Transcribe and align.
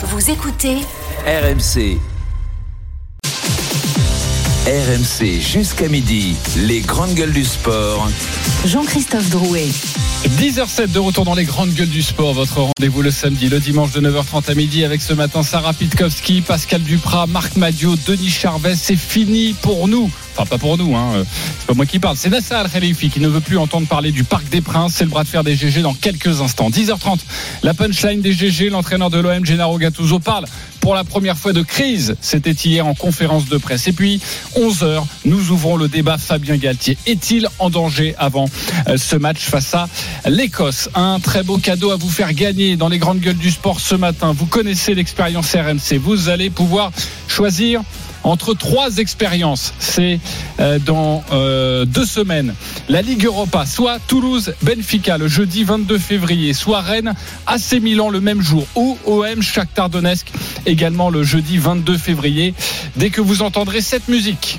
Vous 0.00 0.30
écoutez 0.30 0.76
RMC. 1.26 1.98
RMC 4.64 5.40
jusqu'à 5.40 5.88
midi, 5.88 6.36
les 6.56 6.82
grandes 6.82 7.14
gueules 7.14 7.32
du 7.32 7.44
sport. 7.44 8.08
Jean-Christophe 8.64 9.28
Drouet. 9.28 9.66
10h07 10.26 10.90
de 10.90 10.98
retour 10.98 11.24
dans 11.24 11.34
les 11.34 11.44
grandes 11.44 11.72
gueules 11.74 11.88
du 11.88 12.02
sport. 12.02 12.34
Votre 12.34 12.60
rendez-vous 12.60 13.02
le 13.02 13.10
samedi, 13.10 13.48
le 13.48 13.60
dimanche 13.60 13.92
de 13.92 14.00
9h30 14.00 14.50
à 14.50 14.54
midi 14.54 14.84
avec 14.84 15.00
ce 15.00 15.12
matin 15.12 15.44
Sarah 15.44 15.72
Pitkowski, 15.72 16.40
Pascal 16.40 16.82
Duprat, 16.82 17.26
Marc 17.28 17.56
Madio, 17.56 17.94
Denis 18.06 18.28
Charvet. 18.28 18.74
C'est 18.74 18.96
fini 18.96 19.54
pour 19.62 19.86
nous. 19.86 20.10
Enfin, 20.34 20.46
pas 20.46 20.58
pour 20.58 20.78
nous, 20.78 20.94
hein. 20.94 21.24
c'est 21.58 21.66
pas 21.66 21.74
moi 21.74 21.86
qui 21.86 21.98
parle. 21.98 22.16
C'est 22.16 22.30
Nasser 22.30 22.54
Al-Khalifi 22.54 23.10
qui 23.10 23.18
ne 23.18 23.26
veut 23.26 23.40
plus 23.40 23.58
entendre 23.58 23.88
parler 23.88 24.12
du 24.12 24.22
Parc 24.22 24.48
des 24.48 24.60
Princes. 24.60 24.94
C'est 24.96 25.04
le 25.04 25.10
bras 25.10 25.24
de 25.24 25.28
fer 25.28 25.42
des 25.42 25.56
GG 25.56 25.82
dans 25.82 25.94
quelques 25.94 26.40
instants. 26.40 26.70
10h30, 26.70 27.18
la 27.64 27.74
punchline 27.74 28.20
des 28.20 28.32
GG, 28.32 28.70
l'entraîneur 28.70 29.10
de 29.10 29.18
l'OM, 29.18 29.44
Gennaro 29.44 29.78
Gattuso, 29.78 30.20
parle 30.20 30.44
pour 30.80 30.94
la 30.94 31.02
première 31.02 31.36
fois 31.36 31.52
de 31.52 31.62
crise. 31.62 32.16
C'était 32.20 32.52
hier 32.52 32.86
en 32.86 32.94
conférence 32.94 33.46
de 33.46 33.58
presse. 33.58 33.88
Et 33.88 33.92
puis, 33.92 34.20
11h, 34.56 35.02
nous 35.24 35.50
ouvrons 35.50 35.76
le 35.76 35.88
débat 35.88 36.18
Fabien 36.18 36.56
Galtier. 36.56 36.96
Est-il 37.06 37.48
en 37.58 37.68
danger 37.68 38.14
avant 38.16 38.46
euh, 38.88 38.96
ce 38.96 39.16
match 39.16 39.40
face 39.40 39.74
à 39.74 39.88
l'Écosse 40.26 40.88
Un 40.94 41.20
très 41.20 41.42
beau 41.42 41.58
cadeau 41.58 41.90
à 41.90 41.96
vous 41.96 42.10
faire 42.10 42.32
gagner 42.32 42.76
dans 42.76 42.88
les 42.88 42.98
grandes 42.98 43.20
gueules 43.20 43.36
du 43.36 43.50
sport 43.50 43.80
ce 43.80 43.94
matin. 43.94 44.32
Vous 44.32 44.46
connaissez 44.46 44.94
l'expérience 44.94 45.54
RMC. 45.54 45.98
Vous 45.98 46.28
allez 46.28 46.50
pouvoir 46.50 46.92
choisir 47.26 47.82
entre 48.24 48.54
trois 48.54 48.98
expériences. 48.98 49.72
C'est 49.78 50.20
euh, 50.60 50.78
dans 50.78 51.24
euh, 51.32 51.84
deux 51.84 52.04
semaines. 52.04 52.54
La 52.88 53.02
Ligue 53.02 53.24
Europa, 53.24 53.66
soit 53.66 53.98
Toulouse, 54.06 54.54
Benfica 54.62 55.18
le 55.18 55.28
jeudi 55.28 55.64
22 55.64 55.98
février, 55.98 56.52
soit 56.52 56.80
Rennes, 56.80 57.14
AC 57.46 57.80
Milan 57.80 58.10
le 58.10 58.20
même 58.20 58.42
jour, 58.42 58.66
ou 58.74 58.98
OM 59.06 59.42
Shakhtar 59.42 59.90
également 60.66 61.10
le 61.10 61.22
jeudi 61.22 61.58
22 61.58 61.96
février. 61.96 62.54
Dès 62.96 63.10
que 63.10 63.20
vous 63.20 63.42
entendrez 63.42 63.80
cette 63.80 64.08
musique. 64.08 64.58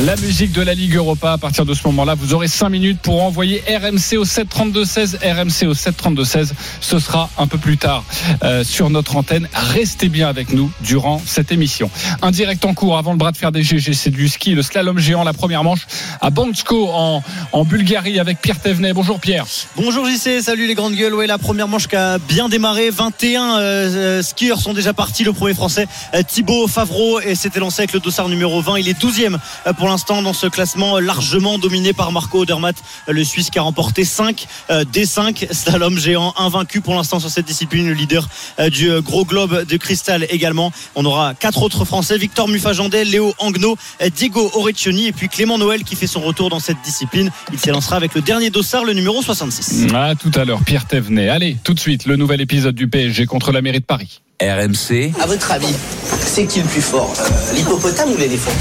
La 0.00 0.14
musique 0.14 0.52
de 0.52 0.62
la 0.62 0.74
Ligue 0.74 0.94
Europa. 0.94 1.32
À 1.32 1.38
partir 1.38 1.66
de 1.66 1.74
ce 1.74 1.84
moment-là, 1.88 2.14
vous 2.14 2.32
aurez 2.32 2.46
5 2.46 2.68
minutes 2.68 3.00
pour 3.00 3.20
envoyer 3.24 3.64
RMC 3.68 4.16
au 4.16 4.24
732-16. 4.24 5.16
RMC 5.16 5.66
au 5.68 5.74
732-16. 5.74 6.52
Ce 6.80 7.00
sera 7.00 7.28
un 7.36 7.48
peu 7.48 7.58
plus 7.58 7.78
tard 7.78 8.04
euh, 8.44 8.62
sur 8.62 8.90
notre 8.90 9.16
antenne. 9.16 9.48
Restez 9.52 10.08
bien 10.08 10.28
avec 10.28 10.52
nous 10.52 10.70
durant 10.82 11.20
cette 11.26 11.50
émission. 11.50 11.90
Un 12.22 12.30
direct 12.30 12.64
en 12.64 12.74
cours 12.74 12.96
avant 12.96 13.10
le 13.10 13.18
bras 13.18 13.32
de 13.32 13.36
fer 13.36 13.50
des 13.50 13.64
GG. 13.64 13.92
C'est 13.92 14.10
du 14.10 14.28
ski, 14.28 14.54
le 14.54 14.62
slalom 14.62 14.98
géant, 14.98 15.24
la 15.24 15.32
première 15.32 15.64
manche 15.64 15.88
à 16.20 16.30
Bansko 16.30 16.90
en, 16.92 17.64
Bulgarie 17.64 18.20
avec 18.20 18.40
Pierre 18.40 18.60
Thévenet. 18.60 18.92
Bonjour 18.92 19.18
Pierre. 19.18 19.46
Bonjour 19.76 20.06
JC, 20.06 20.40
salut 20.40 20.68
les 20.68 20.74
grandes 20.76 20.94
gueules. 20.94 21.14
Ouais, 21.14 21.26
la 21.26 21.38
première 21.38 21.66
manche 21.66 21.88
qui 21.88 21.96
a 21.96 22.18
bien 22.18 22.48
démarré. 22.48 22.90
21 22.90 23.58
euh, 23.58 24.22
skieurs 24.22 24.60
sont 24.60 24.74
déjà 24.74 24.92
partis. 24.92 25.24
Le 25.24 25.32
premier 25.32 25.54
français, 25.54 25.88
euh, 26.14 26.22
Thibaut 26.22 26.68
Favreau, 26.68 27.18
et 27.20 27.34
s'était 27.34 27.58
lancé 27.58 27.80
avec 27.80 27.92
le 27.92 28.00
dossard 28.00 28.28
numéro 28.28 28.62
20. 28.62 28.78
Il 28.78 28.88
est 28.88 28.98
12e 28.98 29.38
euh, 29.66 29.72
pour 29.88 29.94
l'instant 29.94 30.20
dans 30.20 30.34
ce 30.34 30.46
classement 30.46 30.98
largement 30.98 31.58
dominé 31.58 31.94
par 31.94 32.12
Marco 32.12 32.40
Odermatt, 32.40 32.76
le 33.06 33.24
Suisse 33.24 33.48
qui 33.48 33.58
a 33.58 33.62
remporté 33.62 34.04
5 34.04 34.46
euh, 34.68 34.84
des 34.84 35.06
5 35.06 35.46
slalom 35.50 35.98
géant 35.98 36.34
invaincu 36.36 36.82
pour 36.82 36.94
l'instant 36.94 37.20
sur 37.20 37.30
cette 37.30 37.46
discipline, 37.46 37.86
le 37.88 37.94
leader 37.94 38.28
euh, 38.60 38.68
du 38.68 38.90
euh, 38.90 39.00
gros 39.00 39.24
globe 39.24 39.64
de 39.64 39.76
cristal 39.78 40.26
également. 40.28 40.72
On 40.94 41.06
aura 41.06 41.32
quatre 41.32 41.62
autres 41.62 41.86
Français, 41.86 42.18
Victor 42.18 42.48
Mufajandet, 42.48 43.06
Léo 43.06 43.32
Angno, 43.38 43.78
Diego 44.14 44.50
Orecchioni 44.52 45.06
et 45.06 45.12
puis 45.12 45.30
Clément 45.30 45.56
Noël 45.56 45.84
qui 45.84 45.96
fait 45.96 46.06
son 46.06 46.20
retour 46.20 46.50
dans 46.50 46.60
cette 46.60 46.82
discipline. 46.84 47.30
Il 47.50 47.58
s'élancera 47.58 47.96
avec 47.96 48.14
le 48.14 48.20
dernier 48.20 48.50
dossard, 48.50 48.84
le 48.84 48.92
numéro 48.92 49.22
66. 49.22 49.86
À 49.94 50.14
tout 50.16 50.32
à 50.34 50.44
l'heure, 50.44 50.60
Pierre 50.64 50.84
Thévenet. 50.86 51.30
Allez, 51.30 51.56
tout 51.64 51.72
de 51.72 51.80
suite, 51.80 52.04
le 52.04 52.16
nouvel 52.16 52.42
épisode 52.42 52.74
du 52.74 52.88
PSG 52.88 53.24
contre 53.24 53.52
la 53.52 53.62
mairie 53.62 53.80
de 53.80 53.86
Paris. 53.86 54.20
RMC, 54.42 55.12
À 55.18 55.26
votre 55.26 55.50
avis, 55.50 55.74
c'est 56.20 56.46
qui 56.46 56.60
le 56.60 56.66
plus 56.66 56.82
fort 56.82 57.12
Euh, 57.18 57.54
L'hippopotame 57.56 58.12
ou 58.12 58.16
l'éléphant? 58.18 58.52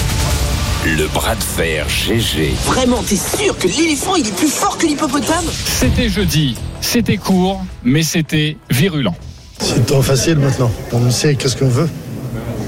Le 0.96 1.08
bras 1.08 1.36
de 1.36 1.44
fer 1.44 1.88
GG. 1.90 2.54
Vraiment, 2.66 3.04
t'es 3.04 3.18
sûr 3.18 3.58
que 3.58 3.68
l'éléphant 3.68 4.16
il 4.16 4.28
est 4.28 4.36
plus 4.36 4.48
fort 4.48 4.78
que 4.78 4.86
l'hippopotame? 4.86 5.46
C'était 5.66 6.10
jeudi, 6.10 6.56
c'était 6.82 7.18
court, 7.18 7.62
mais 7.84 8.04
c'était 8.04 8.58
virulent. 8.70 9.16
C'est 9.60 9.86
trop 9.86 10.02
facile 10.02 10.38
maintenant. 10.38 10.72
On 10.94 11.10
sait 11.12 11.36
qu'est-ce 11.36 11.58
qu'on 11.58 11.68
veut. 11.68 11.90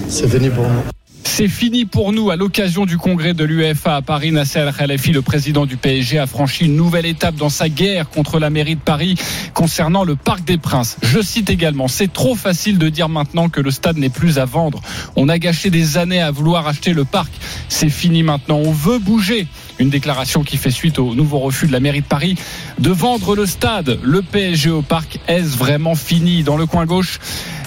C'est 0.10 0.28
fini 0.28 0.50
pour 0.50 0.64
nous. 0.64 0.99
C'est 1.32 1.48
fini 1.48 1.86
pour 1.86 2.12
nous 2.12 2.32
à 2.32 2.36
l'occasion 2.36 2.86
du 2.86 2.98
congrès 2.98 3.34
de 3.34 3.46
l'UEFA 3.46 3.96
à 3.96 4.02
Paris. 4.02 4.32
Nasser 4.32 4.60
Al-Khelafi, 4.60 5.14
le 5.14 5.22
président 5.22 5.66
du 5.66 5.78
PSG, 5.78 6.18
a 6.20 6.28
franchi 6.28 6.66
une 6.66 6.76
nouvelle 6.76 7.06
étape 7.06 7.36
dans 7.36 7.50
sa 7.50 7.70
guerre 7.70 8.10
contre 8.10 8.40
la 8.40 8.50
mairie 8.50 8.76
de 8.76 8.82
Paris 8.82 9.16
concernant 9.54 10.04
le 10.04 10.18
Parc 10.18 10.44
des 10.44 10.58
Princes. 10.58 10.98
Je 11.02 11.22
cite 11.22 11.50
également, 11.50 11.88
c'est 11.88 12.12
trop 12.12 12.36
facile 12.36 12.78
de 12.78 12.90
dire 12.90 13.08
maintenant 13.08 13.48
que 13.48 13.62
le 13.62 13.72
stade 13.72 13.98
n'est 13.98 14.10
plus 14.10 14.38
à 14.38 14.44
vendre. 14.44 14.82
On 15.16 15.30
a 15.30 15.38
gâché 15.38 15.70
des 15.70 15.98
années 15.98 16.20
à 16.20 16.32
vouloir 16.32 16.68
acheter 16.68 16.92
le 16.94 17.06
parc. 17.06 17.32
C'est 17.70 17.90
fini 17.90 18.22
maintenant. 18.24 18.58
On 18.58 18.72
veut 18.72 19.00
bouger. 19.00 19.48
Une 19.80 19.90
déclaration 19.90 20.44
qui 20.44 20.58
fait 20.58 20.72
suite 20.72 21.00
au 21.00 21.16
nouveau 21.16 21.40
refus 21.40 21.66
de 21.66 21.72
la 21.72 21.80
mairie 21.80 22.02
de 22.02 22.06
Paris 22.06 22.36
de 22.80 22.90
vendre 22.90 23.36
le 23.36 23.46
stade. 23.46 23.98
Le 24.04 24.22
PSG 24.22 24.70
au 24.70 24.82
parc, 24.82 25.20
est-ce 25.30 25.56
vraiment 25.58 25.96
fini 25.96 26.44
Dans 26.44 26.58
le 26.58 26.66
coin 26.66 26.86
gauche, 26.86 27.20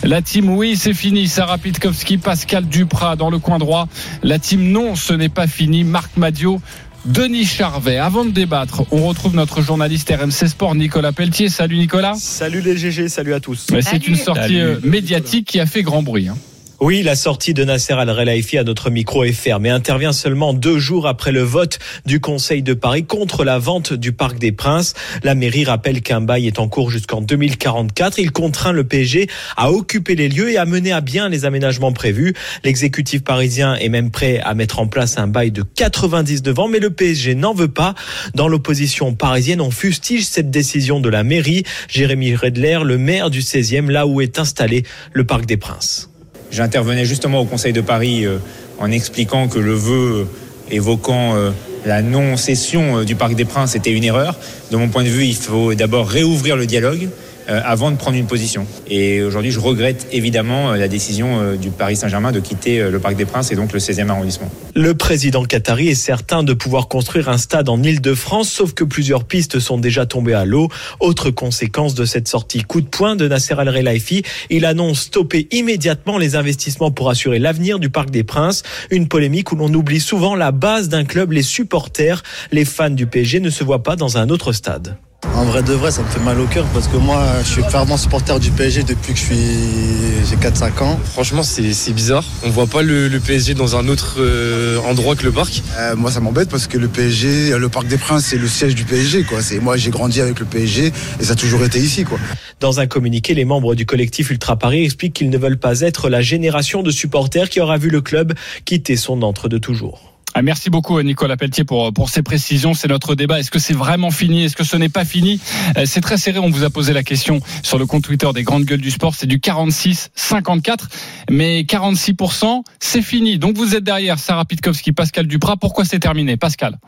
la 0.03 0.21
team 0.21 0.51
oui, 0.51 0.77
c'est 0.77 0.93
fini. 0.93 1.27
Sarah 1.27 1.57
Pitkowski, 1.57 2.19
Pascal 2.19 2.67
Duprat 2.67 3.17
dans 3.17 3.31
le 3.31 3.39
coin 3.39 3.59
droit. 3.59 3.89
La 4.23 4.39
team 4.39 4.71
non, 4.73 4.95
ce 4.95 5.15
n'est 5.15 5.31
pas 5.31 5.47
fini. 5.47 5.85
Marc 5.85 6.17
Madio. 6.19 6.61
Denis 7.05 7.47
Charvet. 7.47 7.97
Avant 7.97 8.25
de 8.25 8.31
débattre, 8.31 8.83
on 8.93 9.07
retrouve 9.09 9.35
notre 9.35 9.61
journaliste 9.63 10.09
RMC 10.17 10.47
Sport, 10.49 10.75
Nicolas 10.77 11.11
Pelletier. 11.13 11.49
Salut 11.49 11.79
Nicolas. 11.79 12.15
Salut 12.17 12.61
les 12.61 12.77
GG, 12.77 13.09
salut 13.09 13.35
à 13.35 13.41
tous. 13.41 13.67
Mais 13.73 13.83
C'est 13.83 14.07
une 14.07 14.15
sortie 14.17 14.41
Salut. 14.43 14.61
euh, 14.61 14.77
médiatique 14.85 15.49
qui 15.49 15.59
a 15.59 15.67
fait 15.67 15.83
grand 15.83 16.03
bruit. 16.05 16.29
hein. 16.29 16.37
Oui, 16.85 17.05
la 17.05 17.15
sortie 17.15 17.55
de 17.55 17.63
Nasser 17.63 17.93
Al-Relaifi 17.93 18.59
à 18.59 18.65
notre 18.65 18.91
micro 18.91 19.23
est 19.23 19.31
ferme 19.31 19.67
et 19.67 19.71
intervient 19.71 20.13
seulement 20.13 20.53
deux 20.53 20.81
jours 20.81 21.07
après 21.07 21.31
le 21.31 21.43
vote 21.43 21.79
du 22.07 22.19
Conseil 22.19 22.65
de 22.65 22.75
Paris 22.75 23.05
contre 23.05 23.45
la 23.45 23.61
vente 23.61 23.93
du 23.93 24.11
Parc 24.11 24.41
des 24.41 24.51
Princes. 24.51 24.95
La 25.23 25.37
mairie 25.37 25.65
rappelle 25.65 26.03
qu'un 26.03 26.21
bail 26.21 26.49
est 26.49 26.59
en 26.59 26.67
cours 26.67 26.91
jusqu'en 26.91 27.21
2044. 27.21 28.19
Il 28.19 28.33
contraint 28.33 28.73
le 28.73 28.83
PSG 28.83 29.29
à 29.57 29.71
occuper 29.71 30.17
les 30.17 30.29
lieux 30.29 30.51
et 30.51 30.57
à 30.57 30.65
mener 30.65 30.91
à 30.91 31.01
bien 31.01 31.29
les 31.29 31.45
aménagements 31.45 31.93
prévus. 31.93 32.35
L'exécutif 32.65 33.23
parisien 33.23 33.77
est 33.77 33.89
même 33.89 34.11
prêt 34.11 34.41
à 34.41 34.55
mettre 34.55 34.81
en 34.81 34.89
place 34.89 35.19
un 35.19 35.29
bail 35.29 35.53
de 35.53 35.63
99 35.63 36.59
ans, 36.59 36.67
mais 36.67 36.81
le 36.81 36.91
PSG 36.91 37.37
n'en 37.37 37.55
veut 37.55 37.69
pas. 37.69 37.95
Dans 38.35 38.49
l'opposition 38.49 39.15
parisienne, 39.15 39.61
on 39.61 39.71
fustige 39.71 40.25
cette 40.25 40.51
décision 40.51 40.99
de 40.99 41.09
la 41.09 41.23
mairie. 41.23 41.63
Jérémy 41.87 42.35
Redler, 42.35 42.81
le 42.83 42.99
maire 42.99 43.31
du 43.31 43.39
16e, 43.39 43.89
là 43.89 44.09
où 44.09 44.21
est 44.21 44.41
installé 44.41 44.83
le 45.13 45.23
Parc 45.23 45.47
des 45.47 45.57
Princes. 45.57 46.12
J'intervenais 46.53 47.05
justement 47.05 47.41
au 47.41 47.45
Conseil 47.45 47.73
de 47.73 47.81
Paris 47.81 48.25
euh, 48.25 48.39
en 48.79 48.91
expliquant 48.93 49.49
que 49.49 49.59
le 49.59 49.73
vœu 49.73 50.27
évoquant 50.71 51.35
euh, 51.35 51.51
la 51.85 52.03
non-cession 52.03 52.99
euh, 52.99 53.05
du 53.05 53.15
Parc 53.15 53.35
des 53.35 53.45
Princes 53.45 53.75
était 53.75 53.93
une 53.93 54.05
erreur. 54.05 54.37
De 54.71 54.77
mon 54.77 54.89
point 54.89 55.05
de 55.05 55.09
vue, 55.09 55.25
il 55.25 55.35
faut 55.35 55.75
d'abord 55.75 56.09
réouvrir 56.09 56.57
le 56.57 56.67
dialogue 56.67 57.05
euh, 57.05 57.09
avant 57.49 57.91
de 57.91 57.97
prendre 57.97 58.17
une 58.17 58.27
position. 58.27 58.67
Et 58.89 59.23
aujourd'hui, 59.23 59.51
je 59.51 59.61
regrette 59.61 60.07
évidemment 60.13 60.73
euh, 60.73 60.77
la 60.77 60.89
décision 60.89 61.41
euh, 61.41 61.57
du 61.57 61.71
Paris 61.71 61.97
Saint-Germain 61.97 62.33
de 62.33 62.41
quitter 62.41 62.81
euh, 62.81 62.91
le 62.91 62.99
Parc 62.99 63.17
des 63.17 63.25
Princes 63.25 63.53
et 63.53 63.57
donc 63.57 63.73
le 63.73 63.79
16e 63.79 64.09
arrondissement. 64.09 64.51
Le 64.75 64.95
président 64.95 65.45
qatari 65.45 65.89
est 65.89 65.95
certain 65.95 66.43
de 66.43 66.53
pouvoir 66.53 66.89
construire 66.89 67.29
un 67.29 67.39
stade 67.39 67.69
en 67.69 67.83
Île-de-France, 67.83 68.51
sauf 68.51 68.75
que 68.75 68.85
plusieurs 68.85 69.25
pistes 69.25 69.59
sont 69.61 69.79
déjà 69.79 70.07
tombées 70.07 70.35
à 70.35 70.45
l'eau. 70.45 70.69
Autre 71.01 71.31
conséquence 71.31 71.95
de 71.95 72.05
cette 72.05 72.29
sortie 72.29 72.63
coup 72.63 72.81
de 72.81 72.87
poing 72.87 73.17
de 73.17 73.29
Nasser 73.29 73.55
Al-Relaifi, 73.59 74.23
il 74.51 74.65
annonce 74.65 75.01
stopper 75.01 75.49
immédiatement 75.51 76.19
les 76.19 76.37
investissements 76.37 76.91
pour 76.91 77.11
assurer 77.11 77.39
l'avenir 77.39 77.79
du 77.79 77.91
Parc 77.91 78.11
des 78.11 78.25
Princes. 78.25 78.63
Une 78.91 79.09
polémique 79.09 79.53
où 79.53 79.57
l'on 79.57 79.73
oublie 79.73 80.01
souvent 80.01 80.35
la 80.35 80.53
base 80.53 80.89
d'un 80.89 81.05
club, 81.05 81.33
les 81.33 81.43
supporters. 81.43 82.23
Les 82.51 82.65
fans 82.65 82.91
du 82.91 83.07
PSG 83.07 83.41
ne 83.41 83.51
se 83.51 83.65
voient 83.65 83.83
pas 83.83 83.97
dans 83.97 84.19
un 84.19 84.29
autre 84.29 84.53
stade. 84.53 84.97
En 85.35 85.45
vrai 85.45 85.63
de 85.63 85.73
vrai, 85.73 85.91
ça 85.91 86.03
me 86.03 86.09
fait 86.09 86.21
mal 86.21 86.39
au 86.39 86.47
cœur 86.47 86.65
parce 86.75 86.87
que 86.89 86.97
moi, 86.97 87.21
je 87.43 87.49
suis 87.49 87.63
fervent 87.65 87.97
supporter 87.97 88.39
du 88.39 88.51
PSG 88.51 88.83
depuis 88.85 89.13
que 89.13 89.19
je 89.19 89.25
suis 89.25 90.27
j'ai 90.29 90.37
4-5 90.37 90.83
ans. 90.85 91.01
Franchement, 91.05 91.43
c'est 91.43 91.73
c'est 91.73 91.93
bizarre. 91.93 92.25
On 92.45 92.51
voit 92.51 92.67
pas 92.69 92.83
le, 92.83 93.09
le 93.09 93.19
PSG 93.19 93.55
dans 93.55 93.75
un 93.75 93.89
autre 93.89 94.19
euh, 94.19 94.79
endroit 94.89 95.17
que 95.17 95.25
le 95.25 95.33
parc. 95.33 95.63
Euh, 95.79 95.97
moi, 95.97 96.13
ça 96.13 96.21
m'embête 96.21 96.49
parce 96.49 96.67
que 96.67 96.79
le 96.79 96.87
PSG, 96.87 97.59
le 97.59 97.69
Parc 97.69 97.87
des 97.87 97.99
Princes, 97.99 98.27
c'est 98.27 98.37
le 98.37 98.47
siège 98.47 98.77
du 98.77 98.85
PSG. 98.85 99.25
Quoi. 99.25 99.43
C'est 99.43 99.59
moi, 99.59 99.77
j'ai 99.77 99.91
grandi 99.91 100.21
avec 100.21 100.39
le 100.39 100.45
PSG 100.45 100.93
et 101.21 101.25
ça 101.25 101.33
a 101.33 101.37
toujours 101.37 101.65
été 101.65 101.81
ici. 101.81 102.05
Quoi. 102.05 102.21
Dans 102.61 102.79
un 102.79 102.87
communiqué, 102.87 103.35
les 103.35 103.45
membres 103.45 103.75
du 103.75 103.87
collectif 103.87 104.31
Ultra 104.31 104.57
Paris 104.57 104.85
expliquent 104.85 105.15
qu'ils 105.15 105.31
ne 105.31 105.39
veulent 105.39 105.59
pas 105.59 105.81
être 105.81 106.09
la 106.09 106.21
génération 106.21 106.83
de 106.85 106.93
supporters 106.93 107.49
qui 107.49 107.61
aura 107.61 107.79
vu 107.79 107.91
le 107.91 108.01
club 108.01 108.35
quitter 108.65 108.97
son 108.97 109.23
entre 109.23 109.49
de 109.49 109.59
toujours. 109.59 110.12
Ah, 110.35 110.41
merci 110.41 110.71
beaucoup 110.71 111.01
Nicolas 111.03 111.37
Pelletier 111.37 111.65
pour, 111.65 111.93
pour 111.93 112.09
ces 112.09 112.23
précisions. 112.23 112.73
C'est 112.73 112.89
notre 112.89 113.15
débat. 113.15 113.39
Est-ce 113.39 113.51
que 113.51 113.59
c'est 113.59 113.75
vraiment 113.75 114.11
fini? 114.11 114.45
Est-ce 114.45 114.57
que 114.57 114.65
ce 114.65 114.77
n'est 114.79 114.89
pas 114.89 115.05
fini? 115.05 115.39
Euh, 115.77 115.85
C'est 115.85 116.01
très 116.01 116.17
serré. 116.17 116.39
On 116.39 116.49
vous 116.49 116.65
a 116.65 116.71
posé 116.71 116.95
la 116.95 117.03
question 117.03 117.41
sur 117.63 117.79
le 117.79 117.85
compte 117.85 118.05
Twitter 118.05 118.29
des 118.35 118.43
grandes 118.43 118.65
gueules 118.65 118.81
du 118.81 118.91
sport. 118.91 119.15
C'est 119.15 119.27
du 119.27 119.39
46-54. 119.39 120.87
Mais 121.31 121.63
46%, 121.63 122.63
c'est 122.81 123.03
fini. 123.03 123.39
Donc 123.39 123.59
vous 123.59 123.75
êtes 123.75 123.85
derrière 123.85 124.19
Sarah 124.19 124.47
Pitkowski, 124.47 124.93
Pascal 124.93 125.27
Duprat. 125.27 125.59
Pourquoi 125.59 125.85
c'est 125.85 125.99
terminé? 125.99 126.39
Pascal 126.39 126.79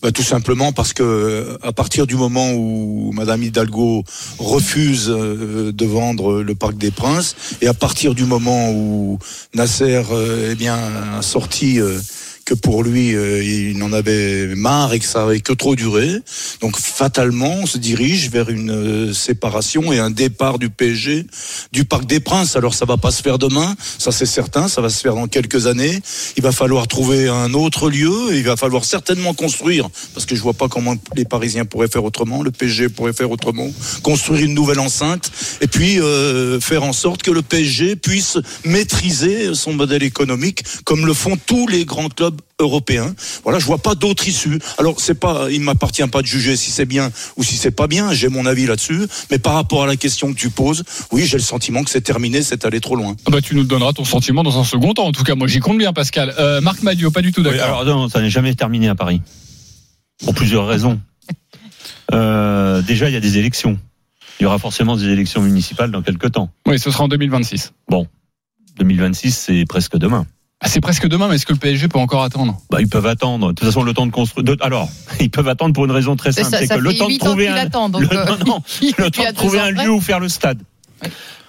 Bah, 0.00 0.12
tout 0.12 0.22
simplement 0.22 0.72
parce 0.72 0.92
que 0.92 1.58
à 1.64 1.72
partir 1.72 2.06
du 2.06 2.14
moment 2.14 2.52
où 2.52 3.10
Madame 3.12 3.42
Hidalgo 3.42 4.04
refuse 4.38 5.10
euh, 5.10 5.72
de 5.72 5.84
vendre 5.84 6.42
le 6.42 6.54
Parc 6.54 6.76
des 6.76 6.92
Princes 6.92 7.34
et 7.60 7.66
à 7.66 7.74
partir 7.74 8.14
du 8.14 8.24
moment 8.24 8.70
où 8.70 9.18
Nasser 9.54 10.02
euh, 10.12 10.50
eh 10.52 10.54
bien 10.54 10.76
a 11.18 11.22
sorti 11.22 11.80
que 12.46 12.54
pour 12.54 12.82
lui 12.82 13.14
euh, 13.14 13.42
il 13.42 13.82
en 13.82 13.92
avait 13.92 14.54
marre 14.54 14.94
et 14.94 15.00
que 15.00 15.04
ça 15.04 15.24
avait 15.24 15.40
que 15.40 15.52
trop 15.52 15.76
duré. 15.76 16.08
Donc 16.62 16.78
fatalement, 16.78 17.52
on 17.62 17.66
se 17.66 17.76
dirige 17.76 18.30
vers 18.30 18.48
une 18.48 18.70
euh, 18.70 19.12
séparation 19.12 19.92
et 19.92 19.98
un 19.98 20.10
départ 20.10 20.58
du 20.58 20.70
PSG 20.70 21.26
du 21.72 21.84
Parc 21.84 22.06
des 22.06 22.20
Princes. 22.20 22.56
Alors 22.56 22.74
ça 22.74 22.86
va 22.86 22.96
pas 22.96 23.10
se 23.10 23.20
faire 23.20 23.38
demain, 23.38 23.74
ça 23.98 24.12
c'est 24.12 24.26
certain, 24.26 24.68
ça 24.68 24.80
va 24.80 24.88
se 24.88 25.00
faire 25.00 25.16
dans 25.16 25.26
quelques 25.26 25.66
années. 25.66 26.00
Il 26.36 26.42
va 26.42 26.52
falloir 26.52 26.86
trouver 26.86 27.28
un 27.28 27.52
autre 27.52 27.90
lieu, 27.90 28.32
et 28.32 28.38
il 28.38 28.44
va 28.44 28.56
falloir 28.56 28.84
certainement 28.84 29.34
construire 29.34 29.88
parce 30.14 30.24
que 30.24 30.36
je 30.36 30.40
vois 30.40 30.54
pas 30.54 30.68
comment 30.68 30.94
les 31.16 31.24
Parisiens 31.24 31.64
pourraient 31.64 31.88
faire 31.88 32.04
autrement, 32.04 32.42
le 32.42 32.52
PSG 32.52 32.88
pourrait 32.88 33.12
faire 33.12 33.30
autrement, 33.30 33.68
construire 34.02 34.44
une 34.44 34.54
nouvelle 34.54 34.80
enceinte 34.80 35.32
et 35.60 35.66
puis 35.66 36.00
euh, 36.00 36.60
faire 36.60 36.84
en 36.84 36.92
sorte 36.92 37.22
que 37.24 37.32
le 37.32 37.42
PSG 37.42 37.96
puisse 37.96 38.38
maîtriser 38.64 39.54
son 39.54 39.72
modèle 39.72 40.04
économique 40.04 40.62
comme 40.84 41.06
le 41.06 41.12
font 41.12 41.36
tous 41.44 41.66
les 41.66 41.84
grands 41.84 42.08
clubs 42.08 42.35
européens. 42.58 43.14
Voilà, 43.44 43.58
je 43.58 43.64
vois 43.66 43.78
pas 43.78 43.94
d'autre 43.94 44.26
issue. 44.28 44.58
Alors 44.78 45.00
c'est 45.00 45.14
pas, 45.18 45.48
il 45.50 45.60
m'appartient 45.60 46.06
pas 46.08 46.22
de 46.22 46.26
juger 46.26 46.56
si 46.56 46.70
c'est 46.70 46.86
bien 46.86 47.10
ou 47.36 47.42
si 47.42 47.56
c'est 47.56 47.70
pas 47.70 47.86
bien. 47.86 48.12
J'ai 48.12 48.28
mon 48.28 48.46
avis 48.46 48.66
là-dessus, 48.66 49.06
mais 49.30 49.38
par 49.38 49.54
rapport 49.54 49.82
à 49.82 49.86
la 49.86 49.96
question 49.96 50.32
que 50.32 50.38
tu 50.38 50.50
poses, 50.50 50.84
oui, 51.12 51.26
j'ai 51.26 51.36
le 51.36 51.42
sentiment 51.42 51.84
que 51.84 51.90
c'est 51.90 52.00
terminé, 52.00 52.42
c'est 52.42 52.64
allé 52.64 52.80
trop 52.80 52.96
loin. 52.96 53.16
Ah 53.26 53.30
bah, 53.30 53.40
tu 53.40 53.54
nous 53.54 53.64
donneras 53.64 53.92
ton 53.92 54.04
sentiment 54.04 54.42
dans 54.42 54.58
un 54.58 54.64
second 54.64 54.94
temps. 54.94 55.06
En 55.06 55.12
tout 55.12 55.24
cas, 55.24 55.34
moi 55.34 55.46
j'y 55.48 55.60
compte 55.60 55.78
bien, 55.78 55.92
Pascal. 55.92 56.34
Euh, 56.38 56.60
Marc 56.60 56.82
Madio, 56.82 57.10
pas 57.10 57.22
du 57.22 57.32
tout 57.32 57.42
Oui, 57.42 57.50
d'accord. 57.56 57.80
alors 57.80 57.84
non, 57.84 58.08
ça 58.08 58.20
n'est 58.20 58.30
jamais 58.30 58.54
terminé 58.54 58.88
à 58.88 58.94
Paris. 58.94 59.20
Pour 60.24 60.34
plusieurs 60.34 60.66
raisons. 60.66 60.98
Euh, 62.12 62.82
déjà, 62.82 63.08
il 63.08 63.12
y 63.12 63.16
a 63.16 63.20
des 63.20 63.38
élections. 63.38 63.78
Il 64.38 64.44
y 64.44 64.46
aura 64.46 64.58
forcément 64.58 64.96
des 64.96 65.06
élections 65.06 65.42
municipales 65.42 65.90
dans 65.90 66.02
quelques 66.02 66.32
temps. 66.32 66.50
Oui, 66.66 66.78
ce 66.78 66.90
sera 66.90 67.04
en 67.04 67.08
2026. 67.08 67.72
Bon, 67.88 68.06
2026, 68.78 69.32
c'est 69.32 69.64
presque 69.66 69.96
demain. 69.96 70.26
Ah, 70.62 70.68
c'est 70.68 70.80
presque 70.80 71.06
demain, 71.06 71.28
mais 71.28 71.34
est-ce 71.34 71.44
que 71.44 71.52
le 71.52 71.58
PSG 71.58 71.88
peut 71.88 71.98
encore 71.98 72.22
attendre? 72.22 72.58
Bah, 72.70 72.78
ils 72.80 72.88
peuvent 72.88 73.06
attendre. 73.06 73.48
De 73.48 73.52
toute 73.52 73.66
façon, 73.66 73.82
le 73.82 73.92
temps 73.92 74.06
de 74.06 74.10
construire. 74.12 74.42
de- 74.44 74.56
Alors, 74.62 74.88
ils 75.20 75.30
peuvent 75.30 75.48
attendre 75.48 75.74
pour 75.74 75.84
une 75.84 75.90
raison 75.90 76.16
très 76.16 76.32
simple, 76.32 76.48
c'est 76.50 76.66
ça 76.66 76.76
que 76.76 76.80
le 76.80 76.94
temps 76.94 77.08
de 77.08 77.18
trouver 77.18 77.48
un, 77.48 77.56
attend, 77.56 77.88
donc, 77.90 78.00
le, 78.02 78.16
euh, 78.16 78.24
non, 78.26 78.36
non, 78.46 78.62
il 78.80 78.94
le 78.96 79.06
y 79.06 79.10
temps 79.10 79.22
a 79.22 79.26
de 79.26 79.30
deux 79.32 79.34
trouver 79.34 79.60
ans 79.60 79.64
un 79.64 79.72
après. 79.72 79.84
lieu 79.84 79.90
où 79.92 80.00
faire 80.00 80.18
le 80.20 80.28
stade. 80.30 80.58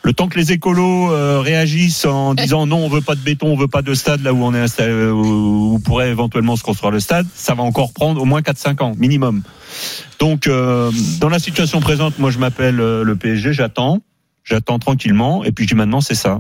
Le 0.04 0.14
temps 0.14 0.28
que 0.28 0.38
les 0.38 0.52
écolos 0.52 1.12
euh, 1.12 1.40
réagissent 1.42 2.06
en 2.06 2.34
disant 2.34 2.66
non, 2.66 2.78
on 2.78 2.88
veut 2.90 3.02
pas 3.02 3.16
de 3.16 3.22
béton, 3.22 3.48
on 3.48 3.58
veut 3.58 3.68
pas 3.68 3.82
de 3.82 3.94
stade 3.94 4.22
là 4.24 4.34
où 4.34 4.44
on 4.44 4.54
est 4.54 4.60
installé, 4.60 4.92
euh, 4.92 5.12
où, 5.12 5.76
où 5.76 5.80
pourrait 5.80 6.10
éventuellement 6.10 6.56
se 6.58 6.64
construire 6.64 6.92
le 6.92 7.00
stade, 7.00 7.26
ça 7.34 7.56
va 7.56 7.64
encore 7.64 7.94
prendre 7.94 8.22
au 8.22 8.26
moins 8.26 8.42
4-5 8.42 8.84
ans 8.84 8.94
minimum. 8.98 9.42
Donc, 10.20 10.48
euh, 10.48 10.92
dans 11.20 11.30
la 11.30 11.40
situation 11.40 11.80
présente, 11.80 12.20
moi 12.20 12.30
je 12.32 12.40
m'appelle 12.40 12.80
euh, 12.80 13.04
le 13.04 13.16
PSG, 13.16 13.54
j'attends, 13.54 14.02
j'attends 14.44 14.80
tranquillement, 14.80 15.44
et 15.46 15.52
puis 15.54 15.64
je 15.66 15.70
dis 15.70 15.76
maintenant 15.76 16.02
c'est 16.02 16.16
ça. 16.16 16.40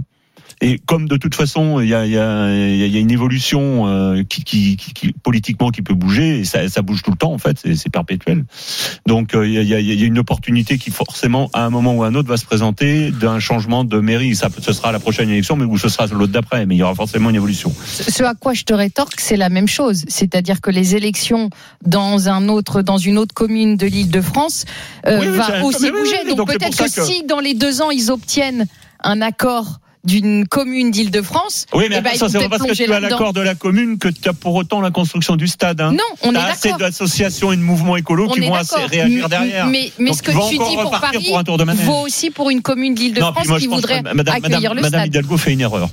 Et 0.59 0.80
comme 0.80 1.07
de 1.07 1.18
toute 1.18 1.36
façon, 1.36 1.80
il 1.81 1.88
y 1.89 1.94
a, 1.94 2.06
y 2.07 2.18
a, 2.18 2.50
y 2.50 2.95
a 2.98 3.00
une 3.00 3.12
évolution 3.12 3.88
euh, 3.88 4.24
qui, 4.27 4.44
qui, 4.44 4.75
qui, 4.75 4.92
qui- 4.94 5.12
politiquement 5.13 5.69
qui 5.69 5.83
peut 5.83 5.94
bouger, 5.94 6.39
et 6.39 6.45
ça, 6.45 6.68
ça 6.68 6.81
bouge 6.81 7.04
tout 7.04 7.12
le 7.12 7.18
temps 7.18 7.31
en 7.31 7.38
fait, 7.38 7.59
c'est 7.75 7.92
perpétuel. 7.92 8.44
Donc 9.06 9.36
euh, 9.36 9.48
il 9.48 9.54
y, 9.54 9.57
a, 9.59 9.62
il 9.62 9.68
y 9.69 9.92
a- 9.92 9.94
y 9.94 10.01
a 10.04 10.06
une 10.06 10.18
opportunité 10.18 10.80
qui 10.80 10.89
forcément, 10.89 11.51
à 11.54 11.63
un 11.63 11.69
moment 11.69 11.94
ou 11.94 12.04
à 12.04 12.07
un 12.07 12.15
autre, 12.15 12.27
va 12.27 12.38
se 12.38 12.45
présenter 12.45 13.12
d'un 13.12 13.39
changement 13.39 13.83
de 13.83 14.00
mairie. 14.00 14.36
Ça, 14.36 14.50
ce 14.59 14.74
sera 14.74 14.92
la 14.92 15.00
prochaine 15.00 15.30
élection, 15.30 15.56
mais 15.57 15.65
ou 15.65 15.77
ce 15.77 15.89
sera 15.89 16.07
l'autre 16.07 16.33
d'après, 16.33 16.65
mais 16.65 16.74
il 16.75 16.80
y 16.80 16.83
aura 16.83 16.95
forcément 16.95 17.30
une 17.30 17.36
évolution. 17.36 17.71
Ce 17.86 18.24
à 18.24 18.33
quoi 18.33 18.53
je 18.56 18.63
te 18.63 18.74
rétorque, 18.74 19.19
c'est 19.19 19.38
la 19.38 19.50
même 19.50 19.68
chose. 19.68 20.06
C'est-à-dire 20.07 20.60
que 20.62 20.71
les 20.71 20.95
élections 20.95 21.51
dans 21.86 22.30
un 22.30 22.50
autre, 22.50 22.81
dans 22.81 22.98
une 22.98 23.19
autre 23.19 23.36
commune 23.36 23.77
de 23.77 23.86
l'Île-de-France 23.86 24.65
euh, 25.06 25.19
Oui, 25.19 25.27
oui, 25.30 25.38
va 25.38 25.63
aussi 25.63 25.92
bouger. 25.92 26.15
oui, 26.25 26.36
donc 26.36 26.48
peut-être 26.48 26.75
que- 26.83 26.89
si 27.03 27.24
dans 27.25 27.39
les 27.39 27.53
deux 27.53 27.81
ans 27.83 27.92
ils 27.92 28.10
obtiennent 28.10 28.65
un 29.03 29.21
accord 29.21 29.80
d'une 30.07 30.48
commune 30.48 30.89
d'Île-de-France, 30.89 31.65
Oui, 31.74 31.86
mais 31.89 31.98
eh 32.00 32.01
ben, 32.01 32.15
ça, 32.15 32.30
c'est 32.30 32.50
parce 32.50 32.63
que 32.63 32.74
tu 32.74 32.92
as 32.92 33.00
l'accord 33.00 33.33
de 33.33 33.42
la 33.42 33.54
commune 33.54 34.00
que 34.00 34.07
tu 34.07 34.27
as 34.30 34.33
pour 34.33 34.56
autant 34.56 34.81
la 34.81 34.89
construction 34.89 35.36
du 35.36 35.48
stade. 35.48 35.80
Hein. 35.81 35.92
Non, 35.92 36.00
on 36.24 36.31
est 36.31 36.33
T'as 36.33 36.45
assez 36.45 36.71
d'associations 36.80 37.51
et 37.51 37.57
de 37.57 37.62
mouvements 37.62 37.98
écolos 37.98 38.27
On 38.30 38.33
qui 38.33 38.39
est 38.39 38.48
vont 38.48 38.56
assez 38.56 38.83
réagir 38.86 39.27
derrière. 39.30 39.68
Mais, 39.68 39.92
mais 40.00 40.09
Donc, 40.12 40.18
ce 40.18 40.24
que 40.24 40.31
tu 40.31 40.57
dis 40.57 40.75
pour 40.81 40.92
Paris 41.00 41.25
pour 41.27 41.38
un 41.38 41.44
tour 41.44 41.57
de 41.57 41.63
manège. 41.65 41.86
vaut 41.86 42.00
aussi 42.06 42.31
pour 42.31 42.50
une 42.50 42.62
commune 42.62 42.95
d'Île-de-France 42.95 43.48
qui 43.59 43.68
voudrait 43.68 44.01
Madame, 44.01 44.36
accueillir 44.36 44.59
Madame, 44.62 44.75
le 44.77 44.81
Madame 44.81 45.00
stade. 45.01 45.07
Hidalgo 45.07 45.38
fait 45.38 45.54
une 45.54 45.62
erreur. 45.62 45.89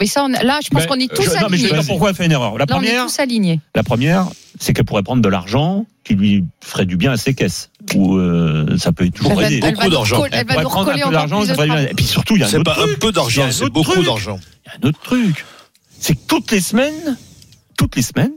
Mais 0.00 0.06
ça, 0.06 0.24
on- 0.24 0.28
là, 0.28 0.60
je 0.64 0.68
pense 0.70 0.82
Ben, 0.82 0.88
qu'on 0.88 0.94
est 1.00 1.12
tous 1.12 1.22
Je- 1.24 1.30
non, 1.40 1.48
mais 1.50 1.56
je 1.58 1.62
vais 1.64 1.68
alignés. 1.70 1.78
dire 1.80 1.86
pourquoi 1.88 2.10
elle 2.10 2.14
fait 2.16 2.24
une 2.26 2.32
erreur. 2.32 2.52
La 2.56 2.58
Là, 2.58 2.64
on 2.70 2.82
est 2.82 2.86
première, 2.86 3.06
tous 3.06 3.18
alignés. 3.18 3.60
la 3.74 3.82
première, 3.82 4.26
c'est 4.60 4.72
qu'elle 4.72 4.84
pourrait 4.84 5.02
prendre 5.02 5.20
de 5.22 5.28
l'argent 5.28 5.86
qui 6.04 6.14
lui 6.14 6.44
ferait 6.64 6.86
du 6.86 6.96
bien 6.96 7.12
à 7.12 7.16
ses 7.16 7.34
caisses. 7.34 7.70
Ou 7.94 8.16
euh, 8.18 8.76
ça 8.78 8.92
peut 8.92 9.08
toujours 9.10 9.42
aider. 9.42 9.60
elle 9.62 9.74
va 9.76 9.88
nous 9.88 9.98
recoller- 9.98 10.28
elle 10.32 10.46
va 10.46 10.62
nous 10.62 10.68
prendre 10.68 10.90
un 10.90 10.94
peu 10.98 11.10
d'argent. 11.10 11.42
Et 11.44 11.94
puis 11.94 12.04
surtout, 12.06 12.36
il 12.36 12.40
y 12.40 12.44
a 12.44 12.46
un 12.46 12.50
C'est 12.50 12.56
autre 12.58 12.74
pas 12.74 12.82
un 12.82 12.94
peu 13.00 13.12
d'argent, 13.12 13.48
c'est 13.50 13.70
beaucoup 13.70 14.02
d'argent. 14.02 14.38
Il 14.66 14.68
y 14.68 14.70
a 14.70 14.86
un 14.86 14.88
autre 14.88 15.00
truc. 15.02 15.44
C'est 16.00 16.14
que 16.14 16.20
toutes 16.28 16.50
les 16.52 16.60
semaines, 16.60 17.16
toutes 17.76 17.96
les 17.96 18.02
semaines, 18.02 18.32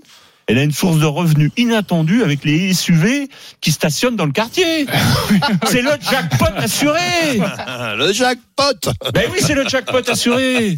elle 0.47 0.57
a 0.57 0.63
une 0.63 0.71
source 0.71 0.97
de 0.99 1.05
revenus 1.05 1.51
inattendue 1.55 2.23
avec 2.23 2.43
les 2.43 2.73
SUV 2.73 3.29
qui 3.61 3.71
stationnent 3.71 4.15
dans 4.15 4.25
le 4.25 4.31
quartier. 4.31 4.85
c'est 5.67 5.81
le 5.83 5.91
jackpot 6.09 6.45
assuré. 6.57 6.99
Le 7.97 8.11
jackpot 8.11 8.91
Ben 9.13 9.23
oui, 9.31 9.39
c'est 9.41 9.53
le 9.53 9.67
jackpot 9.69 10.01
assuré. 10.09 10.77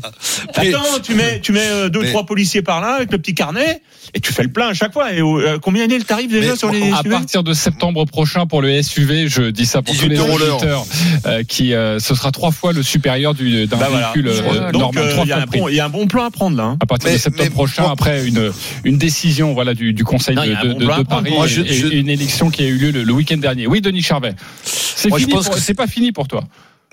Attends, 0.53 0.99
tu 1.01 1.15
mets, 1.15 1.39
tu 1.39 1.53
mets 1.53 1.67
euh, 1.67 1.89
deux, 1.89 2.01
Mais- 2.01 2.09
trois 2.09 2.25
policiers 2.25 2.61
par 2.61 2.81
là 2.81 2.95
avec 2.95 3.11
le 3.11 3.17
petit 3.17 3.33
carnet 3.33 3.81
et 4.13 4.19
tu 4.19 4.33
fais 4.33 4.43
le 4.43 4.49
plein 4.51 4.67
à 4.69 4.73
chaque 4.73 4.93
fois. 4.93 5.13
Et 5.13 5.21
euh, 5.21 5.57
combien 5.61 5.83
est 5.85 5.97
le 5.97 6.03
tarif 6.03 6.29
déjà 6.31 6.51
Mais 6.51 6.55
sur 6.57 6.71
les 6.71 6.91
À 6.91 6.97
SUV 7.01 7.09
partir 7.09 7.43
de 7.43 7.53
septembre 7.53 8.05
prochain 8.05 8.45
pour 8.45 8.61
le 8.61 8.81
SUV, 8.81 9.27
je 9.27 9.43
dis 9.49 9.65
ça 9.65 9.81
pour 9.81 9.93
tous 9.95 10.07
18 10.07 10.09
les 10.09 10.19
auditeurs, 10.19 10.85
euh, 11.25 11.43
qui 11.43 11.73
euh, 11.73 11.99
ce 11.99 12.15
sera 12.15 12.31
trois 12.31 12.51
fois 12.51 12.73
le 12.73 12.83
supérieur 12.83 13.33
du- 13.33 13.65
d'un 13.67 13.77
Bah 13.77 13.87
voilà. 13.89 14.11
véhicule 14.13 14.27
euh, 14.29 14.71
Donc 14.71 14.81
normal. 14.81 15.03
euh, 15.05 15.11
trois 15.11 15.25
il 15.25 15.29
y, 15.29 15.31
a 15.31 15.37
un 15.41 15.45
bon- 15.45 15.67
il 15.69 15.75
y 15.75 15.79
a 15.79 15.85
un 15.85 15.89
bon 15.89 16.07
plan 16.07 16.25
à 16.25 16.31
prendre 16.31 16.57
là. 16.57 16.63
hein. 16.63 16.77
à 16.81 16.85
partir 16.85 17.09
Mais- 17.09 17.15
de 17.15 17.21
septembre 17.21 17.43
mais 17.49 17.53
prochain, 17.53 17.85
après 17.89 18.27
une, 18.27 18.51
une 18.83 18.97
décision 18.97 19.53
voilà, 19.53 19.73
du, 19.73 19.93
du 19.93 20.03
Conseil 20.03 20.35
Non, 20.35 20.43
de, 20.43 20.85
bon. 20.85 21.03
Paris 21.05 21.31
Moi, 21.31 21.45
et, 21.45 21.49
je- 21.49 21.61
et 21.61 21.73
je- 21.73 21.87
une 21.87 22.09
élection 22.09 22.49
qui 22.49 22.63
a 22.63 22.67
eu 22.67 22.77
lieu 22.77 22.91
le, 22.91 23.03
le 23.03 23.13
week-end 23.13 23.37
dernier. 23.37 23.67
Oui, 23.67 23.81
Denis 23.81 24.01
Charvet. 24.01 24.33
C'est 24.63 25.73
pas 25.73 25.87
fini 25.87 26.11
pour 26.11 26.27
toi. 26.27 26.43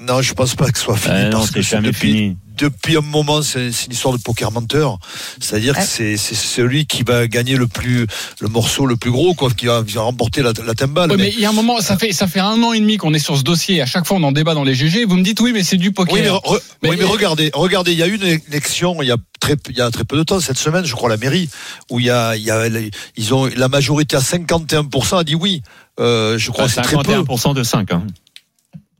Non, 0.02 0.22
je 0.22 0.32
pense 0.34 0.54
pas 0.54 0.70
que 0.70 0.78
ce 0.78 0.84
soit 0.84 0.96
fini. 0.96 1.14
Euh, 1.14 1.24
non, 1.30 1.38
parce 1.38 1.50
que 1.50 1.60
jamais 1.60 1.88
depuis, 1.88 2.08
fini. 2.12 2.36
depuis 2.56 2.96
un 2.96 3.02
moment, 3.02 3.42
c'est 3.42 3.66
une 3.66 3.92
histoire 3.92 4.16
de 4.16 4.22
poker 4.22 4.50
menteur. 4.50 4.98
C'est-à-dire 5.40 5.74
Ouais. 5.74 5.80
que 5.82 5.86
c'est 5.86 6.16
c'est 6.16 6.34
celui 6.34 6.86
qui 6.86 7.02
va 7.02 7.26
gagner 7.28 7.56
le 7.56 7.66
plus 7.66 8.06
le 8.40 8.48
morceau 8.48 8.86
le 8.86 8.96
plus 8.96 9.10
gros, 9.10 9.34
quoi, 9.34 9.50
qui 9.50 9.66
va, 9.66 9.82
qui 9.86 9.94
va 9.94 10.02
remporter 10.02 10.42
la, 10.42 10.52
la 10.64 10.74
timbale. 10.74 11.10
Oui, 11.10 11.16
Mais- 11.18 11.22
mais 11.24 11.32
il 11.34 11.40
y 11.40 11.44
a 11.44 11.50
un 11.50 11.52
moment, 11.52 11.80
ça 11.80 11.98
fait, 11.98 12.12
ça 12.12 12.26
fait 12.26 12.40
un 12.40 12.62
an 12.62 12.72
et 12.72 12.80
demi 12.80 12.96
qu'on 12.96 13.12
est 13.12 13.18
sur 13.18 13.36
ce 13.36 13.42
dossier. 13.42 13.82
À 13.82 13.86
chaque 13.86 14.06
fois, 14.06 14.16
on 14.16 14.22
en 14.22 14.32
débat 14.32 14.54
dans 14.54 14.64
les 14.64 14.74
GG. 14.74 15.04
Vous 15.04 15.16
me 15.16 15.22
dites 15.22 15.40
oui, 15.40 15.52
mais 15.52 15.62
c'est 15.62 15.76
du 15.76 15.92
poker. 15.92 16.14
Oui, 16.14 16.20
mais, 16.22 16.28
re- 16.30 16.60
Mais- 16.82 16.90
oui, 16.90 16.96
mais 16.98 17.04
regardez, 17.04 17.50
regardez, 17.52 17.92
il 17.92 17.98
y 17.98 18.02
a 18.02 18.06
eu 18.06 18.14
une 18.16 18.40
élection 18.48 19.02
il 19.02 19.08
y 19.08 19.12
a 19.12 19.16
très, 19.38 19.56
il 19.68 19.76
y 19.76 19.82
a 19.82 19.90
très 19.90 20.04
peu 20.04 20.16
de 20.16 20.22
temps, 20.22 20.40
cette 20.40 20.58
semaine, 20.58 20.84
je 20.86 20.94
crois, 20.94 21.10
à 21.10 21.12
la 21.12 21.18
mairie, 21.18 21.50
où 21.90 22.00
il 22.00 22.06
y 22.06 22.10
a, 22.10 22.36
il 22.36 22.42
y 22.42 22.50
a, 22.50 22.66
ils 23.16 23.34
ont, 23.34 23.46
la 23.54 23.68
majorité 23.68 24.16
à 24.16 24.20
51% 24.20 25.18
a 25.18 25.24
dit 25.24 25.34
oui. 25.34 25.62
Euh, 25.98 26.38
je 26.38 26.50
crois 26.50 26.64
que 26.66 26.72
c'est 26.72 26.80
très 26.80 26.96
peu. 26.96 27.12
51% 27.12 27.52
de 27.54 27.62
5. 27.62 27.92
Hein. 27.92 28.06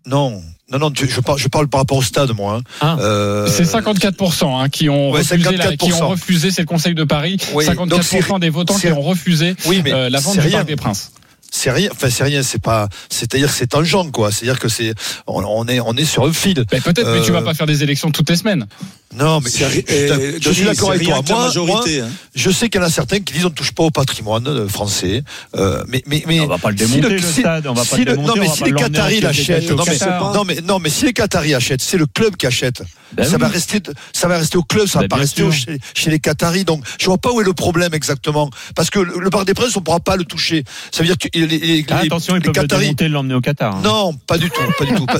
Non, 0.06 0.42
non, 0.70 0.78
non, 0.78 0.90
tu- 0.90 1.08
je 1.08 1.20
parle, 1.20 1.38
je 1.38 1.48
parle 1.48 1.68
par 1.68 1.80
rapport 1.80 1.98
au 1.98 2.02
stade, 2.02 2.30
moi. 2.34 2.56
hein. 2.56 2.62
Ah. 2.80 2.96
Euh, 3.00 3.46
C'est 3.48 3.64
54% 3.64 4.58
hein, 4.60 4.68
qui 4.68 4.88
ont 4.88 5.10
Ouais, 5.10 5.18
refusé, 5.20 5.56
la- 5.56 5.70
54%. 5.70 5.76
qui 5.76 5.92
ont 5.92 6.08
refusé, 6.08 6.50
c'est 6.50 6.62
le 6.62 6.66
Conseil 6.66 6.94
de 6.94 7.04
Paris, 7.04 7.36
Oui, 7.52 7.64
54% 7.66 8.28
donc 8.28 8.40
des 8.40 8.48
votants 8.50 8.78
qui 8.78 8.88
ont 8.88 9.02
refusé 9.02 9.54
Oui, 9.66 9.82
mais 9.84 9.92
euh, 9.92 10.08
la 10.08 10.20
vente 10.20 10.34
du 10.34 10.40
rien. 10.40 10.50
Parc 10.58 10.66
des 10.68 10.76
Princes. 10.76 11.12
C'est 11.52 11.72
rien, 11.72 11.88
enfin 11.92 12.08
c'est 12.10 12.22
rien, 12.22 12.44
c'est 12.44 12.62
pas, 12.62 12.88
c'est-à-dire 13.08 13.48
que 13.48 13.54
c'est 13.54 13.66
tangent 13.66 14.10
quoi. 14.12 14.30
C'est-à-dire 14.30 14.60
que 14.60 14.68
c'est, 14.68 14.94
on, 15.26 15.42
on 15.44 15.66
est, 15.66 15.80
on 15.80 15.94
est 15.94 16.04
sur 16.04 16.24
un 16.24 16.32
fil. 16.32 16.54
Ben, 16.70 16.80
Peut-être, 16.80 17.10
mais 17.12 17.22
tu 17.22 17.30
Euh, 17.30 17.34
vas 17.34 17.42
pas 17.42 17.54
faire 17.54 17.66
des 17.66 17.82
élections 17.82 18.10
toutes 18.12 18.30
les 18.30 18.36
semaines. 18.36 18.66
Non, 19.12 19.40
mais 19.40 19.50
je, 19.50 19.56
C'est- 19.56 19.84
je- 19.88 20.32
je- 20.36 20.38
je 20.40 20.50
suis 20.52 20.64
d'accord 20.64 20.90
avec 20.92 21.02
toi. 21.04 21.20
Moi, 21.28 21.44
majorité, 21.46 21.98
moi, 22.00 22.06
hein. 22.08 22.12
je 22.34 22.50
sais 22.50 22.68
qu'il 22.68 22.80
y 22.80 22.84
en 22.84 22.86
a 22.86 22.90
certains 22.90 23.18
qui 23.18 23.32
disent 23.34 23.44
on 23.44 23.48
ne 23.48 23.54
touche 23.54 23.72
pas 23.72 23.82
au 23.82 23.90
patrimoine 23.90 24.46
euh, 24.46 24.68
français. 24.68 25.24
Euh, 25.56 25.82
mais, 25.88 26.00
mais, 26.06 26.22
mais 26.28 26.38
On 26.40 26.46
va 26.46 26.58
pas 26.58 26.70
le 26.70 26.76
si 26.76 26.86
démonter, 26.86 27.14
le 27.14 27.18
si- 27.20 27.40
stade, 27.40 27.66
on 27.66 27.72
va 27.74 27.84
pas 27.84 27.96
si 27.96 28.04
le 28.04 28.12
le- 28.12 28.16
démonter, 28.16 28.28
Non, 28.28 28.34
mais 28.40 28.46
va 28.46 28.52
si 28.54 28.60
pas 28.60 28.66
les 28.66 28.72
Qataris 28.72 29.20
l'achètent, 29.20 29.70
non, 29.70 29.84
mais, 29.84 29.98
non, 30.34 30.44
mais, 30.44 30.60
non, 30.62 30.78
mais 30.78 30.90
si 30.90 31.06
les 31.06 31.12
Qataris 31.12 31.54
achètent, 31.54 31.82
c'est 31.82 31.98
le 31.98 32.06
club 32.06 32.36
qui 32.36 32.46
achète. 32.46 32.82
Ben 33.12 33.24
ça 33.24 33.32
oui. 33.34 33.40
va 33.40 33.48
rester, 33.48 33.80
ça 34.12 34.28
va 34.28 34.38
rester 34.38 34.56
au 34.56 34.62
club, 34.62 34.86
ça 34.86 35.00
va 35.00 35.02
Ben 35.02 35.08
pas 35.08 35.16
bien 35.16 35.22
rester 35.24 35.42
au- 35.42 35.50
chez, 35.50 35.78
chez 35.94 36.10
les 36.10 36.20
Qataris. 36.20 36.64
Donc, 36.64 36.84
je 37.00 37.06
vois 37.06 37.18
pas 37.18 37.32
où 37.32 37.40
est 37.40 37.44
le 37.44 37.52
problème 37.52 37.92
exactement. 37.92 38.48
Parce 38.76 38.88
que 38.88 39.00
le, 39.00 39.18
le 39.18 39.30
Parc 39.30 39.46
des 39.46 39.54
Princes, 39.54 39.76
on 39.76 39.80
pourra 39.80 39.98
pas 39.98 40.16
le 40.16 40.22
toucher. 40.24 40.62
Ça 40.92 41.02
veut 41.02 41.06
dire 41.08 41.18
que 41.18 41.26
les, 41.36 41.44
les, 41.48 41.58
les- 41.58 41.86
Ah, 41.90 42.02
attention, 42.04 42.34
ils 42.36 42.38
les 42.38 42.52
peuvent 42.52 42.52
Qataris, 42.68 42.94
l'emmener 43.08 43.34
au 43.34 43.40
Qatar. 43.40 43.74
hein. 43.74 43.80
non, 43.82 44.12
pas 44.28 44.38
du 44.38 44.48
tout, 44.48 44.60
pas 44.78 44.84
du 44.84 44.94
tout. 44.94 45.06
pas- 45.06 45.18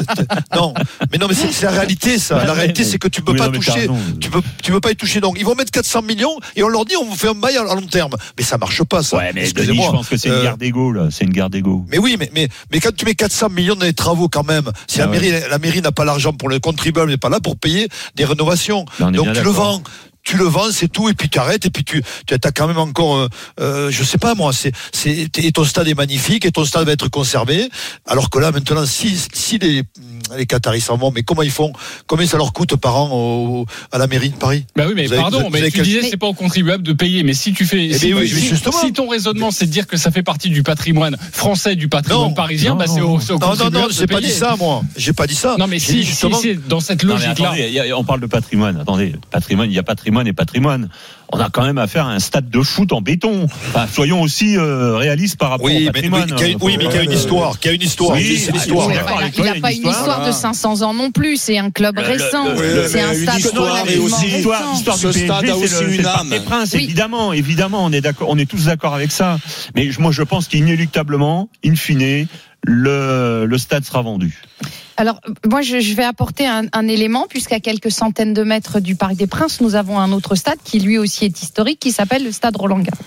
non, 0.55 0.73
mais 1.11 1.19
non, 1.19 1.27
mais 1.27 1.35
c'est 1.35 1.63
la 1.65 1.73
réalité, 1.73 2.21
ça. 2.21 2.37
Bah 2.37 2.45
la 2.45 2.53
réalité, 2.53 2.85
c'est 2.85 2.99
que 2.99 3.09
tu 3.09 3.23
peux 3.23 3.33
oui, 3.33 3.39
pas 3.39 3.47
non, 3.47 3.51
Tu 4.21 4.31
peux, 4.31 4.41
tu 4.63 4.73
peux 4.73 4.81
pas 4.81 4.91
y 4.93 4.97
toucher. 4.97 5.21
Donc, 5.21 5.37
ils 5.39 5.45
vont 5.45 5.55
mettre 5.55 5.71
400 5.71 6.03
millions 6.03 6.37
et 6.57 6.63
on 6.63 6.69
leur 6.69 6.85
dit, 6.85 6.95
on 6.97 7.05
vous 7.05 7.17
fait 7.17 7.29
un 7.29 7.35
bail 7.35 7.57
à 7.57 7.63
long 7.65 7.81
terme. 7.83 8.15
Mais 8.39 8.45
ça 8.45 8.59
marche 8.59 8.83
pas, 8.85 9.03
ça. 9.03 9.17
Ouais, 9.19 9.25
mais 9.35 9.41
Denis, 9.43 9.51
Excusez-moi. 9.51 9.87
je 9.87 9.93
pense 9.93 10.09
que 10.09 10.17
c'est 10.17 10.29
une 10.29 10.35
Euh, 10.35 10.43
guerre 10.43 10.57
d'ego, 10.59 10.93
là. 10.93 11.09
C'est 11.11 11.25
une 11.25 11.31
guerre 11.33 11.51
d'ego. 11.51 11.85
mais 11.89 11.99
oui, 11.99 12.17
mais, 12.19 12.31
mais, 12.35 12.49
mais 12.73 12.81
quand 12.81 12.95
tu 12.95 13.05
mets 13.05 13.15
400 13.15 13.49
millions 13.51 13.75
dans 13.77 13.87
les 13.87 13.93
travaux 13.95 14.29
quand 14.29 14.45
même, 14.47 14.71
si 14.87 15.01
Ah 15.01 15.07
la 15.07 15.11
ouais. 15.13 15.21
mairie, 15.21 15.43
la 15.51 15.59
mairie 15.59 15.81
n'a 15.83 15.93
pas 15.93 16.05
l'argent 16.05 16.33
pour 16.33 16.49
le 16.49 16.59
contribuable, 16.59 17.11
n'est 17.11 17.17
pas 17.17 17.29
là 17.31 17.41
pour 17.41 17.57
payer 17.57 17.89
des 18.17 18.25
rénovations. 18.25 18.85
Donc 18.99 19.33
tu 19.33 19.43
le 19.43 19.51
vends, 19.51 19.83
tu 20.23 20.37
le 20.37 20.45
vends, 20.45 20.71
c'est 20.71 20.89
tout, 20.89 21.09
et 21.09 21.15
puis 21.15 21.29
tu 21.31 21.39
arrêtes, 21.39 21.65
et 21.65 21.71
puis 21.71 21.83
tu, 21.83 22.03
tu 22.27 22.35
as 22.35 22.51
quand 22.53 22.67
même 22.69 22.77
encore, 22.79 23.17
euh, 23.17 23.29
euh, 23.61 23.91
je 23.91 24.05
sais 24.05 24.19
pas 24.19 24.35
moi, 24.35 24.53
c'est, 24.53 24.71
c'est, 24.93 25.29
et 25.39 25.53
ton 25.53 25.65
stade 25.65 25.89
est 25.89 25.95
magnifique, 25.95 26.45
et 26.45 26.51
ton 26.53 26.65
stade 26.67 26.85
va 26.87 26.93
être 26.93 27.09
conservé. 27.09 27.69
Alors 28.07 28.29
que 28.29 28.39
là, 28.39 28.53
maintenant, 28.53 28.85
si, 28.85 29.19
si 29.33 29.59
les, 29.59 29.83
les 30.37 30.47
Qataris 30.47 30.81
s'en 30.81 30.97
vont, 30.97 31.11
mais 31.11 31.23
comment 31.23 31.43
ils 31.43 31.51
font? 31.51 31.73
Combien 32.07 32.27
ça 32.27 32.37
leur 32.37 32.53
coûte 32.53 32.77
par 32.77 32.97
an 32.97 33.11
au- 33.13 33.67
à 33.93 33.99
la 33.99 34.07
mairie 34.07 34.31
de 34.31 34.37
Paris? 34.37 34.65
Bah 34.77 34.85
oui, 34.87 34.93
mais 34.97 35.07
Vous 35.07 35.13
avez- 35.13 35.23
pardon, 35.23 35.43
vous 35.43 35.51
mais 35.51 35.59
avez 35.61 35.71
tu 35.71 35.77
quel- 35.79 35.85
disais 35.85 36.03
c'est 36.11 36.17
pas 36.17 36.27
au 36.27 36.35
contribuable 36.35 36.83
de 36.83 36.93
payer, 36.93 37.23
mais 37.23 37.35
si 37.35 37.53
tu 37.53 37.65
fais, 37.67 37.87
Eh 37.87 37.95
si, 37.99 38.07
bien 38.07 38.17
oui, 38.17 38.29
si- 38.29 38.57
si 38.57 38.93
ton 38.93 39.09
raisonnement 39.09 39.51
c'est 39.51 39.67
de 39.67 39.71
dire 39.71 39.87
que 39.87 39.97
ça 39.97 40.11
fait 40.11 40.23
partie 40.23 40.51
du 40.51 40.63
patrimoine 40.63 41.17
français, 41.33 41.77
du 41.77 41.89
patrimoine 41.89 42.29
Non. 42.29 42.35
parisien, 42.35 42.71
Non, 42.73 42.77
bah 42.77 42.85
c'est 42.87 43.01
au, 43.01 43.17
au 43.17 43.39
Non, 43.39 43.57
non, 43.57 43.71
non, 43.71 43.87
j'ai 43.91 44.07
pas 44.07 44.21
dit 44.21 44.31
ça, 44.31 44.57
moi. 44.59 44.83
J'ai 44.97 45.13
pas 45.13 45.27
dit 45.27 45.35
ça. 45.35 45.57
Non, 45.59 45.67
mais 45.67 45.79
si, 45.79 45.93
si 45.93 46.03
justement- 46.05 46.39
c'est 46.41 46.55
dans 46.69 46.81
cette 46.81 47.05
Non, 47.05 47.15
mais 47.17 47.27
logique-là. 47.27 47.97
on 47.97 48.05
parle 48.05 48.21
de 48.21 48.27
patrimoine. 48.27 48.79
Attendez, 48.81 49.15
patrimoine, 49.31 49.71
il 49.71 49.75
y 49.75 49.79
a 49.79 49.83
patrimoine 49.83 50.27
et 50.27 50.33
patrimoine. 50.33 50.89
On 51.33 51.39
a 51.39 51.49
quand 51.49 51.63
même 51.63 51.79
affaire 51.79 52.07
à 52.07 52.13
un 52.13 52.19
stade 52.19 52.51
de 52.51 52.61
foot 52.61 52.93
en 52.93 53.01
béton. 53.01 53.45
Enfin, 53.69 53.87
soyons 53.93 54.21
aussi 54.21 54.57
euh, 54.57 54.97
réalistes 54.97 55.37
par 55.39 55.51
rapport 55.51 55.67
Oui, 55.67 55.77
au 55.77 55.81
mais, 55.81 55.87
patrimoine. 55.93 56.29
oui, 56.31 56.37
qui 56.37 56.45
a- 56.45 56.57
oui, 56.61 56.75
mais 56.77 56.89
qui 56.89 56.97
a 56.99 57.03
une 57.05 57.13
histoire, 57.13 57.59
qui 57.61 57.69
a 57.69 57.73
une 57.73 57.83
histoire. 57.83 58.17
Oui, 58.17 58.37
c'est 58.37 58.51
l'histoire. 58.53 58.89
il 58.91 58.97
n'a 59.45 59.55
pas 59.61 59.73
une 59.73 59.87
histoire 59.89 60.27
de 60.27 60.33
500 60.33 60.83
ans 60.83 60.93
non 60.93 61.13
plus. 61.13 61.37
C'est 61.37 61.57
un 61.59 61.71
club 61.71 61.97
Le- 61.97 62.03
récent. 62.03 62.47
C'est 62.89 63.01
un 63.01 63.15
stade 63.15 63.39
histoire 63.39 63.89
et 63.89 63.99
aussi 63.99 64.25
du 64.27 64.31
PSG, 64.43 65.25
stade 65.25 65.45
a 65.45 65.47
c'est 65.47 65.53
aussi 65.53 65.85
le- 65.85 65.95
une 65.95 66.07
âme. 66.07 66.31
des 66.31 66.41
Princes, 66.41 66.73
Oui. 66.75 66.85
évidemment, 66.85 67.33
évidemment, 67.33 67.85
on 67.85 67.93
est 67.93 68.01
d'accord, 68.01 68.29
on 68.29 68.37
est 68.39 68.51
tous 68.51 68.65
d'accord 68.65 68.95
avec 68.95 69.13
ça. 69.13 69.39
Mais 69.77 69.91
je- 69.93 70.01
moi, 70.01 70.11
je 70.13 70.23
pense 70.23 70.49
qu'inéluctablement, 70.49 71.49
in 71.65 71.77
fine, 71.77 72.27
le, 72.65 73.45
le 73.47 73.59
stade 73.59 73.85
sera 73.85 74.03
vendu. 74.03 74.43
Alors, 75.01 75.19
moi, 75.49 75.63
je, 75.63 75.81
je 75.81 75.95
vais 75.95 76.05
apporter 76.05 76.47
un, 76.47 76.65
un 76.75 76.87
élément, 76.87 77.25
puisqu'à 77.27 77.59
quelques 77.59 77.91
centaines 77.91 78.35
de 78.35 78.43
mètres 78.43 78.81
du 78.81 78.97
Parc 78.97 79.15
des 79.15 79.27
Princes, 79.27 79.63
nous 79.63 79.75
avons 79.75 79.99
un 79.99 80.13
autre 80.13 80.35
stade 80.35 80.59
qui 80.63 80.79
lui 80.79 80.99
aussi 80.99 81.25
est 81.25 81.43
historique, 81.43 81.81
qui 81.81 81.91
s'appelle 81.91 82.23
le 82.23 82.33
stade 82.33 82.55
Roland-Garros 82.57 82.99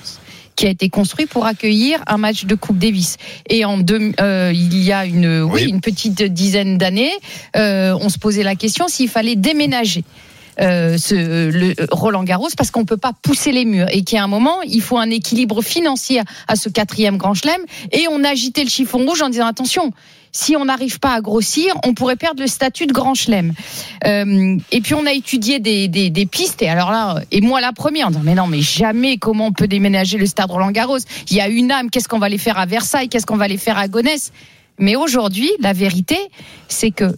qui 0.56 0.68
a 0.68 0.70
été 0.70 0.88
construit 0.90 1.26
pour 1.28 1.46
accueillir 1.48 2.04
un 2.06 2.18
match 2.18 2.46
de 2.46 2.54
Coupe 2.56 2.78
Davis. 2.80 3.18
Et 3.50 3.64
en 3.66 3.78
deux, 3.80 4.12
euh, 4.20 4.52
il 4.54 4.78
y 4.84 4.92
a 4.92 5.04
une, 5.06 5.42
oui, 5.42 5.64
Oui. 5.64 5.70
une 5.70 5.82
petite 5.82 6.22
dizaine 6.24 6.78
d'années, 6.80 7.12
euh, 7.56 7.96
on 8.02 8.10
se 8.10 8.18
posait 8.20 8.44
la 8.44 8.56
question 8.56 8.88
s'il 8.88 9.10
fallait 9.10 9.36
déménager. 9.36 10.04
euh, 10.62 10.98
ce, 11.00 11.16
le 11.50 11.74
Roland 11.92 12.24
Garros 12.24 12.50
parce 12.56 12.70
qu'on 12.70 12.86
peut 12.86 12.98
pas 12.98 13.14
pousser 13.24 13.52
les 13.52 13.66
murs 13.66 13.88
et 13.92 14.04
a 14.16 14.24
un 14.24 14.28
moment 14.28 14.62
il 14.62 14.82
faut 14.84 15.00
un 15.00 15.10
équilibre 15.10 15.64
financier 15.64 16.22
à 16.48 16.56
ce 16.56 16.70
quatrième 16.70 17.18
Grand 17.18 17.34
Chelem 17.34 17.62
et 17.92 18.06
on 18.12 18.24
a 18.24 18.30
agité 18.30 18.64
le 18.64 18.70
chiffon 18.70 19.00
rouge 19.00 19.24
en 19.24 19.30
disant 19.30 19.48
attention 19.48 19.92
si 20.34 20.58
on 20.58 20.66
n'arrive 20.66 21.00
pas 21.00 21.14
à 21.14 21.22
grossir, 21.22 21.74
on 21.86 21.94
pourrait 21.94 22.16
perdre 22.16 22.42
le 22.42 22.48
statut 22.48 22.88
de 22.88 22.92
grand 22.92 23.14
chelem. 23.14 23.54
Euh, 24.06 24.58
et 24.72 24.82
puis 24.82 24.96
on 24.96 25.06
a 25.06 25.14
étudié 25.14 25.60
des, 25.60 25.88
des, 25.88 26.10
des 26.10 26.26
pistes. 26.26 26.62
Et 26.62 26.68
alors 26.68 26.92
là, 26.92 27.22
et 27.32 27.40
moi 27.40 27.62
la 27.62 27.72
première, 27.72 28.08
en 28.08 28.10
disant 28.10 28.24
mais 28.24 28.36
non, 28.36 28.48
mais 28.48 28.62
jamais 28.62 29.18
comment 29.18 29.48
on 29.48 29.54
peut 29.54 29.68
déménager 29.68 30.18
le 30.18 30.26
stade 30.26 30.50
Roland 30.50 30.72
Garros? 30.72 30.98
Il 31.30 31.38
y 31.38 31.42
a 31.42 31.48
une 31.48 31.72
âme. 31.72 31.90
Qu'est-ce 31.90 32.08
qu'on 32.08 32.20
va 32.20 32.30
les 32.30 32.40
faire 32.40 32.58
à 32.58 32.66
Versailles? 32.66 33.10
Qu'est-ce 33.10 33.28
qu'on 33.28 33.38
va 33.38 33.48
les 33.48 33.58
faire 33.58 33.78
à 33.78 33.88
Gonesse? 33.88 34.32
Mais 34.80 34.96
aujourd'hui, 34.96 35.52
la 35.60 35.72
vérité, 35.72 36.18
c'est 36.68 36.90
que 36.90 37.16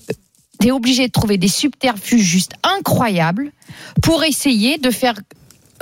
tu 0.60 0.67
es 0.67 0.72
obligé 0.72 1.07
de 1.07 1.12
trouver 1.12 1.38
des 1.38 1.48
subterfuges 1.48 2.22
juste 2.22 2.53
incroyables 2.63 3.51
pour 4.01 4.24
essayer 4.24 4.77
de 4.77 4.91
faire 4.91 5.15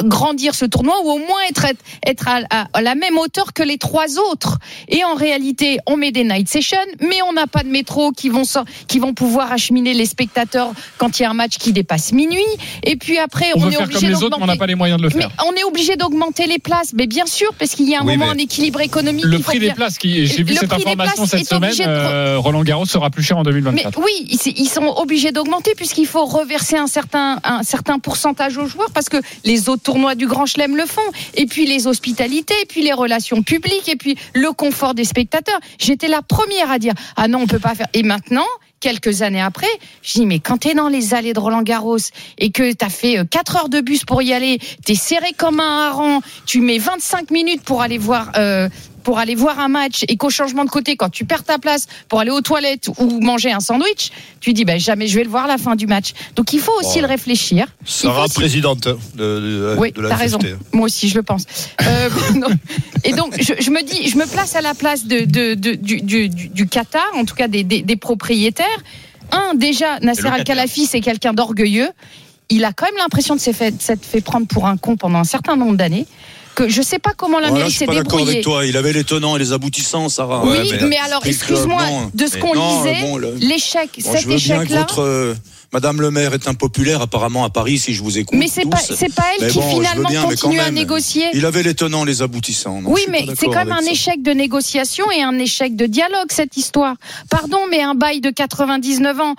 grandir 0.03 0.55
ce 0.55 0.65
tournoi 0.65 0.95
ou 1.03 1.09
au 1.11 1.17
moins 1.19 1.41
être, 1.49 1.65
être 2.05 2.27
à, 2.27 2.39
à- 2.49 2.67
à 2.73 2.81
la 2.81 2.95
même 2.95 3.17
hauteur 3.17 3.53
que 3.53 3.63
les 3.63 3.77
trois 3.77 4.17
autres. 4.19 4.57
Et 4.87 5.03
en 5.03 5.13
réalité, 5.15 5.77
on 5.85 5.97
met 5.97 6.11
des 6.11 6.23
night 6.23 6.49
sessions, 6.49 6.77
mais 7.01 7.21
on 7.27 7.33
n'a 7.33 7.47
pas 7.47 7.63
de 7.63 7.69
métro 7.69 8.11
qui 8.11 8.29
vont, 8.29 8.43
qui 8.87 8.99
vont 8.99 9.13
pouvoir 9.13 9.51
acheminer 9.51 9.93
les 9.93 10.05
spectateurs 10.05 10.71
quand 10.97 11.19
il 11.19 11.23
y 11.23 11.25
a 11.25 11.29
un 11.29 11.33
match 11.35 11.57
qui 11.57 11.73
dépasse 11.73 12.11
minuit. 12.11 12.41
Et 12.83 12.95
puis 12.95 13.17
après, 13.19 13.51
On 13.55 13.59
on, 13.59 13.65
veut 13.65 13.69
est 13.69 13.75
faire 13.75 13.81
obligé 13.83 13.99
comme 13.99 14.09
les 14.09 14.15
autres, 14.23 14.37
mais 14.37 14.43
on 14.43 14.47
n'a 14.47 14.53
d'augmenter- 14.53 14.59
pas 14.59 14.67
les 14.67 14.75
moyens 14.75 14.99
de 15.01 15.03
le 15.07 15.11
mais 15.15 15.21
faire. 15.21 15.31
on 15.47 15.53
est 15.55 15.63
obligé 15.63 15.95
d'augmenter 15.95 16.47
les 16.47 16.59
places, 16.59 16.93
mais 16.93 17.07
bien 17.07 17.25
sûr, 17.25 17.53
parce 17.59 17.71
qu'il 17.71 17.87
y 17.89 17.95
a 17.95 17.99
un 18.01 18.05
Oui, 18.05 18.13
moment 18.17 18.25
mais- 18.33 18.41
un 18.41 18.43
équilibre 18.43 18.81
économique. 18.81 19.25
Le 19.25 19.39
prix 19.39 19.59
des 19.59 19.67
bien- 19.67 19.75
places, 19.75 19.97
qui, 19.97 20.25
j'ai 20.25 20.43
vu 20.43 20.53
Le 20.53 20.59
cette 20.59 20.73
information 20.73 21.25
cette 21.25 21.47
semaine, 21.47 21.71
de- 21.75 21.83
euh, 21.85 22.39
Roland 22.39 22.63
Garros 22.63 22.85
sera 22.85 23.09
plus 23.09 23.23
cher 23.23 23.37
en 23.37 23.41
mais 23.43 23.51
2024. 23.51 23.99
oui, 23.99 24.11
ils 24.29 24.39
ils 24.63 24.69
sont 24.69 24.85
obligés 24.97 25.31
d'augmenter 25.31 25.73
puisqu'il 25.75 26.07
faut 26.07 26.25
reverser 26.25 26.77
un 26.77 26.87
certain, 26.87 27.39
un 27.43 27.63
certain 27.63 27.99
pourcentage 27.99 28.57
aux 28.57 28.65
joueurs 28.65 28.91
parce 28.91 29.09
que 29.09 29.17
les 29.43 29.69
autres 29.69 29.82
tournois 29.83 30.15
du 30.15 30.27
Grand 30.27 30.45
Chelem 30.45 30.75
le 30.75 30.85
font. 30.85 31.01
Et 31.35 31.45
puis 31.45 31.65
les 31.65 31.87
hospitalités, 31.87 32.55
et 32.61 32.65
puis 32.65 32.81
les 32.81 32.93
relations 32.93 33.43
publiques, 33.43 33.87
et 33.89 33.95
puis 33.95 34.17
le 34.33 34.51
confort 34.51 34.93
des 34.93 35.03
spectateurs. 35.03 35.59
J'étais 35.79 36.07
la 36.07 36.21
première 36.21 36.71
à 36.71 36.79
dire 36.79 36.93
ah 37.15 37.27
non, 37.27 37.39
on 37.41 37.47
peut 37.47 37.59
pas 37.59 37.75
faire. 37.75 37.87
Et 37.93 38.03
maintenant. 38.03 38.45
Quelques 38.79 39.21
années 39.21 39.39
après, 39.39 39.65
je 40.01 40.11
dis 40.11 40.25
mais 40.25 40.39
quand 40.39 40.57
t'es 40.57 40.73
dans 40.73 40.89
les 40.89 41.13
allées 41.13 41.31
de 41.31 41.39
Roland 41.39 41.61
Garros 41.61 41.95
et 42.37 42.51
que 42.51 42.73
t'as 42.73 42.89
fait 42.89 43.17
4 43.29 43.55
heures 43.55 43.69
de 43.69 43.79
bus 43.79 44.03
pour 44.03 44.21
y 44.21 44.33
aller, 44.33 44.59
t'es 44.83 44.95
serré 44.95 45.31
comme 45.37 45.61
un 45.61 45.87
hareng, 45.87 46.19
tu 46.45 46.59
mets 46.59 46.79
25 46.79 47.31
minutes 47.31 47.61
pour 47.61 47.81
aller 47.81 47.97
voir 47.97 48.33
euh, 48.35 48.67
pour 49.03 49.19
aller 49.19 49.35
voir 49.35 49.59
un 49.59 49.67
match 49.67 50.05
et 50.07 50.17
qu'au 50.17 50.29
changement 50.29 50.65
de 50.65 50.69
côté, 50.69 50.95
quand 50.95 51.09
tu 51.09 51.25
perds 51.25 51.43
ta 51.43 51.57
place 51.57 51.87
pour 52.09 52.19
aller 52.19 52.31
aux 52.31 52.41
toilettes 52.41 52.89
ou 52.97 53.19
manger 53.19 53.51
un 53.51 53.59
sandwich, 53.59 54.11
tu 54.39 54.53
dis 54.53 54.65
ben 54.65 54.79
jamais 54.79 55.07
je 55.07 55.15
vais 55.17 55.23
le 55.23 55.29
voir 55.29 55.45
à 55.45 55.47
la 55.47 55.57
fin 55.57 55.75
du 55.75 55.87
match. 55.87 56.13
Donc 56.35 56.53
il 56.53 56.59
faut 56.59 56.71
aussi 56.79 56.99
Oh. 56.99 57.01
le 57.01 57.07
réfléchir. 57.07 57.67
Sarah, 57.85 58.25
aussi- 58.25 58.33
présidente 58.35 58.87
de, 58.87 58.97
de- 59.15 59.75
oui, 59.77 59.91
de 59.91 60.01
la 60.01 60.09
t'as 60.09 60.15
raison. 60.15 60.39
Moi 60.71 60.85
aussi, 60.85 61.09
je 61.09 61.15
le 61.15 61.23
pense. 61.23 61.45
Euh, 61.81 62.09
non. 62.35 62.47
et 63.03 63.13
donc, 63.13 63.35
je, 63.39 63.53
je 63.59 63.69
me 63.71 63.83
dis, 63.83 64.09
je 64.09 64.17
me 64.17 64.25
place 64.25 64.55
à 64.55 64.61
la 64.61 64.73
place 64.73 65.05
de, 65.05 65.25
de- 65.25 65.53
de- 65.53 65.75
du, 65.75 65.97
du- 66.01 66.29
du- 66.29 66.47
du 66.49 66.67
Qatar, 66.67 67.05
en 67.15 67.25
tout 67.25 67.35
cas 67.35 67.47
des, 67.47 67.63
des- 67.63 67.81
des 67.81 67.95
propriétaires. 67.95 68.65
Un, 69.31 69.55
déjà, 69.55 69.99
Nasser 70.01 70.27
Al-Khalafi, 70.27 70.85
c'est 70.85 71.01
quelqu'un 71.01 71.33
d'orgueilleux. 71.33 71.89
Il 72.49 72.65
a 72.65 72.73
quand 72.73 72.85
même 72.85 72.97
l'impression 72.97 73.35
de 73.35 73.39
s'être 73.39 73.55
fait, 73.55 73.71
de 73.71 73.81
s'être 73.81 74.05
fait 74.05 74.21
prendre 74.21 74.45
pour 74.47 74.67
un 74.67 74.77
con 74.77 74.95
pendant 74.95 75.17
un 75.19 75.23
certain 75.23 75.55
nombre 75.55 75.75
d'années. 75.75 76.05
Que 76.55 76.69
je 76.69 76.81
sais 76.81 76.99
pas 76.99 77.11
comment 77.17 77.39
la 77.39 77.49
mairie 77.51 77.65
je 77.65 77.69
suis 77.69 77.79
s'est 77.79 77.85
pas 77.85 77.93
d'accord 77.95 78.19
débrouillée. 78.19 78.31
avec 78.33 78.43
toi. 78.43 78.65
Il 78.65 78.77
avait 78.77 78.93
les 78.93 79.03
tenants 79.03 79.35
et 79.35 79.39
les 79.39 79.53
aboutissants, 79.53 80.07
Sarah. 80.09 80.43
Oui, 80.45 80.51
Ouais, 80.51 80.63
mais, 80.81 80.87
mais- 80.87 80.97
alors, 80.97 81.25
excuse-moi, 81.25 81.81
de 82.13 82.27
ce 82.27 82.37
qu'on 82.37 82.53
lisait, 82.53 83.01
bon, 83.01 83.17
l'échec, 83.39 83.89
Bon, 84.03 84.11
cet 84.11 84.21
je 84.21 84.27
veux 84.27 84.35
bien 84.37 84.57
que 84.59 84.63
échec-là. 84.65 84.79
votre 84.81 84.99
euh, 85.01 85.33
Madame 85.71 86.01
le 86.01 86.11
maire 86.11 86.35
est 86.35 86.47
impopulaire 86.47 87.01
apparemment 87.01 87.43
à 87.45 87.49
Paris 87.49 87.79
si 87.79 87.95
je 87.95 88.03
vous 88.03 88.19
écoute. 88.19 88.37
Mais 88.37 88.47
c'est 88.47 88.69
pas, 88.69 88.77
pas 88.77 89.23
elle 89.39 89.45
Mais 89.47 89.51
qui 89.51 89.57
bon, 89.57 89.75
finalement 89.77 90.07
bien, 90.09 90.21
continue 90.23 90.59
à 90.59 90.69
négocier. 90.69 91.25
Il 91.33 91.47
avait 91.47 91.63
les 91.63 91.73
tenants, 91.73 92.03
les 92.03 92.21
aboutissants. 92.21 92.79
Non, 92.83 92.91
Oui, 92.91 93.01
mais 93.09 93.25
c'est 93.35 93.47
quand 93.47 93.55
même 93.65 93.71
un 93.71 93.81
ça. 93.81 93.89
échec 93.91 94.21
de 94.21 94.31
négociation 94.33 95.09
et 95.09 95.23
un 95.23 95.39
échec 95.39 95.75
de 95.75 95.87
dialogue, 95.87 96.27
cette 96.29 96.55
histoire. 96.57 96.95
Pardon, 97.31 97.57
mais 97.71 97.81
un 97.81 97.95
bail 97.95 98.21
de 98.21 98.29
99 98.29 99.19
ans. 99.19 99.33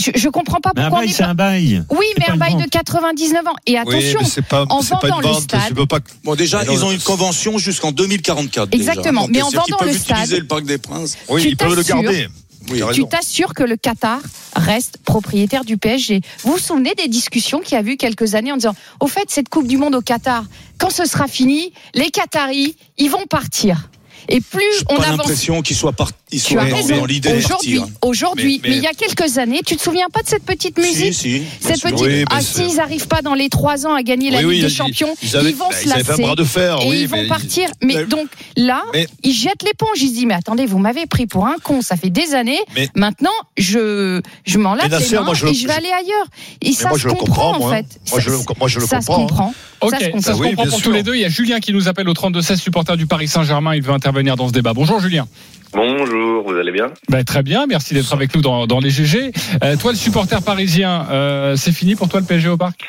Je, 0.00 0.10
je 0.16 0.28
comprends 0.28 0.60
pas 0.60 0.72
Mais 0.74 0.82
un 0.82 0.84
pourquoi 0.88 0.98
on 0.98 1.02
bail, 1.02 1.10
est 1.10 1.14
c'est 1.14 1.22
pas. 1.22 1.28
un 1.30 1.34
bail. 1.34 1.84
Oui, 1.90 2.04
mais 2.18 2.28
un 2.28 2.36
bail 2.36 2.54
de 2.54 2.58
vente. 2.60 2.70
99 2.70 3.46
ans. 3.46 3.54
Et 3.66 3.78
attention, 3.78 3.98
oui, 4.00 4.16
mais 4.22 4.28
c'est 4.28 4.42
pas, 4.44 4.64
en 4.68 4.80
vendant 4.80 5.20
le 5.20 5.34
stade- 5.40 5.68
Tu 5.68 5.74
peux 5.74 5.86
pas. 5.86 6.00
Bon, 6.24 6.34
déjà, 6.34 6.60
Mais 6.60 6.66
non, 6.66 6.72
ils 6.72 6.84
ont 6.84 6.90
une 6.90 6.98
convention 7.00 7.58
jusqu'en 7.58 7.92
2044. 7.92 8.70
déjà. 8.70 8.82
Exactement, 8.90 9.22
Donc, 9.22 9.30
mais 9.30 9.42
en 9.42 9.50
vendant 9.50 9.76
peuvent 9.78 9.88
le 9.88 9.94
stade- 9.96 10.16
utiliser 10.18 10.40
le 10.40 10.46
Parc 10.48 10.64
des 10.64 10.78
Princes. 10.78 11.16
Oui, 11.28 11.42
Tu 11.42 11.48
ils 11.50 11.56
peuvent 11.56 11.76
le 11.76 11.82
garder. 11.82 12.26
Oui. 12.70 12.80
Tu 12.94 13.06
t'assures 13.06 13.52
que 13.54 13.62
le 13.62 13.76
Qatar 13.76 14.18
reste 14.56 14.96
propriétaire 15.04 15.64
du 15.66 15.76
PSG. 15.76 16.22
Vous 16.44 16.52
vous 16.52 16.58
souvenez 16.58 16.94
des 16.94 17.08
discussions 17.08 17.60
qu'il 17.60 17.76
y 17.78 17.80
a 17.80 17.84
eu 17.84 17.96
quelques 17.98 18.34
années 18.34 18.52
en 18.52 18.56
disant, 18.56 18.74
au 19.00 19.06
fait, 19.06 19.26
cette 19.28 19.50
Coupe 19.50 19.66
du 19.68 19.76
Monde 19.76 19.94
au 19.94 20.00
Qatar, 20.00 20.44
quand 20.78 20.90
ce 20.90 21.04
sera 21.04 21.28
fini, 21.28 21.72
les 21.94 22.10
Qataris, 22.10 22.74
ils 22.96 23.10
vont 23.10 23.26
partir. 23.26 23.90
Et 24.28 24.40
plus 24.40 24.62
on 24.88 24.96
pas 24.96 25.04
avance 25.04 25.18
l'impression 25.18 25.62
qu'ils 25.62 25.76
soient, 25.76 25.92
par... 25.92 26.10
ils 26.32 26.40
Tu 26.42 26.54
soient 26.54 26.64
dans, 26.64 27.04
l'idée 27.04 27.30
de 27.32 27.36
Aujourd'hui, 27.36 27.76
partir. 27.78 27.94
aujourd'hui, 28.02 28.60
Mais- 28.62 28.68
mais, 28.68 28.74
mais- 28.74 28.76
il 28.78 28.82
y 28.82 28.86
a 28.86 28.92
quelques 28.92 29.38
années, 29.38 29.60
tu 29.64 29.76
te 29.76 29.82
souviens 29.82 30.06
pas 30.12 30.22
de 30.22 30.28
cette 30.28 30.44
petite 30.44 30.78
Si, 30.80 30.86
musique 30.86 31.14
si, 31.14 31.28
bien 31.40 31.48
Cette 31.60 31.76
sûr. 31.76 31.90
petite. 31.90 32.06
Oui, 32.06 32.24
ah, 32.30 32.40
c'est- 32.40 32.66
s'ils 32.66 32.76
n'arrivent 32.76 33.06
pas 33.08 33.22
dans 33.22 33.34
les 33.34 33.48
trois 33.48 33.86
ans 33.86 33.94
à 33.94 34.02
gagner 34.02 34.30
la 34.30 34.38
Oui, 34.38 34.44
oui, 34.44 34.54
Ligue 34.56 34.64
des 34.64 34.70
ils- 34.72 34.76
Champions, 34.76 35.14
ils 35.22 35.36
avaient- 35.36 35.52
vont 35.52 35.68
bah, 35.68 35.76
se 35.76 35.84
ils 35.86 35.92
avaient 35.92 36.02
fait 36.04 36.08
un 36.08 36.12
lasser. 36.12 36.22
bras 36.22 36.34
de 36.36 36.44
fer, 36.44 36.78
et 36.82 36.88
oui, 36.88 36.98
ils 37.02 37.08
vont 37.08 37.16
mais- 37.22 37.28
partir. 37.28 37.68
Mais, 37.82 37.94
Mais- 37.94 38.04
donc 38.06 38.28
là, 38.56 38.82
Mais- 38.92 39.06
ils 39.22 39.32
jettent 39.32 39.62
l'éponge. 39.64 40.00
Ils 40.00 40.08
se 40.08 40.12
disent 40.14 40.26
mais 40.26 40.34
attendez, 40.34 40.66
vous 40.66 40.78
m'avez 40.78 41.06
pris 41.06 41.26
pour 41.26 41.46
un 41.46 41.56
con. 41.62 41.82
Ça 41.82 41.96
fait 41.96 42.10
des 42.10 42.34
années. 42.34 42.60
Mais- 42.74 42.88
Maintenant, 42.94 43.30
je 43.58 44.20
je 44.46 44.58
m'en 44.58 44.74
lave 44.74 44.90
les 44.98 45.16
mains 45.16 45.22
moi, 45.22 45.34
je 45.34 45.46
et 45.46 45.54
je 45.54 45.66
vais 45.66 45.72
aller 45.74 45.88
ailleurs. 45.90 46.26
Et 46.62 46.72
ça 46.72 46.90
se 46.94 47.08
comprend 47.08 47.16
comprends, 47.26 47.50
en 47.52 47.58
moi. 47.58 47.76
fait. 47.76 47.86
Moi, 48.10 48.20
je 48.20 48.30
le- 48.30 48.38
comprends, 48.38 48.66
hein. 48.66 48.68
Ça 48.86 49.00
se 49.00 49.06
comprend. 49.06 50.66
pour 50.66 50.80
tous 50.82 50.92
les 50.92 51.02
deux. 51.02 51.14
Il 51.14 51.20
y 51.20 51.24
a 51.24 51.28
Julien 51.28 51.60
qui 51.60 51.72
nous 51.72 51.88
appelle 51.88 52.08
au 52.08 52.14
32-16, 52.14 52.60
supporter 52.60 52.96
du 52.96 53.06
Paris 53.06 53.28
Saint-Germain. 53.28 53.74
Il 53.74 53.82
veut 53.82 53.92
intervenir 53.92 54.13
dans 54.22 54.48
ce 54.48 54.52
débat. 54.52 54.72
Bonjour 54.72 55.00
Julien. 55.00 55.26
Bonjour, 55.72 56.44
vous 56.44 56.54
allez 56.56 56.70
bien? 56.70 56.86
Ben, 57.08 57.24
très 57.24 57.42
bien, 57.42 57.66
merci 57.66 57.94
d'être 57.94 58.12
avec 58.14 58.34
nous 58.34 58.42
dans, 58.42 58.66
dans 58.66 58.78
les 58.78 58.90
GG. 58.90 59.32
Euh, 59.64 59.76
toi, 59.76 59.90
le 59.90 59.96
supporter 59.96 60.40
parisien, 60.44 61.06
euh, 61.10 61.56
c'est 61.56 61.72
fini 61.72 61.96
pour 61.96 62.08
toi 62.08 62.20
le 62.20 62.26
PSG 62.26 62.48
au 62.48 62.56
parc? 62.56 62.88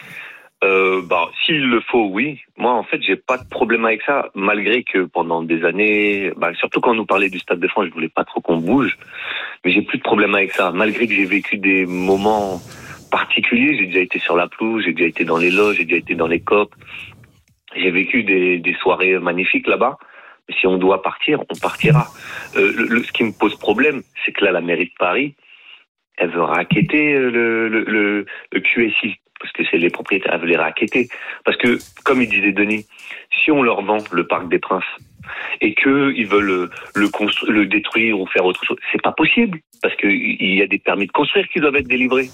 Euh, 0.64 1.02
bah, 1.04 1.30
S'il 1.46 1.68
le 1.68 1.82
faut, 1.82 2.10
oui. 2.12 2.40
Moi, 2.58 2.72
en 2.72 2.84
fait, 2.84 3.02
j'ai 3.02 3.16
pas 3.16 3.38
de 3.38 3.48
problème 3.50 3.86
avec 3.86 4.02
ça, 4.04 4.28
malgré 4.36 4.84
que 4.84 5.06
pendant 5.06 5.42
des 5.42 5.64
années, 5.64 6.32
bah, 6.38 6.52
surtout 6.60 6.80
quand 6.80 6.92
on 6.92 6.96
nous 6.96 7.06
parlait 7.08 7.30
du 7.30 7.40
Stade 7.40 7.60
de 7.60 7.68
France, 7.68 7.86
je 7.90 7.94
voulais 7.94 8.10
pas 8.10 8.24
trop 8.24 8.40
qu'on 8.40 8.58
bouge, 8.58 8.98
mais 9.64 9.72
j'ai 9.72 9.82
plus 9.82 9.98
de 9.98 10.04
problème 10.04 10.36
avec 10.36 10.52
ça, 10.52 10.72
malgré 10.72 11.08
que 11.08 11.14
j'ai 11.14 11.26
vécu 11.26 11.58
des 11.58 11.88
moments 11.88 12.62
particuliers. 13.10 13.78
J'ai 13.80 13.88
déjà 13.88 14.02
été 14.02 14.20
sur 14.20 14.36
la 14.36 14.48
pelouse, 14.48 14.84
j'ai 14.86 14.94
déjà 14.94 15.08
été 15.08 15.26
dans 15.26 15.38
les 15.38 15.50
loges, 15.50 15.78
j'ai 15.78 15.86
déjà 15.86 15.98
été 15.98 16.14
dans 16.14 16.28
les 16.28 16.40
copes. 16.40 16.76
J'ai 17.76 17.90
vécu 17.90 18.24
des, 18.24 18.60
des 18.60 18.74
soirées 18.76 19.18
magnifiques 19.18 19.68
là-bas. 19.68 19.98
Si 20.60 20.68
on 20.68 20.78
doit 20.78 21.02
partir, 21.02 21.42
on 21.50 21.60
partira. 21.60 22.08
Euh, 22.56 23.04
ce 23.04 23.12
qui 23.12 23.24
me 23.24 23.32
pose 23.32 23.56
problème, 23.56 24.04
c'est 24.26 24.32
que 24.32 24.46
là, 24.46 24.52
la 24.52 24.62
mairie 24.62 24.86
de 24.86 24.94
Paris, 24.98 25.36
elle 26.18 26.30
veut 26.30 26.44
raqueter 26.44 27.14
euh, 27.14 27.30
le, 27.30 27.68
le, 27.68 28.26
le, 28.52 28.60
QSI. 28.60 29.16
parce 29.40 29.52
que 29.54 29.64
c'est 29.70 29.78
les 29.78 29.90
propriétaires 29.90 30.36
à 30.36 30.46
les 30.46 30.56
raqueter. 30.56 31.08
Parce 31.44 31.58
que, 31.58 31.78
comme 32.04 32.22
il 32.22 32.30
disait 32.30 32.52
Denis, 32.52 32.86
si 33.44 33.52
on 33.52 33.64
leur 33.64 33.82
vend 33.82 34.04
le 34.12 34.28
Parc 34.28 34.48
des 34.50 34.60
Princes 34.60 34.84
et 35.62 35.74
qu'ils 35.74 36.28
veulent 36.28 36.46
le, 36.46 36.70
le, 36.94 37.10
le 37.52 37.66
détruire 37.66 38.20
ou 38.20 38.28
faire 38.28 38.46
autre 38.46 38.64
chose, 38.64 38.78
c'est 38.92 39.02
pas 39.02 39.12
possible 39.12 39.60
parce 39.82 39.96
qu'il 39.96 40.56
y 40.56 40.62
a 40.62 40.68
des 40.68 40.80
permis 40.80 41.08
de 41.08 41.12
construire 41.12 41.48
qui 41.50 41.60
doivent 41.60 41.76
être 41.76 41.88
délivrés. 41.88 42.30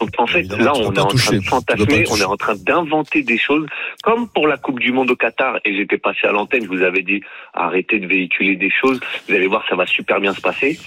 Donc 0.00 0.10
en 0.18 0.26
fait, 0.26 0.40
Évidemment, 0.40 0.64
là, 0.64 0.72
on 0.76 0.92
est 0.92 0.98
en 0.98 1.06
toucher. 1.06 1.26
train 1.28 1.38
de 1.38 1.44
fantasmer, 1.44 2.04
on 2.10 2.16
est 2.16 2.24
en 2.24 2.36
train 2.36 2.54
d'inventer 2.56 3.22
des 3.22 3.38
choses, 3.38 3.66
comme 4.02 4.28
pour 4.28 4.48
la 4.48 4.56
Coupe 4.56 4.80
du 4.80 4.92
Monde 4.92 5.10
au 5.10 5.16
Qatar. 5.16 5.58
Et 5.64 5.76
j'étais 5.76 5.98
passé 5.98 6.26
à 6.26 6.32
l'antenne, 6.32 6.64
je 6.64 6.68
vous 6.68 6.82
avais 6.82 7.02
dit, 7.02 7.22
arrêtez 7.52 8.00
de 8.00 8.06
véhiculer 8.06 8.56
des 8.56 8.70
choses. 8.70 9.00
Vous 9.28 9.34
allez 9.34 9.46
voir, 9.46 9.64
ça 9.68 9.76
va 9.76 9.86
super 9.86 10.20
bien 10.20 10.34
se 10.34 10.40
passer. 10.40 10.78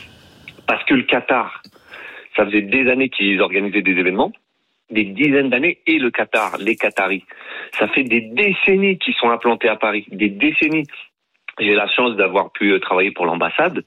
Parce 0.68 0.84
que 0.84 0.94
le 0.94 1.04
Qatar, 1.04 1.62
ça 2.36 2.46
faisait 2.46 2.62
des 2.62 2.90
années 2.90 3.10
qu'ils 3.10 3.42
organisaient 3.42 3.82
des 3.82 3.94
événements, 3.94 4.34
des 4.92 5.06
dizaines 5.06 5.50
d'années, 5.50 5.80
et 5.88 5.98
le 5.98 6.12
Qatar, 6.12 6.58
les 6.60 6.76
Qataris. 6.76 7.24
Ça 7.80 7.88
fait 7.88 8.04
des 8.04 8.22
décennies 8.22 8.98
qu'ils 8.98 9.16
sont 9.16 9.30
implantés 9.30 9.70
à 9.70 9.78
Paris, 9.78 10.06
des 10.12 10.30
décennies. 10.30 10.86
J'ai 11.60 11.74
la 11.74 11.88
chance 11.88 12.16
d'avoir 12.16 12.52
pu 12.52 12.72
euh, 12.72 12.80
travailler 12.80 13.12
pour 13.12 13.26
l'ambassade. 13.26 13.84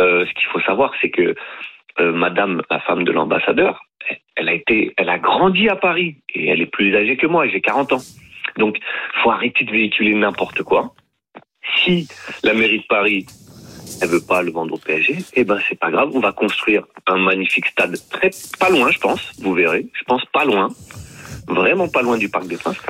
Euh, 0.00 0.26
ce 0.26 0.34
qu'il 0.34 0.48
faut 0.48 0.60
savoir, 0.60 0.92
c'est 1.00 1.10
que 1.10 1.34
euh, 2.00 2.12
Madame, 2.12 2.62
la 2.70 2.80
femme 2.80 3.04
de 3.04 3.12
l'ambassadeur, 3.12 3.80
elle 4.36 4.48
a 4.48 4.54
été, 4.54 4.94
elle 4.96 5.08
a 5.08 5.18
grandi 5.18 5.68
à 5.68 5.76
Paris 5.76 6.16
et 6.34 6.48
elle 6.48 6.60
est 6.60 6.66
plus 6.66 6.94
âgée 6.96 7.16
que 7.16 7.26
moi. 7.26 7.46
J'ai 7.48 7.60
40 7.60 7.92
ans. 7.92 8.02
Donc, 8.56 8.78
faut 9.22 9.30
arrêter 9.30 9.64
de 9.64 9.70
véhiculer 9.70 10.14
n'importe 10.14 10.62
quoi. 10.62 10.94
Si 11.76 12.08
la 12.42 12.54
mairie 12.54 12.80
de 12.80 12.86
Paris 12.86 13.26
elle 14.00 14.08
veut 14.08 14.20
pas 14.20 14.42
le 14.42 14.50
vendre 14.50 14.74
au 14.74 14.78
PSG, 14.78 15.18
eh 15.34 15.44
ben 15.44 15.58
c'est 15.68 15.78
pas 15.78 15.90
grave, 15.90 16.10
on 16.14 16.20
va 16.20 16.32
construire 16.32 16.84
un 17.06 17.18
magnifique 17.18 17.66
stade 17.66 17.96
très 18.10 18.30
pas 18.58 18.70
loin, 18.70 18.90
je 18.90 18.98
pense, 18.98 19.32
vous 19.40 19.52
verrez, 19.52 19.86
je 19.92 20.04
pense 20.04 20.24
pas 20.32 20.44
loin, 20.44 20.68
vraiment 21.48 21.88
pas 21.88 22.02
loin 22.02 22.16
du 22.16 22.28
Parc 22.28 22.46
des 22.46 22.56
Princes. 22.56 22.80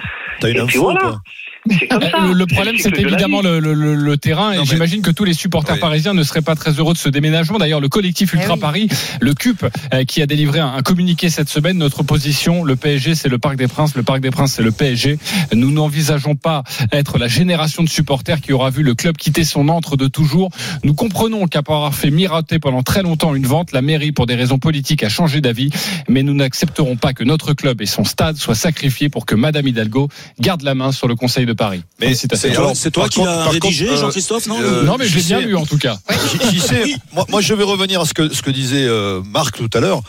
T'as 0.40 0.50
une 0.50 0.56
Et 0.56 0.66
puis 0.66 0.78
info, 0.78 0.92
voilà. 0.92 1.16
Toi 1.68 1.76
C'est 1.78 1.86
comme 1.88 2.02
ça. 2.02 2.18
Le, 2.26 2.32
le 2.32 2.46
problème, 2.46 2.76
c'est 2.78 2.96
évidemment 2.98 3.42
le, 3.42 3.58
le- 3.60 3.74
le- 3.74 3.94
le 3.94 4.16
terrain. 4.16 4.48
Non, 4.50 4.54
et 4.54 4.58
mais- 4.58 4.64
j'imagine 4.64 5.02
que 5.02 5.10
tous 5.10 5.24
les 5.24 5.34
supporters 5.34 5.74
Oui. 5.74 5.80
parisiens 5.80 6.14
ne 6.14 6.22
seraient 6.22 6.42
pas 6.42 6.54
très 6.54 6.72
heureux 6.72 6.92
de 6.94 6.98
ce 6.98 7.08
déménagement. 7.08 7.58
D'ailleurs, 7.58 7.80
le 7.80 7.88
collectif 7.88 8.32
Ultra 8.32 8.50
Eh 8.50 8.54
oui. 8.54 8.60
Paris, 8.60 8.88
le 9.20 9.34
CUP, 9.34 9.64
euh, 9.94 10.04
qui 10.04 10.22
a 10.22 10.26
délivré 10.26 10.60
un, 10.60 10.72
un 10.74 10.82
communiqué 10.82 11.30
cette 11.30 11.48
semaine, 11.48 11.78
notre 11.78 12.02
position, 12.02 12.64
le 12.64 12.76
PSG, 12.76 13.14
c'est 13.14 13.28
le 13.28 13.38
Parc 13.38 13.56
des 13.56 13.68
Princes, 13.68 13.94
le 13.96 14.02
Parc 14.02 14.20
des 14.20 14.30
Princes, 14.30 14.54
c'est 14.54 14.62
le 14.62 14.72
PSG. 14.72 15.18
Nous 15.54 15.70
n'envisageons 15.70 16.34
pas 16.36 16.62
être 16.92 17.18
la 17.18 17.28
génération 17.28 17.82
de 17.82 17.88
supporters 17.88 18.40
qui 18.40 18.52
aura 18.52 18.70
vu 18.70 18.82
le 18.82 18.94
club 18.94 19.16
quitter 19.16 19.44
son 19.44 19.68
antre 19.68 19.96
de 19.96 20.06
toujours. 20.06 20.50
Nous 20.84 20.94
comprenons 20.94 21.46
qu'après 21.46 21.74
avoir 21.74 21.94
fait 21.94 22.10
miroiter 22.10 22.58
pendant 22.58 22.82
très 22.82 23.02
longtemps 23.02 23.34
une 23.34 23.46
vente, 23.46 23.72
la 23.72 23.82
mairie, 23.82 24.12
pour 24.12 24.26
des 24.26 24.34
raisons 24.34 24.58
politiques, 24.58 25.02
a 25.02 25.08
changé 25.08 25.40
d'avis. 25.40 25.70
Mais 26.08 26.22
nous 26.22 26.34
n'accepterons 26.34 26.96
pas 26.96 27.12
que 27.12 27.24
notre 27.24 27.52
club 27.52 27.80
et 27.82 27.86
son 27.86 28.04
stade 28.04 28.36
soient 28.36 28.54
sacrifiés 28.54 29.08
pour 29.08 29.26
que 29.26 29.34
Madame 29.34 29.66
Hidalgo 29.68 30.08
garde 30.40 30.62
la 30.62 30.74
main 30.74 30.92
sur 30.92 31.06
le 31.08 31.14
Conseil 31.16 31.46
de 31.46 31.49
Paris. 31.52 31.82
Mais 32.00 32.10
de 32.10 32.14
citation. 32.14 32.48
C'est 32.48 32.54
toi, 32.54 32.72
c'est 32.74 32.90
toi 32.90 33.02
par 33.04 33.10
qui 33.10 33.20
l'as 33.22 33.48
rédigé, 33.48 33.88
euh, 33.88 33.96
Jean-Christophe, 33.96 34.46
non 34.46 34.60
euh, 34.60 34.84
non, 34.84 34.96
mais 34.98 35.06
je 35.06 35.16
l'ai 35.16 35.22
bien 35.22 35.40
lu 35.40 35.56
en 35.56 35.66
tout 35.66 35.78
cas. 35.78 35.98
Moi, 37.12 37.26
moi, 37.28 37.40
je 37.40 37.54
vais 37.54 37.64
revenir 37.64 38.00
à 38.00 38.04
ce 38.04 38.14
que, 38.14 38.32
ce 38.32 38.42
que 38.42 38.50
disait 38.50 38.84
euh, 38.84 39.20
Marc 39.24 39.56
tout 39.56 39.70
à 39.74 39.80
l'heure. 39.80 40.02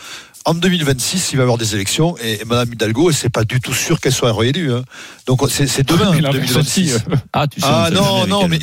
En 0.43 0.55
2026, 0.55 1.33
il 1.33 1.35
va 1.35 1.41
y 1.41 1.43
avoir 1.43 1.59
des 1.59 1.75
élections 1.75 2.15
et, 2.17 2.41
et 2.41 2.45
Madame 2.45 2.73
Hidalgo, 2.73 3.11
c'est 3.11 3.29
pas 3.29 3.43
du 3.43 3.59
tout 3.61 3.73
sûr 3.75 3.99
qu'elle 3.99 4.11
soit 4.11 4.33
réélue. 4.33 4.73
hein. 4.73 4.83
Donc 5.27 5.41
c'est 5.51 5.67
c'est 5.67 5.87
demain, 5.87 6.11
Mais 6.15 6.21
l'inverse 6.21 6.47
2026. 6.53 6.59
aussi, 6.59 6.91
euh. 7.11 7.15
Ah, 7.31 7.47
tu 7.47 7.61
sais, 7.61 7.67
Ah 7.69 7.89
non 7.93 8.25
non 8.25 8.47
mais 8.47 8.57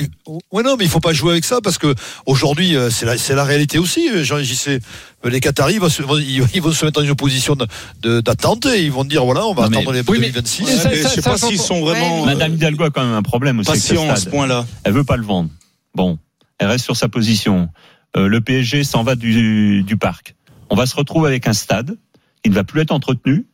ouais 0.50 0.62
non 0.64 0.74
mais 0.76 0.84
il 0.86 0.90
faut 0.90 0.98
pas 0.98 1.12
jouer 1.12 1.32
avec 1.32 1.44
ça 1.44 1.60
parce 1.62 1.78
que 1.78 1.94
aujourd'hui 2.26 2.74
euh, 2.74 2.90
c'est 2.90 3.06
la 3.06 3.16
c'est 3.16 3.36
la 3.36 3.44
réalité 3.44 3.78
aussi 3.78 4.08
euh, 4.10 4.24
JC 4.24 4.80
les 5.24 5.38
Qataris 5.40 5.78
vont 5.78 5.88
se- 5.88 6.02
vont- 6.02 6.18
ils 6.18 6.42
ils 6.52 6.60
vont 6.62 6.72
se 6.72 6.84
mettre 6.84 7.00
dans 7.00 7.06
une 7.06 7.14
position 7.14 7.54
de- 7.54 7.66
de- 8.02 8.20
d'attente 8.22 8.66
et 8.66 8.82
ils 8.84 8.90
vont 8.92 9.04
dire 9.04 9.24
voilà 9.24 9.46
on 9.46 9.54
va 9.54 9.64
Non, 9.64 9.70
mais- 9.70 9.76
attendre 9.76 9.92
les 9.92 10.00
Oui, 10.00 10.18
mais- 10.18 10.30
2026 10.30 10.64
Mais 10.64 10.72
ça- 10.76 10.88
Mais 10.88 10.96
ça- 11.02 11.08
je 11.10 11.14
sais 11.14 11.20
ça, 11.22 11.30
pas 11.30 11.38
s'ils 11.38 11.60
sont 11.60 11.80
vraiment 11.80 12.22
euh, 12.24 12.26
Madame 12.26 12.54
Hidalgo 12.54 12.84
a 12.84 12.90
quand 12.90 13.04
même 13.04 13.14
un 13.14 13.22
problème 13.22 13.60
aussi. 13.60 13.70
à 13.70 14.16
ce 14.16 14.28
point-là. 14.28 14.66
Elle 14.82 14.94
veut 14.94 15.04
pas 15.04 15.16
le 15.16 15.24
vendre. 15.24 15.48
Bon, 15.94 16.18
elle 16.58 16.66
reste 16.66 16.84
sur 16.84 16.96
sa 16.96 17.08
position. 17.08 17.68
Euh, 18.16 18.26
le 18.26 18.40
PSG 18.40 18.82
s'en 18.84 19.04
va 19.04 19.14
du, 19.14 19.82
du 19.84 19.96
parc. 19.96 20.34
On 20.70 20.76
va 20.76 20.86
se 20.86 20.96
retrouver 20.96 21.28
avec 21.28 21.46
un 21.46 21.52
stade 21.52 21.96
qui 22.42 22.50
ne 22.50 22.54
va 22.54 22.64
plus 22.64 22.80
être 22.80 22.92
entretenu, 22.92 23.46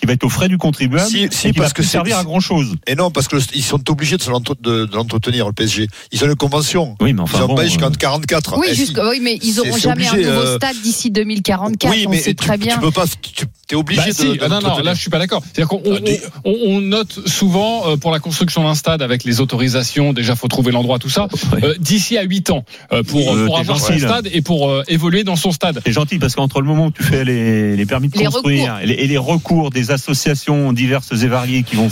qui 0.00 0.06
va 0.06 0.14
être 0.14 0.24
aux 0.24 0.28
frais 0.30 0.48
du 0.48 0.56
contribuable, 0.58 1.08
Si- 1.08 1.28
si, 1.30 1.48
et 1.48 1.52
qui 1.52 1.58
parce 1.58 1.68
va 1.68 1.70
que 1.70 1.74
plus 1.74 1.84
c'est- 1.84 1.90
servir 1.90 2.18
à 2.18 2.24
grand 2.24 2.40
chose. 2.40 2.74
et 2.86 2.94
non 2.94 3.10
parce 3.10 3.28
que 3.28 3.36
le- 3.36 3.42
ils 3.54 3.62
sont 3.62 3.88
obligés 3.90 4.16
de 4.16 4.88
l'entretenir 4.94 5.46
le 5.46 5.52
PSG 5.52 5.86
ils 6.12 6.24
ont 6.24 6.26
une 6.26 6.34
convention 6.36 6.96
Oui, 7.00 7.12
mais 7.12 7.18
ils 7.18 7.20
enfin 7.22 7.42
ont 7.44 7.48
bon. 7.48 7.54
pas 7.54 7.64
jusqu'en 7.66 7.86
euh, 7.88 7.98
44 7.98 8.58
Oui, 8.58 8.66
Eh, 8.70 9.00
oui, 9.10 9.20
mais 9.22 9.38
ils 9.42 9.52
C'est- 9.52 9.60
auront 9.60 9.72
c'est 9.74 9.80
jamais 9.80 10.08
obligé, 10.08 10.26
un 10.26 10.30
nouveau 10.34 10.46
euh, 10.46 10.56
stade 10.56 10.76
d'ici 10.82 11.10
2044. 11.10 11.92
oui 11.92 12.04
on 12.06 12.10
mais 12.10 12.18
sait 12.18 12.30
tu, 12.30 12.36
très 12.36 12.58
tu 12.58 12.64
bien. 12.64 12.78
peux 12.78 12.90
pas 12.90 13.04
tu 13.22 13.44
es 13.70 13.74
obligé 13.76 14.00
Bah 14.00 14.06
de, 14.08 14.12
si, 14.12 14.24
de 14.26 14.38
ah 14.42 14.48
non, 14.48 14.60
non, 14.60 14.78
là 14.78 14.94
je 14.94 15.00
suis 15.00 15.10
pas 15.10 15.18
d'accord. 15.20 15.42
C'est-à-dire 15.44 15.68
qu'on 15.68 15.80
on, 15.84 15.96
Ah, 15.96 16.40
on- 16.44 16.56
on 16.66 16.80
note 16.80 17.20
souvent 17.28 17.88
euh, 17.90 17.96
pour 17.96 18.10
la 18.10 18.18
construction 18.18 18.64
d'un 18.64 18.74
stade 18.74 19.00
avec 19.02 19.22
les 19.24 19.40
autorisations, 19.40 20.12
déjà 20.12 20.34
faut 20.34 20.48
trouver 20.48 20.72
l'endroit, 20.72 20.98
tout 20.98 21.08
ça, 21.10 21.28
euh, 21.62 21.74
d'ici 21.78 22.16
à 22.18 22.22
8 22.22 22.50
ans 22.50 22.64
euh, 22.92 23.02
pour, 23.04 23.32
Euh, 23.34 23.46
pour 23.46 23.58
avoir 23.58 23.78
gentil, 23.78 24.00
son 24.00 24.06
là. 24.06 24.12
stade 24.14 24.28
et 24.32 24.40
pour 24.42 24.68
euh, 24.70 24.82
évoluer 24.88 25.22
dans 25.24 25.36
son 25.36 25.52
stade. 25.52 25.80
C'est 25.84 25.92
gentil 25.92 26.18
parce 26.18 26.34
qu'entre 26.34 26.60
le 26.60 26.66
moment 26.66 26.86
où 26.86 26.90
tu 26.90 27.02
fais 27.04 27.24
les, 27.24 27.76
les 27.76 27.86
permis 27.86 28.08
de 28.08 28.18
Les 28.18 28.24
construire 28.24 28.72
recours. 28.74 28.80
et 28.82 28.86
les, 28.86 28.94
et 28.94 29.06
les 29.06 29.18
recours 29.18 29.70
des 29.70 29.89
associations 29.92 30.72
diverses 30.72 31.12
et 31.22 31.28
variées 31.28 31.62
qui 31.62 31.76
vont 31.76 31.88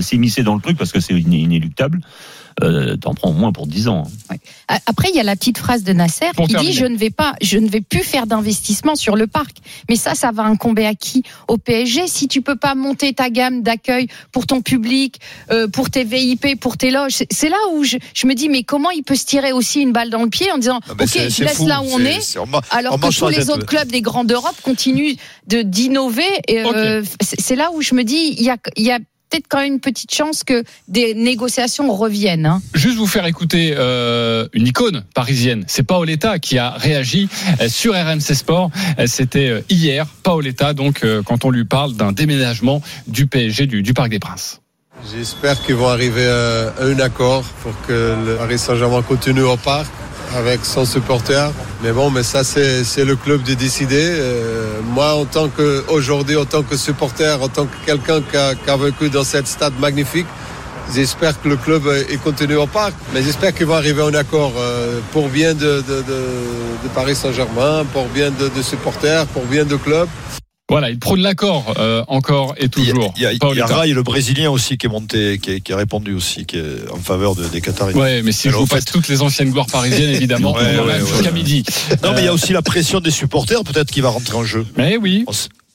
s'immiscer 0.00 0.42
dans 0.42 0.54
le 0.54 0.60
truc 0.60 0.76
parce 0.76 0.92
que 0.92 1.00
c'est 1.00 1.14
iné- 1.14 1.40
inéluctable, 1.40 2.00
euh, 2.62 2.96
t'en 2.96 3.14
prends 3.14 3.30
au 3.30 3.34
moins 3.34 3.52
pour 3.52 3.66
10 3.66 3.88
ans. 3.88 4.04
hein. 4.30 4.36
Après, 4.86 5.08
il 5.10 5.16
y 5.16 5.20
a 5.20 5.22
la 5.22 5.36
petite 5.36 5.56
phrase 5.58 5.82
de 5.82 5.92
Nasser 5.92 6.26
Pour 6.36 6.46
qui 6.46 6.52
terminer. 6.52 6.72
dit 6.72 6.78
je 6.78 6.84
ne 6.84 6.96
vais 6.96 7.10
pas, 7.10 7.34
je 7.40 7.58
ne 7.58 7.68
vais 7.68 7.80
plus 7.80 8.02
faire 8.02 8.26
d'investissement 8.26 8.94
sur 8.96 9.16
le 9.16 9.26
parc. 9.26 9.56
Mais 9.88 9.96
ça, 9.96 10.14
ça 10.14 10.30
va 10.30 10.42
incomber 10.44 10.84
à 10.84 10.94
qui? 10.94 11.22
Au 11.48 11.56
PSG. 11.56 12.06
Si 12.08 12.28
tu 12.28 12.42
peux 12.42 12.56
pas 12.56 12.74
monter 12.74 13.12
ta 13.14 13.30
gamme 13.30 13.62
d'accueil 13.62 14.08
pour 14.32 14.46
ton 14.46 14.60
public, 14.60 15.20
euh, 15.50 15.68
pour 15.68 15.88
tes 15.90 16.04
VIP, 16.04 16.58
pour 16.60 16.76
tes 16.76 16.90
loges, 16.90 17.12
c'est- 17.30 17.48
là 17.48 17.56
où 17.72 17.84
je, 17.84 17.96
je 18.14 18.26
me 18.26 18.34
dis 18.34 18.48
mais 18.50 18.62
comment 18.62 18.90
il 18.90 19.02
peut 19.02 19.14
se 19.16 19.24
tirer 19.24 19.52
aussi 19.52 19.80
une 19.80 19.92
balle 19.92 20.10
dans 20.10 20.22
le 20.22 20.28
pied 20.30 20.50
en 20.52 20.58
disant 20.58 20.80
Ah 20.88 20.94
ben, 20.94 21.04
ok, 21.04 21.28
je 21.30 21.44
laisse 21.44 21.56
fou. 21.56 21.66
là 21.66 21.80
où 21.80 21.86
on 21.90 22.00
est. 22.00 22.36
Alors 22.70 22.94
on 22.94 22.98
que 22.98 23.14
tous 23.18 23.28
les 23.28 23.48
autres 23.50 23.64
clubs 23.66 23.88
des 23.88 24.02
grands 24.02 24.24
d'Europe 24.24 24.56
continuent 24.62 25.14
de 25.46 25.62
d'innover. 25.62 26.24
et, 26.46 26.58
euh, 26.64 27.02
c'est 27.22 27.40
c'est 27.40 27.56
là 27.56 27.70
où 27.72 27.80
je 27.80 27.94
me 27.94 28.04
dis 28.04 28.34
il 28.38 28.42
y 28.44 28.50
a, 28.50 28.56
il 28.76 28.84
y 28.84 28.90
a 28.92 28.98
peut-être 29.28 29.46
quand 29.48 29.58
même 29.58 29.74
une 29.74 29.80
petite 29.80 30.12
chance 30.12 30.44
que 30.44 30.64
des 30.88 31.14
négociations 31.14 31.92
reviennent. 31.92 32.46
hein. 32.46 32.62
Juste 32.74 32.96
vous 32.96 33.06
faire 33.06 33.26
écouter 33.26 33.74
euh, 33.76 34.46
une 34.52 34.66
icône 34.66 35.04
parisienne. 35.14 35.64
C'est 35.66 35.82
Paoletta 35.82 36.38
qui 36.38 36.58
a 36.58 36.70
réagi 36.70 37.28
euh, 37.60 37.68
sur 37.68 37.94
RMC 37.94 38.20
Sport. 38.34 38.70
Euh, 38.98 39.06
C'était 39.06 39.64
hier, 39.68 40.06
Paoletta, 40.22 40.72
donc 40.74 41.04
euh, 41.04 41.22
quand 41.22 41.44
on 41.44 41.50
lui 41.50 41.64
parle 41.64 41.94
d'un 41.94 42.12
déménagement 42.12 42.82
du 43.06 43.26
PSG 43.26 43.66
du, 43.66 43.82
du 43.82 43.94
Parc 43.94 44.10
des 44.10 44.18
Princes. 44.18 44.60
J'espère 45.14 45.62
qu'ils 45.64 45.76
vont 45.76 45.88
arriver 45.88 46.26
à 46.26 46.72
à 46.78 46.84
un 46.84 46.98
accord 46.98 47.44
pour 47.62 47.72
que 47.86 48.16
le 48.26 48.34
Paris 48.36 48.58
Saint-Germain 48.58 49.02
continue 49.02 49.42
au 49.42 49.56
parc 49.56 49.86
avec 50.36 50.64
son 50.64 50.84
supporter. 50.84 51.50
Mais 51.82 51.92
bon, 51.92 52.10
mais 52.10 52.22
ça 52.22 52.44
c'est 52.44 53.04
le 53.04 53.16
club 53.16 53.42
de 53.42 53.54
décider. 53.54 54.08
Euh, 54.10 54.80
moi, 54.84 55.14
en 55.14 55.24
tant 55.24 55.48
que 55.48 55.84
aujourd'hui, 55.88 56.36
en 56.36 56.44
tant 56.44 56.62
que 56.62 56.76
supporter, 56.76 57.40
en 57.40 57.48
tant 57.48 57.66
que 57.66 57.76
quelqu'un 57.86 58.20
qui 58.20 58.36
a, 58.36 58.54
a 58.66 58.76
vécu 58.76 59.08
dans 59.10 59.24
cette 59.24 59.46
stade 59.46 59.74
magnifique, 59.78 60.26
j'espère 60.94 61.40
que 61.40 61.48
le 61.48 61.56
club 61.56 61.86
euh, 61.86 62.02
il 62.10 62.18
continue 62.18 62.56
au 62.56 62.66
parc. 62.66 62.94
Mais 63.14 63.22
j'espère 63.22 63.54
qu'ils 63.54 63.66
vont 63.66 63.74
arriver 63.76 64.02
à 64.02 64.06
un 64.06 64.14
accord 64.14 64.52
euh, 64.58 65.00
pour 65.12 65.28
bien 65.28 65.54
de, 65.54 65.82
de, 65.88 66.02
de, 66.02 66.20
de 66.84 66.88
Paris 66.94 67.14
Saint-Germain, 67.14 67.84
pour 67.92 68.06
bien 68.08 68.30
de, 68.30 68.48
de 68.48 68.62
supporters, 68.62 69.26
pour 69.26 69.44
bien 69.44 69.64
de 69.64 69.76
club. 69.76 70.08
Voilà, 70.70 70.90
il 70.90 70.98
prône 70.98 71.20
l'accord 71.20 71.74
euh, 71.78 72.04
encore 72.08 72.54
et 72.58 72.68
toujours. 72.68 73.14
il 73.16 73.22
y 73.22 73.26
a, 73.26 73.30
il 73.32 73.34
y 73.34 73.36
a 73.36 73.38
Paoletta. 73.38 73.66
Rai, 73.76 73.88
le 73.94 74.02
Brésilien 74.02 74.50
aussi, 74.50 74.76
qui 74.76 74.84
est 74.86 74.90
monté, 74.90 75.38
qui, 75.38 75.52
est- 75.52 75.60
qui 75.60 75.72
a 75.72 75.76
répondu 75.78 76.12
aussi, 76.12 76.44
qui 76.44 76.58
est 76.58 76.90
en 76.92 76.98
faveur 76.98 77.34
de- 77.34 77.48
des 77.48 77.62
Qataris. 77.62 77.94
Ouais, 77.94 78.20
mais 78.22 78.32
si 78.32 78.50
je 78.50 78.54
vous 78.54 78.66
fait- 78.66 78.74
passe 78.76 78.84
toutes 78.84 79.08
les 79.08 79.22
anciennes 79.22 79.50
gloires 79.50 79.66
parisiennes, 79.66 80.10
évidemment, 80.14 80.52
Ouais, 80.52 80.78
ouais, 80.78 81.00
jusqu'à 81.00 81.30
midi. 81.30 81.64
Non, 82.02 82.12
mais 82.12 82.20
il 82.20 82.24
y 82.24 82.28
a 82.28 82.30
Euh, 82.30 82.34
aussi 82.34 82.52
la 82.52 82.60
pression 82.60 83.00
des 83.00 83.10
supporters, 83.10 83.64
peut-être, 83.64 83.90
qui 83.90 84.02
va 84.02 84.10
rentrer 84.10 84.36
en 84.36 84.44
jeu. 84.44 84.66
Mais 84.76 84.98
oui, 84.98 85.24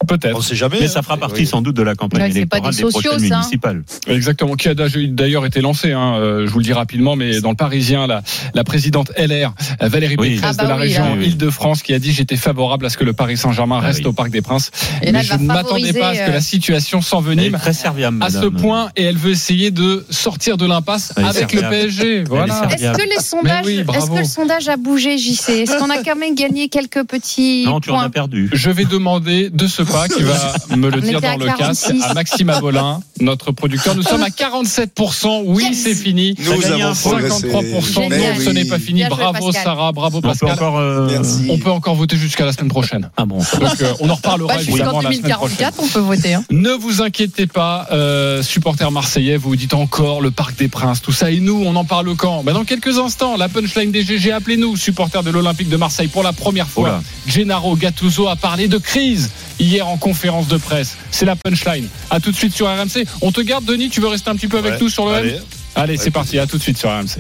peut-être. 0.04 0.38
on 0.38 0.42
sait 0.42 0.56
jamais. 0.56 0.78
Mais 0.80 0.86
hein. 0.86 0.90
ça 0.90 1.02
fera 1.02 1.18
partie 1.18 1.42
Oui. 1.42 1.48
sans 1.48 1.62
doute 1.62 1.76
de 1.76 1.82
la 1.84 1.96
campagne 1.96 2.22
Ouais, 2.24 2.32
c'est 2.32 2.46
pas 2.46 2.58
électorale 2.58 2.76
des 2.76 2.84
prochaines 3.10 3.28
ça. 3.30 3.36
municipales. 3.38 3.84
Exactement, 4.08 4.54
qui 4.56 4.70
a 4.70 4.74
d'ailleurs 4.76 5.46
été 5.46 5.62
lancé, 5.62 5.92
hein, 5.92 6.16
euh, 6.18 6.46
je 6.48 6.52
vous 6.52 6.60
le 6.60 6.66
dis 6.66 6.74
rapidement, 6.74 7.16
mais 7.16 7.42
dans 7.42 7.50
le 7.50 7.56
Parisien, 7.56 8.08
la, 8.08 8.22
la 8.54 8.64
présidente 8.64 9.12
LR, 9.18 9.54
euh, 9.82 9.88
Valérie 9.88 10.16
Oui. 10.18 10.36
Pécresse 10.36 10.56
Ah 10.58 10.58
bah 10.58 10.64
de 10.64 10.70
la 10.70 10.76
oui, 10.76 10.82
région 10.84 11.16
là. 11.16 11.22
Île-de-France, 11.22 11.82
qui 11.84 11.94
a 11.94 12.00
dit 12.00 12.12
j'étais 12.12 12.36
favorable 12.38 12.86
à 12.86 12.90
ce 12.90 12.98
que 12.98 13.04
le 13.04 13.14
Paris 13.14 13.38
Saint-Germain 13.38 13.80
Ah 13.82 13.86
reste 13.88 14.00
oui. 14.00 14.08
au 14.08 14.14
Parc 14.14 14.30
des 14.32 14.42
Princes. 14.42 14.72
Et 15.02 15.08
là, 15.08 15.12
mais 15.14 15.20
elle 15.20 15.26
je 15.26 15.34
ne 15.36 15.46
m'attendais 15.48 15.94
pas 15.94 16.10
à 16.10 16.14
ce 16.14 16.20
que 16.20 16.26
favoriser, 16.26 16.32
la 16.32 16.38
euh, 16.38 16.42
situation 16.42 16.98
Elle 17.00 17.04
est 17.04 17.08
s'envenime 17.10 17.54
très 17.60 17.74
serviable, 17.74 18.24
à 18.24 18.30
ce 18.30 18.46
point 18.46 18.90
et 18.96 19.04
elle 19.04 19.18
veut 19.18 19.32
essayer 19.32 19.72
de 19.72 20.06
sortir 20.10 20.58
de 20.58 20.66
l'impasse 20.66 21.14
est 21.18 21.22
avec 21.24 21.54
le. 21.54 21.62
PSG. 21.62 22.24
Voilà. 22.28 22.68
Est-ce 22.72 22.98
que 22.98 23.04
les 23.10 23.24
sondages, 23.24 23.66
oui, 23.66 23.76
est-ce 23.78 23.84
bravo. 23.84 24.14
que 24.16 24.20
le 24.20 24.26
sondage 24.26 24.68
a 24.70 24.78
bougé, 24.78 25.18
JC 25.18 25.50
Est-ce 25.50 25.78
qu'on 25.78 25.90
a 25.90 26.04
quand 26.04 26.16
même 26.16 26.36
gagné 26.36 26.68
quelques 26.70 27.04
petits 27.06 27.64
Non, 27.66 27.80
tu 27.80 27.90
en 27.90 27.96
points 27.96 28.04
as 28.06 28.10
perdu. 28.10 28.50
Je 28.54 28.70
vais 28.70 28.86
demander 28.86 29.50
deux 29.50 29.68
secondes 29.68 29.93
pas 29.94 30.08
qui 30.08 30.24
va 30.24 30.54
me 30.76 30.90
le 30.90 31.02
dire 31.02 31.22
dans 31.22 31.38
le 31.38 31.46
casque 31.46 31.88
46. 31.90 32.02
à 32.04 32.14
Maxime 32.14 32.50
Abolin, 32.50 33.00
notre 33.22 33.52
producteur. 33.52 33.96
Nous 33.96 34.04
sommes 34.04 34.24
à 34.24 34.30
47%. 34.30 35.44
Oui, 35.46 35.64
Yes. 35.70 35.78
c'est 35.84 35.96
fini. 35.96 36.36
Nous 36.40 36.52
avons 36.66 36.86
un 36.92 36.94
progressé. 36.96 37.48
53%. 37.50 37.94
Génial. 37.94 38.20
Non, 38.20 38.40
ce 38.46 38.50
n'est 38.50 38.66
pas 38.66 38.80
fini. 38.80 39.00
Bien 39.02 39.10
Bravo. 39.10 39.52
Sarah, 39.52 39.92
bravo 39.92 40.18
On 40.18 40.22
peut 40.22 40.28
Pascal. 40.30 40.52
encore. 40.52 40.78
euh. 40.80 41.22
On 41.50 41.58
peut 41.58 41.72
encore 41.72 41.96
voter 41.96 42.18
jusqu'à 42.18 42.46
la 42.46 42.52
semaine 42.54 42.70
prochaine. 42.70 43.10
Ah 43.18 43.26
bon. 43.26 43.38
Donc 43.38 43.82
euh, 43.82 43.94
on 44.00 44.10
en 44.10 44.16
reparlera 44.16 44.56
Bah, 44.56 44.62
évidemment 44.62 45.02
la 45.02 45.12
semaine 45.12 45.22
prochaine. 45.34 45.58
2044, 45.58 45.76
on 45.84 45.88
peut 45.88 46.00
voter. 46.00 46.34
hein. 46.34 46.44
Ne 46.52 46.72
vous 46.72 47.02
inquiétez 47.02 47.48
pas, 47.48 47.88
euh, 47.92 48.42
supporters 48.44 48.92
marseillais, 48.92 49.38
vous 49.38 49.50
vous 49.50 49.56
dites 49.56 49.74
encore 49.74 50.22
le 50.22 50.32
Parc 50.32 50.58
des 50.58 50.68
Princes, 50.68 51.02
tout 51.02 51.12
ça. 51.12 51.32
Et 51.32 51.40
nous, 51.40 51.64
on 51.66 51.76
en 51.76 51.86
parle 51.86 52.16
quand? 52.16 52.44
Bah 52.44 52.54
Dans 52.54 52.64
quelques 52.66 52.98
instants, 52.98 53.38
la 53.38 53.50
punchline 53.50 53.92
des 53.92 54.04
GG, 54.04 54.32
appelez-nous, 54.32 54.76
supporters 54.78 55.24
de 55.24 55.30
l'Olympique 55.32 55.70
de 55.70 55.78
Marseille. 55.78 56.08
Pour 56.08 56.24
la 56.24 56.34
première 56.34 56.68
fois, 56.68 56.84
Oula. 56.90 57.02
Gennaro 57.28 57.76
Gattuso 57.76 58.28
a 58.28 58.36
parlé 58.36 58.68
de 58.68 58.78
crise 58.78 59.30
hier 59.60 59.73
en 59.82 59.98
conférence 59.98 60.48
de 60.48 60.58
presse. 60.58 60.98
C'est 61.12 61.26
la 61.26 61.36
punchline. 61.36 61.88
À 62.10 62.20
tout 62.20 62.32
de 62.32 62.36
suite 62.36 62.54
sur 62.54 62.68
RMC. 62.68 63.06
On 63.22 63.32
te 63.32 63.42
garde, 63.42 63.66
Denis, 63.66 63.90
tu 63.90 64.02
veux 64.02 64.08
rester 64.08 64.30
un 64.30 64.36
petit 64.36 64.48
peu 64.48 64.58
avec 64.58 64.74
Ouais, 64.74 64.80
nous 64.82 64.90
sur 64.90 65.06
le 65.08 65.14
M 65.14 65.18
allez. 65.20 65.38
Allez, 65.76 65.98
c'est 65.98 66.12
parti, 66.12 66.38
à 66.40 66.46
tout 66.48 66.58
de 66.58 66.64
suite 66.64 66.78
sur 66.78 66.90
RMC. 66.90 67.20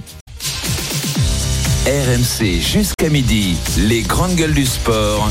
RMC 1.86 2.62
jusqu'à 2.62 3.10
midi. 3.10 3.56
Les 3.78 4.04
grandes 4.04 4.36
gueules 4.36 4.54
du 4.54 4.66
sport. 4.66 5.30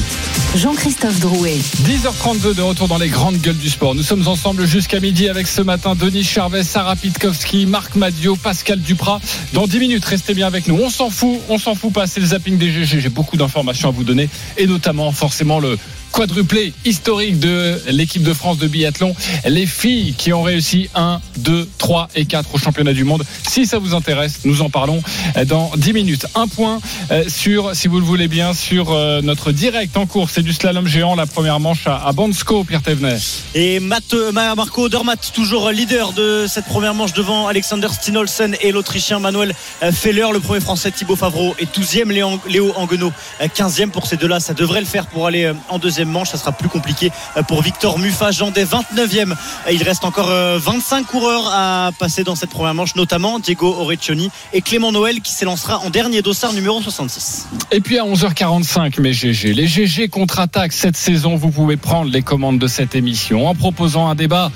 Jean-Christophe 0.55 1.19
Drouet. 1.19 1.57
10h32 1.57 2.55
de 2.55 2.61
retour 2.61 2.89
dans 2.89 2.99
les 2.99 3.09
grandes 3.09 3.39
gueules 3.39 3.57
du 3.57 3.71
sport. 3.71 3.95
Nous 3.95 4.03
sommes 4.03 4.29
ensemble 4.29 4.67
jusqu'à 4.67 5.01
midi 5.01 5.31
avec 5.31 5.47
ce 5.47 5.63
matin 5.63 5.95
Denis 5.95 6.25
Charvet, 6.25 6.63
Sarah 6.63 6.95
Pitkowski, 6.95 7.65
Marc 7.65 7.95
Madio, 7.97 8.37
Pascal 8.37 8.81
Duprat. 8.81 9.19
Dans 9.55 9.67
10 9.67 9.79
minutes, 9.79 10.05
restez 10.05 10.35
bien 10.35 10.47
avec 10.47 10.69
nous. 10.69 10.79
On 10.79 10.91
s'en 10.91 11.09
fout, 11.09 11.41
on 11.49 11.57
s'en 11.57 11.75
fout 11.75 11.91
pas. 11.91 12.07
C'est 12.07 12.21
le 12.21 12.27
zapping 12.27 12.59
des 12.59 12.71
GG. 12.71 13.01
J'ai 13.01 13.09
beaucoup 13.09 13.39
d'informations 13.39 13.89
à 13.89 13.93
vous 13.93 14.05
donner 14.05 14.29
et 14.59 14.67
notamment 14.67 15.11
forcément 15.11 15.59
le 15.59 15.79
quadruplé 16.13 16.73
historique 16.85 17.39
de 17.41 17.81
l'équipe 17.89 18.23
de 18.23 18.33
France 18.35 18.59
de 18.59 18.69
biathlon. 18.69 19.15
Les 19.47 19.67
filles 19.67 20.15
qui 20.17 20.33
ont 20.33 20.43
réussi 20.43 20.89
1, 20.95 21.21
2, 21.39 21.69
3 21.79 22.09
et 22.15 22.27
4 22.27 22.55
au 22.55 22.59
championnat 22.59 22.93
du 22.93 23.05
monde. 23.05 23.25
Si 23.49 23.67
ça 23.67 23.79
vous 23.79 23.95
intéresse, 23.95 24.41
nous 24.45 24.63
en 24.63 24.71
parlons 24.71 25.03
dans 25.47 25.71
10 25.77 25.93
minutes. 25.93 26.27
Un 26.35 26.47
point 26.49 26.81
euh, 27.11 27.25
sur, 27.29 27.75
si 27.75 27.89
vous 27.89 27.99
le 27.99 28.05
voulez 28.05 28.29
bien, 28.29 28.53
sur 28.55 28.91
euh, 28.93 29.21
notre 29.23 29.53
direct 29.53 29.97
en 29.97 30.07
cours. 30.07 30.31
C'est 30.31 30.43
du 30.43 30.53
slalom 30.53 30.87
géant, 30.87 31.15
la 31.15 31.27
première 31.27 31.59
manche 31.61 31.87
à, 31.87 32.13
Bansko, 32.13 32.65
Pierre 32.65 32.83
Thévenet. 32.83 33.17
Et 33.55 33.81
Matt, 33.81 34.13
euh, 34.15 34.33
Marco 34.33 34.85
Odermatt, 34.85 35.33
toujours 35.35 35.71
leader 35.71 36.13
de 36.13 36.47
cette 36.49 36.67
première 36.67 36.95
manche 36.95 37.15
devant 37.15 37.47
Alexander 37.49 37.89
Stinolsen 37.91 38.55
et 38.61 38.71
l'Autrichien 38.73 39.19
Manuel 39.19 39.55
Feller. 39.93 40.27
Le 40.33 40.41
premier 40.41 40.61
français 40.61 40.91
Thibaut 40.91 41.17
Favreau 41.17 41.55
est 41.59 41.75
12e, 41.75 42.11
Léon- 42.13 42.41
Léo 42.49 42.73
Anguenot 42.77 43.13
euh, 43.41 43.47
15e. 43.49 43.89
Pour 43.91 44.07
ces 44.07 44.17
deux-là, 44.17 44.41
ça 44.41 44.53
devrait 44.55 44.81
le 44.81 44.87
faire 44.87 45.07
pour 45.07 45.27
aller 45.27 45.51
en 45.69 45.79
deuxième 45.79 46.02
manche. 46.09 46.31
Ça 46.31 46.39
sera 46.39 46.53
plus 46.53 46.69
compliqué 46.69 47.11
euh, 47.37 47.43
pour 47.43 47.63
Victor 47.63 47.99
Mufa, 47.99 48.31
Jandet 48.31 48.65
29e. 48.65 49.33
Euh, 49.33 49.73
Il 49.73 49.83
reste 49.83 50.05
encore 50.05 50.31
euh, 50.31 50.59
25 50.59 51.07
coureurs 51.07 51.51
à 51.53 51.91
passer 51.99 52.25
dans 52.25 52.35
cette 52.35 52.51
première 52.51 52.75
manche, 52.75 52.95
notamment 52.95 53.39
Diego 53.39 53.75
Orecchioni 53.79 54.31
et 54.53 54.63
Clément 54.63 54.93
Noël 54.93 55.21
qui 55.21 55.33
s'élancera 55.33 55.79
en 55.79 55.91
dernier 55.91 56.23
dossard 56.23 56.53
numéro 56.53 56.81
66. 56.81 57.49
Et 57.71 57.81
puis 57.81 57.99
à 57.99 58.05
11h45, 58.05 59.01
mes 59.01 59.13
GG, 59.13 59.53
les 59.55 59.67
GG 59.67 60.09
contre-attaque 60.09 60.73
cette 60.73 60.97
saison, 60.97 61.37
vous 61.37 61.51
pouvez 61.51 61.77
prendre 61.77 62.11
les 62.11 62.23
commandes 62.23 62.59
de 62.59 62.67
cette 62.67 62.95
émission 62.95 63.47
en 63.47 63.55
proposant 63.55 64.09
un 64.09 64.15
débat. 64.15 64.51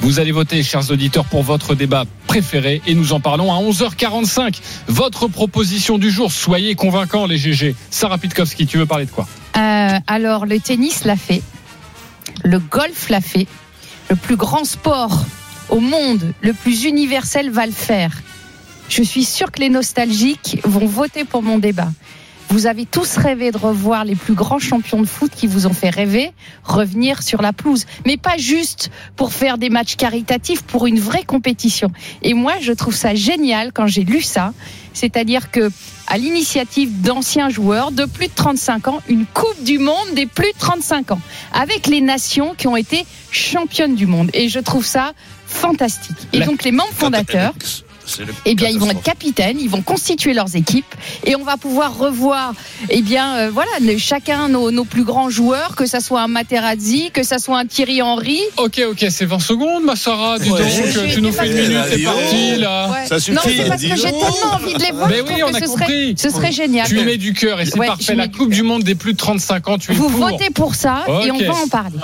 Vous 0.00 0.18
allez 0.18 0.32
voter, 0.32 0.62
chers 0.62 0.90
auditeurs, 0.90 1.24
pour 1.24 1.42
votre 1.42 1.74
débat 1.74 2.04
préféré 2.26 2.80
et 2.86 2.94
nous 2.94 3.12
en 3.12 3.20
parlons 3.20 3.52
à 3.52 3.58
11h45. 3.58 4.60
Votre 4.86 5.28
proposition 5.28 5.98
du 5.98 6.10
jour, 6.10 6.30
soyez 6.32 6.74
convaincants, 6.74 7.26
les 7.26 7.38
GG. 7.38 7.74
Sarah 7.90 8.18
Pitkowski, 8.18 8.66
tu 8.66 8.78
veux 8.78 8.86
parler 8.86 9.06
de 9.06 9.10
quoi? 9.10 9.26
Euh, 9.60 9.98
alors, 10.06 10.46
le 10.46 10.58
tennis 10.58 11.04
l'a 11.04 11.16
fait. 11.16 11.42
Le 12.44 12.58
golf 12.58 13.10
l'a 13.10 13.20
fait. 13.20 13.46
Le 14.08 14.16
plus 14.16 14.36
grand 14.36 14.64
sport 14.64 15.24
au 15.68 15.80
monde, 15.80 16.32
le 16.40 16.52
plus 16.52 16.84
universel, 16.84 17.50
va 17.50 17.66
le 17.66 17.72
faire. 17.72 18.10
Je 18.88 19.02
suis 19.02 19.24
sûre 19.24 19.52
que 19.52 19.60
les 19.60 19.68
nostalgiques 19.68 20.58
vont 20.64 20.86
voter 20.86 21.24
pour 21.24 21.42
mon 21.42 21.58
débat. 21.58 21.90
Vous 22.50 22.66
avez 22.66 22.84
tous 22.84 23.16
rêvé 23.16 23.52
de 23.52 23.56
revoir 23.58 24.04
les 24.04 24.16
plus 24.16 24.34
grands 24.34 24.58
champions 24.58 25.00
de 25.00 25.06
foot 25.06 25.30
qui 25.34 25.46
vous 25.46 25.68
ont 25.68 25.72
fait 25.72 25.88
rêver 25.90 26.32
revenir 26.64 27.22
sur 27.22 27.42
la 27.42 27.52
pelouse. 27.52 27.86
Mais 28.06 28.16
pas 28.16 28.36
juste 28.38 28.90
pour 29.14 29.32
faire 29.32 29.56
des 29.56 29.70
matchs 29.70 29.94
caritatifs, 29.94 30.62
pour 30.62 30.86
une 30.88 30.98
vraie 30.98 31.22
compétition. 31.22 31.92
Et 32.22 32.34
moi, 32.34 32.54
je 32.60 32.72
trouve 32.72 32.94
ça 32.94 33.14
génial 33.14 33.72
quand 33.72 33.86
j'ai 33.86 34.02
lu 34.02 34.20
ça. 34.20 34.52
C'est-à-dire 34.94 35.52
que, 35.52 35.70
à 36.08 36.18
l'initiative 36.18 37.00
d'anciens 37.02 37.50
joueurs 37.50 37.92
de 37.92 38.04
plus 38.04 38.26
de 38.26 38.32
35 38.34 38.88
ans, 38.88 39.00
une 39.08 39.26
Coupe 39.26 39.62
du 39.62 39.78
Monde 39.78 40.14
des 40.16 40.26
plus 40.26 40.50
de 40.52 40.58
35 40.58 41.12
ans, 41.12 41.20
avec 41.52 41.86
les 41.86 42.00
nations 42.00 42.54
qui 42.58 42.66
ont 42.66 42.76
été 42.76 43.06
championnes 43.30 43.94
du 43.94 44.06
monde. 44.06 44.28
Et 44.34 44.48
je 44.48 44.58
trouve 44.58 44.84
ça 44.84 45.12
fantastique. 45.46 46.16
Et 46.32 46.40
La- 46.40 46.46
donc, 46.46 46.64
les 46.64 46.72
membres 46.72 46.90
fondateurs, 46.94 47.52
eh 48.46 48.54
bien, 48.54 48.68
ils 48.68 48.78
vont 48.78 48.90
être 48.90 49.02
capitaines, 49.02 49.58
ils 49.60 49.68
vont 49.70 49.82
constituer 49.82 50.34
leurs 50.34 50.56
équipes 50.56 50.94
et 51.24 51.36
on 51.36 51.42
va 51.44 51.56
pouvoir 51.56 51.96
revoir, 51.96 52.54
eh 52.88 53.02
bien, 53.02 53.36
euh, 53.36 53.50
voilà, 53.52 53.70
chacun 53.98 54.48
nos, 54.48 54.70
nos 54.70 54.84
plus 54.84 55.04
grands 55.04 55.30
joueurs, 55.30 55.74
que 55.76 55.86
ça 55.86 56.00
soit 56.00 56.20
un 56.22 56.28
Materazzi, 56.28 57.10
que 57.12 57.22
ça 57.22 57.38
soit 57.38 57.58
un 57.58 57.66
Thierry 57.66 58.02
Henry. 58.02 58.40
Ok, 58.56 58.80
ok, 58.90 59.06
c'est 59.10 59.24
20 59.26 59.38
secondes, 59.40 59.84
ma 59.84 59.96
Sarah. 59.96 60.38
Dis 60.38 60.50
Ouais. 60.50 60.58
donc, 60.60 60.68
J'ai 61.06 61.14
tu 61.14 61.20
nous 61.22 61.32
fais 61.32 61.46
une 61.48 61.54
minute, 61.68 61.78
c'est 61.90 62.02
parti, 62.02 62.56
là. 62.56 62.90
Ouais. 62.90 63.06
Ça 63.06 63.18
suffit, 63.20 63.36
non, 63.36 63.42
c'est 63.44 63.68
parce 63.68 63.82
que 63.82 63.88
j'ai 63.96 64.02
tellement 64.02 64.54
envie 64.54 64.74
de 64.74 64.80
les 64.82 64.92
voir. 64.92 65.08
Mais 65.08 65.18
je 65.18 65.22
oui, 65.22 65.42
on 65.44 65.54
a 65.54 65.60
ce 65.60 65.64
compris. 65.66 65.84
serait, 65.86 66.14
ce 66.16 66.30
serait 66.30 66.52
génial. 66.52 66.86
Tu 66.88 66.96
mets 67.04 67.16
du 67.16 67.32
cœur 67.32 67.60
et 67.60 67.66
c'est 67.66 67.78
Ouais, 67.78 67.86
parfait. 67.86 68.14
La 68.14 68.28
Coupe 68.28 68.50
du 68.50 68.62
Monde 68.62 68.82
des 68.82 68.94
plus 68.94 69.12
de 69.12 69.18
35 69.18 69.68
ans, 69.68 69.78
tu 69.78 69.92
es 69.92 69.94
Vous 69.94 70.08
pour. 70.08 70.28
votez 70.28 70.50
pour 70.50 70.74
ça 70.74 71.04
et 71.24 71.30
on 71.30 71.38
va 71.38 71.54
en 71.54 71.68
parler. 71.68 71.98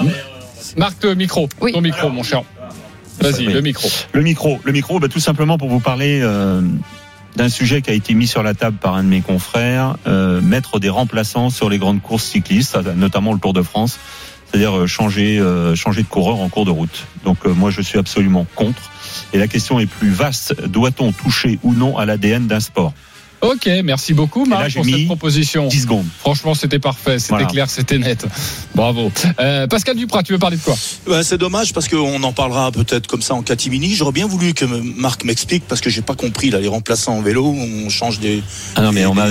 Marc, 0.77 1.03
le 1.05 1.15
micro. 1.15 1.49
Oui. 1.61 1.73
Ton 1.73 1.81
micro, 1.81 2.09
mon 2.11 2.23
cher. 2.23 2.43
Vas-y, 3.31 3.47
le 3.47 3.61
micro. 3.61 3.89
Le 4.13 4.23
micro, 4.23 4.61
le 4.65 4.73
micro, 4.73 4.99
bah, 4.99 5.09
tout 5.09 5.21
simplement 5.21 5.59
pour 5.59 5.69
vous 5.69 5.81
parler 5.81 6.21
euh, 6.23 6.61
d'un 7.37 7.49
sujet 7.49 7.83
qui 7.83 7.91
a 7.91 7.95
été 7.95 8.15
mis 8.15 8.27
sur 8.27 8.43
la 8.43 8.55
table 8.55 8.79
par 8.79 8.95
un 8.95 9.05
de 9.05 9.09
mes 9.09 9.21
confrères, 9.21 9.97
euh, 10.07 10.41
mettre 10.41 10.79
des 10.79 10.89
remplaçants 10.89 11.51
sur 11.51 11.69
les 11.69 11.79
grandes 11.79 12.03
courses 12.03 12.25
cyclistes, 12.25 12.77
notamment 12.97 13.33
le 13.33 13.39
Tour 13.39 13.53
de 13.53 13.63
France, 13.63 13.99
c'est-à-dire 14.47 14.77
euh, 14.77 14.87
changer, 14.87 15.39
euh, 15.39 15.75
changer 15.75 16.03
de 16.03 16.09
coureur 16.09 16.41
en 16.41 16.49
cours 16.49 16.65
de 16.65 16.71
route. 16.71 17.07
Donc 17.25 17.39
euh, 17.45 17.53
moi 17.53 17.71
je 17.71 17.83
suis 17.83 17.99
absolument 17.99 18.47
contre. 18.55 18.91
Et 19.33 19.39
la 19.39 19.49
question 19.49 19.81
est 19.81 19.87
plus 19.87 20.11
vaste 20.11 20.55
doit-on 20.67 21.13
toucher 21.13 21.59
ou 21.63 21.75
non 21.75 21.99
à 21.99 22.07
l'ADN 22.07 22.47
d'un 22.47 22.61
sport? 22.61 22.95
Ok, 23.43 23.69
merci 23.85 24.15
beaucoup, 24.15 24.45
Marc, 24.47 24.69
j'ai 24.71 24.81
pour 24.81 24.85
cette 24.89 25.07
proposition. 25.07 25.69
10 25.69 25.83
secondes. 25.83 26.07
Franchement, 26.21 26.55
c'était 26.55 26.79
parfait, 26.79 27.19
c'était 27.19 27.31
Voilà. 27.35 27.47
clair, 27.47 27.69
c'était 27.71 27.99
net. 27.99 28.25
Bravo. 28.75 29.13
Euh, 29.41 29.67
Pascal 29.67 29.97
Duprat, 29.97 30.23
tu 30.23 30.33
veux 30.33 30.39
parler 30.39 30.57
de 30.57 30.63
quoi? 30.63 30.75
Bah, 31.07 31.23
c'est 31.23 31.37
dommage 31.39 31.73
parce 31.75 31.87
qu'on 31.89 32.23
en 32.23 32.33
parlera 32.33 32.73
peut-être 32.73 33.07
comme 33.07 33.21
ça 33.23 33.35
en 33.35 33.43
catimini. 33.43 33.95
J'aurais 33.95 34.13
bien 34.13 34.27
voulu 34.27 34.55
que 34.55 34.65
Marc 34.65 35.25
m'explique 35.25 35.65
parce 35.69 35.81
que 35.83 35.91
j'ai 35.91 36.01
pas 36.03 36.15
compris 36.15 36.51
là 36.51 36.61
les 36.61 36.69
remplaçants 36.69 37.19
en 37.19 37.21
vélo, 37.21 37.45
on 37.47 37.91
change 37.91 38.21
des. 38.21 38.43
Ah 38.75 38.81
non 38.81 38.93
mais 38.93 39.01
des- 39.03 39.07
on 39.07 39.15
m'a 39.15 39.29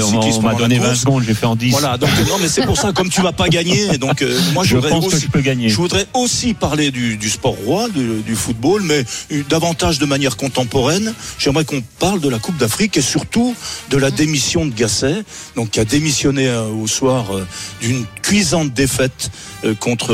donné 0.55 0.77
20 0.77 0.85
course. 0.87 0.99
secondes, 0.99 1.23
j'ai 1.25 1.33
fait 1.33 1.45
en 1.47 1.55
10. 1.55 1.71
Voilà, 1.71 1.97
donc 1.97 2.09
non 2.29 2.37
mais 2.39 2.47
c'est 2.47 2.63
pour 2.65 2.77
ça 2.77 2.91
comme 2.93 3.09
tu 3.09 3.21
vas 3.21 3.31
pas 3.33 3.49
gagner, 3.49 3.97
donc 3.97 4.21
euh, 4.21 4.39
moi 4.53 4.63
je 4.63 4.69
je 4.69 4.75
voudrais 4.75 4.91
pense 4.91 5.07
que 5.07 5.15
aussi 5.15 5.25
je 5.25 5.31
peux 5.31 5.41
gagner. 5.41 5.69
je 5.69 5.75
voudrais 5.77 6.05
aussi 6.13 6.53
parler 6.53 6.91
du, 6.91 7.17
du 7.17 7.29
sport 7.29 7.55
roi, 7.65 7.89
du, 7.89 8.21
du 8.25 8.35
football, 8.35 8.83
mais 8.83 9.03
euh, 9.31 9.43
davantage 9.49 9.97
de 9.99 10.05
manière 10.05 10.37
contemporaine. 10.37 11.13
J'aimerais 11.39 11.65
qu'on 11.65 11.81
parle 11.99 12.19
de 12.21 12.29
la 12.29 12.37
Coupe 12.39 12.57
d'Afrique 12.57 12.97
et 12.97 13.01
surtout 13.01 13.55
de 13.89 13.94
la 13.97 14.11
démission 14.11 14.65
de 14.65 14.73
Gasset, 14.73 15.23
donc 15.55 15.71
qui 15.71 15.79
a 15.79 15.85
démissionné 15.85 16.47
euh, 16.47 16.67
au 16.67 16.87
soir 16.87 17.35
euh, 17.35 17.45
d'une 17.81 18.05
cuisante 18.21 18.73
défaite 18.73 19.29
euh, 19.63 19.73
contre 19.75 20.13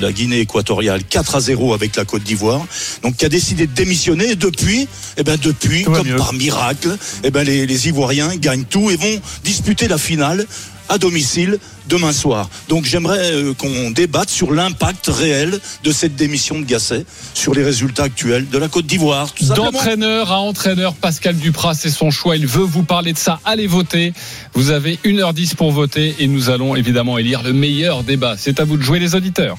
la 0.00 0.12
Guinée 0.12 0.40
équatoriale, 0.40 1.02
4 1.04 1.36
à 1.36 1.40
0 1.40 1.74
avec 1.74 1.96
la 1.96 2.04
Côte 2.04 2.22
d'Ivoire. 2.22 2.64
Donc 3.02 3.16
qui 3.16 3.24
a 3.24 3.28
décidé 3.28 3.66
de 3.66 3.72
démissionner 3.72 4.30
et 4.30 4.36
depuis, 4.36 4.88
eh 5.16 5.22
ben 5.22 5.36
depuis, 5.40 5.82
comme 5.82 6.06
mieux. 6.06 6.16
par 6.16 6.32
miracle, 6.32 6.96
eh 7.24 7.30
ben 7.30 7.44
les, 7.44 7.66
les 7.66 7.88
Ivoiriens 7.88 8.36
gagnent 8.36 8.64
tout 8.64 8.90
et 8.90 8.96
vont 8.96 9.20
disputer 9.44 9.88
la 9.88 9.98
finale 9.98 10.46
à 10.88 10.98
domicile 10.98 11.58
demain 11.88 12.12
soir. 12.12 12.48
Donc 12.68 12.84
j'aimerais 12.84 13.32
euh, 13.32 13.54
qu'on 13.54 13.90
débatte 13.90 14.30
sur 14.30 14.52
l'impact 14.52 15.06
réel 15.08 15.58
de 15.84 15.92
cette 15.92 16.16
démission 16.16 16.58
de 16.58 16.64
Gasset 16.64 17.04
sur 17.34 17.54
les 17.54 17.64
résultats 17.64 18.04
actuels 18.04 18.48
de 18.48 18.58
la 18.58 18.68
Côte 18.68 18.86
d'Ivoire. 18.86 19.28
D'entraîneur 19.56 20.32
à 20.32 20.40
entraîneur, 20.40 20.94
Pascal 20.94 21.36
Duprat, 21.36 21.74
c'est 21.74 21.90
son 21.90 22.10
choix. 22.10 22.36
Il 22.36 22.46
veut 22.46 22.64
vous 22.64 22.82
parler 22.82 23.12
de 23.12 23.18
ça. 23.18 23.40
Allez 23.44 23.66
voter. 23.66 24.12
Vous 24.54 24.70
avez 24.70 24.98
1h10 25.04 25.54
pour 25.54 25.72
voter 25.72 26.16
et 26.18 26.26
nous 26.26 26.50
allons 26.50 26.76
évidemment 26.76 27.18
élire 27.18 27.42
le 27.42 27.52
meilleur 27.52 28.02
débat. 28.02 28.36
C'est 28.36 28.60
à 28.60 28.64
vous 28.64 28.76
de 28.76 28.82
jouer 28.82 28.98
les 28.98 29.14
auditeurs. 29.14 29.58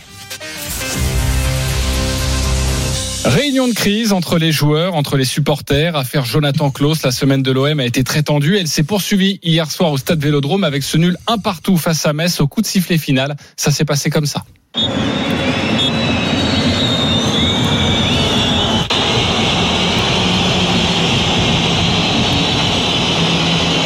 Réunion 3.30 3.68
de 3.68 3.74
crise 3.74 4.12
entre 4.12 4.40
les 4.40 4.52
joueurs, 4.52 4.96
entre 4.96 5.16
les 5.16 5.24
supporters. 5.24 5.96
Affaire 5.96 6.26
Jonathan 6.26 6.72
Klaus, 6.72 7.04
la 7.04 7.12
semaine 7.12 7.44
de 7.44 7.52
l'OM 7.52 7.80
a 7.80 7.86
été 7.86 8.04
très 8.04 8.24
tendue. 8.24 8.58
Elle 8.58 8.68
s'est 8.68 8.82
poursuivie 8.82 9.40
hier 9.44 9.70
soir 9.70 9.92
au 9.92 9.98
stade 10.00 10.20
Vélodrome 10.20 10.64
avec 10.64 10.82
ce 10.82 10.98
nul 10.98 11.16
un 11.28 11.38
partout 11.38 11.78
face 11.78 12.08
à 12.08 12.14
Metz 12.14 12.42
au 12.42 12.48
coup 12.48 12.62
de 12.62 12.66
sifflet 12.66 12.98
final. 12.98 13.36
Ça 13.56 13.70
s'est 13.70 13.86
passé 13.86 14.10
comme 14.10 14.26
ça. 14.26 14.46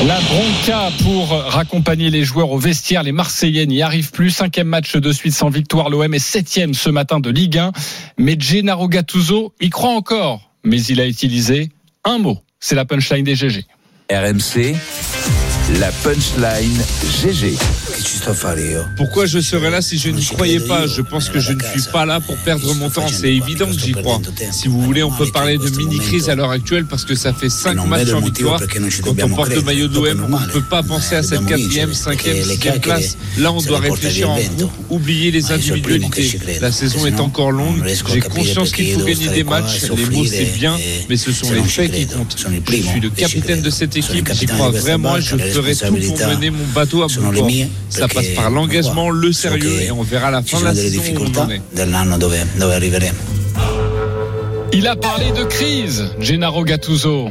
La 0.07 0.19
bronca 0.19 0.89
pour 1.01 1.29
raccompagner 1.29 2.09
les 2.09 2.25
joueurs 2.25 2.51
au 2.51 2.57
vestiaire. 2.57 3.03
Les 3.03 3.13
Marseillais 3.13 3.65
n'y 3.65 3.81
arrivent 3.81 4.11
plus. 4.11 4.31
Cinquième 4.31 4.67
match 4.67 4.97
de 4.97 5.11
suite 5.13 5.33
sans 5.33 5.49
victoire. 5.49 5.89
L'OM 5.89 6.13
est 6.13 6.19
septième 6.19 6.73
ce 6.73 6.89
matin 6.89 7.21
de 7.21 7.29
Ligue 7.29 7.57
1. 7.57 7.71
Mais 8.17 8.35
Gennaro 8.37 8.89
Gattuso 8.89 9.53
y 9.61 9.69
croit 9.69 9.91
encore. 9.91 10.51
Mais 10.65 10.81
il 10.83 10.99
a 10.99 11.07
utilisé 11.07 11.71
un 12.03 12.17
mot. 12.17 12.37
C'est 12.59 12.75
la 12.75 12.83
punchline 12.83 13.23
des 13.23 13.35
GG. 13.35 13.65
RMC, 14.11 14.75
la 15.79 15.91
punchline 16.03 16.81
GG. 17.21 17.57
Pourquoi 18.97 19.25
je 19.25 19.39
serais 19.39 19.69
là 19.69 19.81
si 19.81 19.97
je 19.97 20.09
n'y 20.09 20.25
croyais 20.25 20.59
pas? 20.59 20.87
Je 20.87 21.01
pense 21.01 21.29
que 21.29 21.39
je 21.39 21.53
ne 21.53 21.61
suis 21.61 21.89
pas 21.91 22.05
là 22.05 22.19
pour 22.19 22.35
perdre 22.37 22.73
mon 22.75 22.89
temps. 22.89 23.07
C'est 23.07 23.33
évident 23.33 23.67
que 23.67 23.79
j'y 23.79 23.93
crois. 23.93 24.21
Si 24.51 24.67
vous 24.67 24.81
voulez, 24.81 25.03
on 25.03 25.11
peut 25.11 25.29
parler 25.31 25.57
de 25.57 25.69
mini-crise 25.69 26.29
à 26.29 26.35
l'heure 26.35 26.51
actuelle 26.51 26.85
parce 26.85 27.05
que 27.05 27.15
ça 27.15 27.33
fait 27.33 27.49
5 27.49 27.85
matchs 27.85 28.11
en 28.11 28.19
victoire. 28.19 28.61
Quand 29.03 29.15
on 29.23 29.29
porte 29.29 29.55
le 29.55 29.61
maillot 29.61 29.87
de 29.87 29.95
l'OM, 29.95 30.27
on 30.33 30.39
ne 30.39 30.47
peut 30.47 30.61
pas 30.61 30.83
penser 30.83 31.15
à 31.15 31.23
cette 31.23 31.45
quatrième, 31.45 31.93
cinquième, 31.93 32.43
sixième 32.43 32.79
place. 32.79 33.17
Là, 33.37 33.51
on 33.51 33.61
doit 33.61 33.79
réfléchir 33.79 34.29
en 34.29 34.39
groupe, 34.39 34.71
oublier 34.89 35.31
les 35.31 35.51
individualités. 35.51 36.39
La 36.61 36.71
saison 36.71 37.05
est 37.05 37.19
encore 37.19 37.51
longue. 37.51 37.83
J'ai 38.11 38.19
conscience 38.19 38.71
qu'il 38.71 38.93
faut 38.93 39.05
gagner 39.05 39.29
des 39.29 39.43
matchs. 39.43 39.83
Les 39.95 40.05
mots, 40.05 40.25
c'est 40.25 40.53
bien, 40.57 40.77
mais 41.09 41.17
ce 41.17 41.31
sont 41.31 41.51
les 41.51 41.63
faits 41.63 41.91
qui 41.91 42.05
comptent. 42.07 42.35
Je 42.37 42.81
suis 42.81 42.99
le 42.99 43.09
capitaine 43.09 43.61
de 43.61 43.69
cette 43.69 43.95
équipe. 43.95 44.29
J'y 44.33 44.45
crois 44.45 44.69
vraiment 44.69 45.17
et 45.17 45.21
je 45.21 45.52
ferai 45.53 45.75
tout 45.75 45.93
pour 46.15 46.27
mener 46.27 46.49
mon 46.49 46.65
bateau 46.73 47.03
à 47.03 47.07
bon 47.07 47.31
port. 47.31 47.49
Ça 47.89 48.07
passe 48.07 48.27
par 48.35 48.49
l'engagement, 48.49 49.09
le 49.09 49.31
sérieux 49.31 49.81
et 49.81 49.91
on 49.91 50.03
verra 50.03 50.27
à 50.27 50.31
la 50.31 50.41
fin 50.43 50.59
de 50.59 50.65
la 50.65 50.75
saison. 50.75 51.01
Il 54.75 54.87
a 54.87 54.95
parlé 54.95 55.31
de 55.31 55.43
crise, 55.43 56.05
Gennaro 56.19 56.63
Gattuso. 56.63 57.29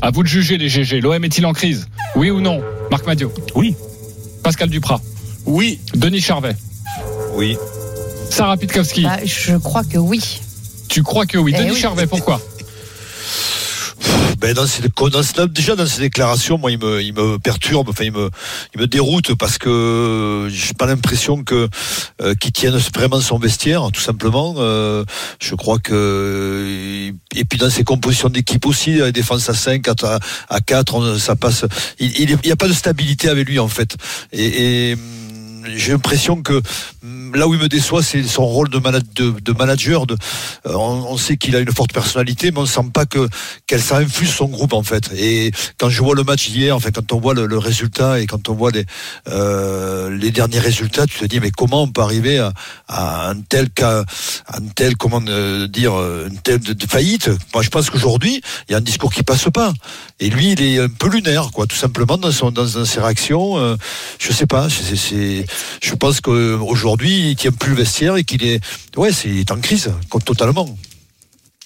À 0.00 0.10
vous 0.10 0.22
de 0.22 0.28
juger 0.28 0.58
les 0.58 0.68
GG. 0.68 1.00
L'OM 1.00 1.24
est-il 1.24 1.44
en 1.46 1.52
crise? 1.52 1.86
Oui 2.14 2.30
ou 2.30 2.40
non? 2.40 2.60
Marc 2.90 3.06
Madio 3.06 3.32
Oui. 3.54 3.74
Pascal 4.42 4.68
Duprat 4.68 5.00
Oui. 5.46 5.80
Denis 5.94 6.20
Charvet 6.20 6.54
Oui. 7.34 7.56
Sarah 8.30 8.56
Pitkowski 8.56 9.02
Bah, 9.04 9.18
je 9.24 9.56
crois 9.56 9.82
que 9.84 9.98
oui. 9.98 10.40
Tu 10.88 11.02
crois 11.02 11.26
que 11.26 11.38
oui 11.38 11.52
Eh 11.54 11.58
Denis 11.60 11.72
oui. 11.72 11.80
Charvet, 11.80 12.06
pourquoi? 12.06 12.40
Ben, 14.44 14.54
déjà 15.48 15.74
dans 15.74 15.86
ces 15.86 16.00
déclarations, 16.00 16.58
moi, 16.58 16.70
il 16.70 16.78
me, 16.78 17.02
il 17.02 17.14
me 17.14 17.38
perturbe, 17.38 17.88
enfin, 17.88 18.04
il 18.04 18.12
me, 18.12 18.28
il 18.74 18.80
me 18.80 18.86
déroute 18.86 19.34
parce 19.34 19.56
que 19.56 20.48
j'ai 20.50 20.74
pas 20.74 20.84
l'impression 20.84 21.42
que 21.42 21.68
euh, 22.20 22.34
qu'il 22.34 22.52
tienne 22.52 22.76
vraiment 22.94 23.20
son 23.22 23.38
vestiaire, 23.38 23.88
tout 23.92 24.02
simplement. 24.02 24.54
Euh, 24.58 25.04
je 25.40 25.54
crois 25.54 25.78
que 25.78 27.10
et 27.34 27.44
puis 27.44 27.58
dans 27.58 27.70
ses 27.70 27.84
compositions 27.84 28.28
d'équipe 28.28 28.66
aussi, 28.66 29.00
défense 29.12 29.48
à 29.48 29.54
5, 29.54 29.88
à, 29.88 30.18
à 30.50 30.60
4, 30.60 30.94
on- 30.94 31.18
ça 31.18 31.36
passe. 31.36 31.64
Il, 31.98 32.12
il, 32.20 32.30
est- 32.32 32.38
il 32.44 32.48
y 32.48 32.52
a 32.52 32.56
pas 32.56 32.68
de 32.68 32.72
stabilité 32.74 33.28
avec 33.30 33.48
lui 33.48 33.58
en 33.58 33.68
fait. 33.68 33.96
J'ai 35.76 35.92
l'impression 35.92 36.42
que 36.42 36.60
hum, 37.02 37.34
là 37.34 37.48
où 37.48 37.54
il 37.54 37.60
me 37.60 37.68
déçoit, 37.68 38.02
c'est 38.02 38.22
son 38.22 38.44
rôle 38.44 38.68
de, 38.68 38.78
mana- 38.78 39.00
de, 39.14 39.30
de 39.40 39.52
manager. 39.52 40.06
Euh, 40.66 40.72
on, 40.74 41.16
sait 41.16 41.36
qu'il 41.36 41.56
a 41.56 41.60
une 41.60 41.72
forte 41.72 41.92
personnalité, 41.92 42.50
mais 42.50 42.58
on 42.58 42.66
sent 42.66 42.90
pas 42.92 43.06
que 43.06 43.28
qu'elle 43.66 43.82
ça 43.82 43.98
infuse 43.98 44.30
son 44.30 44.46
groupe 44.46 44.72
en 44.72 44.82
fait. 44.82 45.10
Et 45.16 45.52
quand 45.78 45.88
je 45.88 46.02
vois 46.02 46.14
le 46.14 46.24
match 46.24 46.48
hier, 46.48 46.74
enfin 46.76 46.90
quand 46.92 47.12
on 47.12 47.20
voit 47.20 47.34
le, 47.34 47.58
résultat 47.58 48.20
et 48.20 48.26
quand 48.26 48.48
on 48.48 48.54
voit 48.54 48.70
les 48.72 48.84
euh, 49.28 50.10
les 50.16 50.30
derniers 50.30 50.58
résultats, 50.58 51.06
tu 51.06 51.18
te 51.18 51.24
dis 51.24 51.40
mais 51.40 51.50
comment 51.50 51.82
on 51.82 51.88
peut 51.88 52.02
arriver 52.02 52.38
à, 52.88 53.28
un 53.28 53.40
tel 53.40 53.70
cas, 53.70 54.04
un 54.48 54.66
tel 54.74 54.96
comment 54.96 55.22
euh, 55.28 55.66
dire, 55.68 55.94
une 55.94 56.38
telle 56.38 56.60
faillite? 56.88 57.30
Moi, 57.54 57.62
je 57.62 57.70
pense 57.70 57.90
qu'aujourd'hui, 57.90 58.42
il 58.68 58.72
y 58.72 58.74
a 58.74 58.78
un 58.78 58.82
discours 58.82 59.12
qui 59.12 59.22
passe 59.22 59.48
pas. 59.52 59.72
Et 60.20 60.30
lui, 60.30 60.52
il 60.52 60.62
est 60.62 60.78
un 60.78 60.88
peu 60.88 61.08
lunaire, 61.08 61.50
quoi, 61.52 61.66
tout 61.66 61.76
simplement 61.76 62.16
dans 62.16 62.30
son 62.30 62.52
dans, 62.52 62.66
ses 62.66 63.00
réactions. 63.00 63.58
Euh, 63.58 63.76
je 64.18 64.32
sais 64.32 64.46
pas. 64.46 64.68
je 64.68 65.94
pense 65.94 66.20
qu'aujourd'hui, 66.20 67.30
il 67.30 67.36
tient 67.36 67.50
plus 67.50 67.70
le 67.70 67.76
vestiaire 67.76 68.16
et 68.16 68.24
qu'il 68.24 68.44
est, 68.44 68.60
ouais, 68.96 69.12
c'est 69.12 69.50
en 69.50 69.58
crise, 69.58 69.92
totalement. 70.24 70.68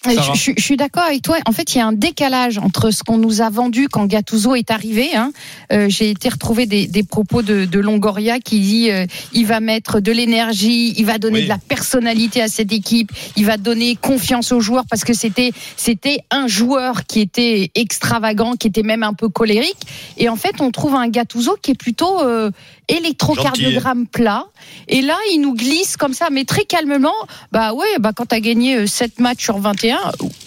Je, 0.07 0.13
je- 0.35 0.53
je 0.57 0.63
suis 0.63 0.77
d'accord 0.77 1.03
avec 1.03 1.23
toi. 1.23 1.39
En 1.47 1.53
fait, 1.53 1.75
il 1.75 1.79
y 1.79 1.81
a 1.81 1.87
un 1.87 1.93
décalage 1.93 2.59
entre 2.59 2.91
ce 2.93 3.03
qu'on 3.03 3.19
nous 3.19 3.41
a 3.43 3.51
vendu 3.51 3.89
quand 3.89 4.07
Gattuso 4.07 4.55
est 4.55 4.71
arrivé. 4.71 5.15
hein. 5.17 5.33
Euh, 5.73 5.89
J'ai 5.89 6.11
été 6.11 6.29
retrouver 6.29 6.67
des, 6.67 6.87
des 6.87 7.03
propos 7.03 7.43
de, 7.43 7.65
de 7.65 7.79
Longoria 7.81 8.39
qui 8.39 8.61
dit 8.61 8.91
euh, 8.91 9.07
il 9.33 9.47
va 9.47 9.59
mettre 9.61 9.99
de 10.01 10.13
l'énergie, 10.13 10.95
il 10.97 11.05
va 11.05 11.19
donner 11.19 11.39
Oui. 11.41 11.45
de 11.45 11.49
la 11.49 11.59
personnalité 11.59 12.41
à 12.41 12.49
cette 12.49 12.73
équipe, 12.73 13.11
il 13.37 13.45
va 13.45 13.57
donner 13.57 13.97
confiance 13.97 14.53
aux 14.53 14.61
joueurs 14.61 14.85
parce 14.89 15.03
que 15.05 15.13
c'était 15.15 15.51
c'était 15.77 16.21
un 16.31 16.47
joueur 16.47 17.05
qui 17.07 17.21
était 17.21 17.71
extravagant, 17.75 18.53
qui 18.55 18.69
était 18.69 18.85
même 18.85 19.03
un 19.03 19.15
peu 19.15 19.29
colérique. 19.29 19.77
Et 20.17 20.29
en 20.29 20.37
fait, 20.37 20.61
on 20.61 20.71
trouve 20.71 20.95
un 20.95 21.09
Gattuso 21.09 21.57
qui 21.61 21.73
est 21.73 21.79
plutôt 21.79 22.23
euh, 22.23 22.51
électrocardiogramme 22.89 24.07
plat. 24.07 24.45
Et 24.89 25.03
là, 25.03 25.17
il 25.33 25.41
nous 25.41 25.55
glisse 25.55 25.97
comme 25.97 26.15
ça, 26.15 26.29
mais 26.31 26.45
très 26.45 26.65
calmement. 26.65 27.13
Bah 27.53 27.73
ouais, 27.75 27.87
bah 28.01 28.13
quand 28.15 28.27
t'as 28.27 28.41
gagné 28.41 28.77
euh, 28.77 28.87
7 28.87 29.21
matchs 29.21 29.45
sur 29.45 29.59
21, 29.59 29.99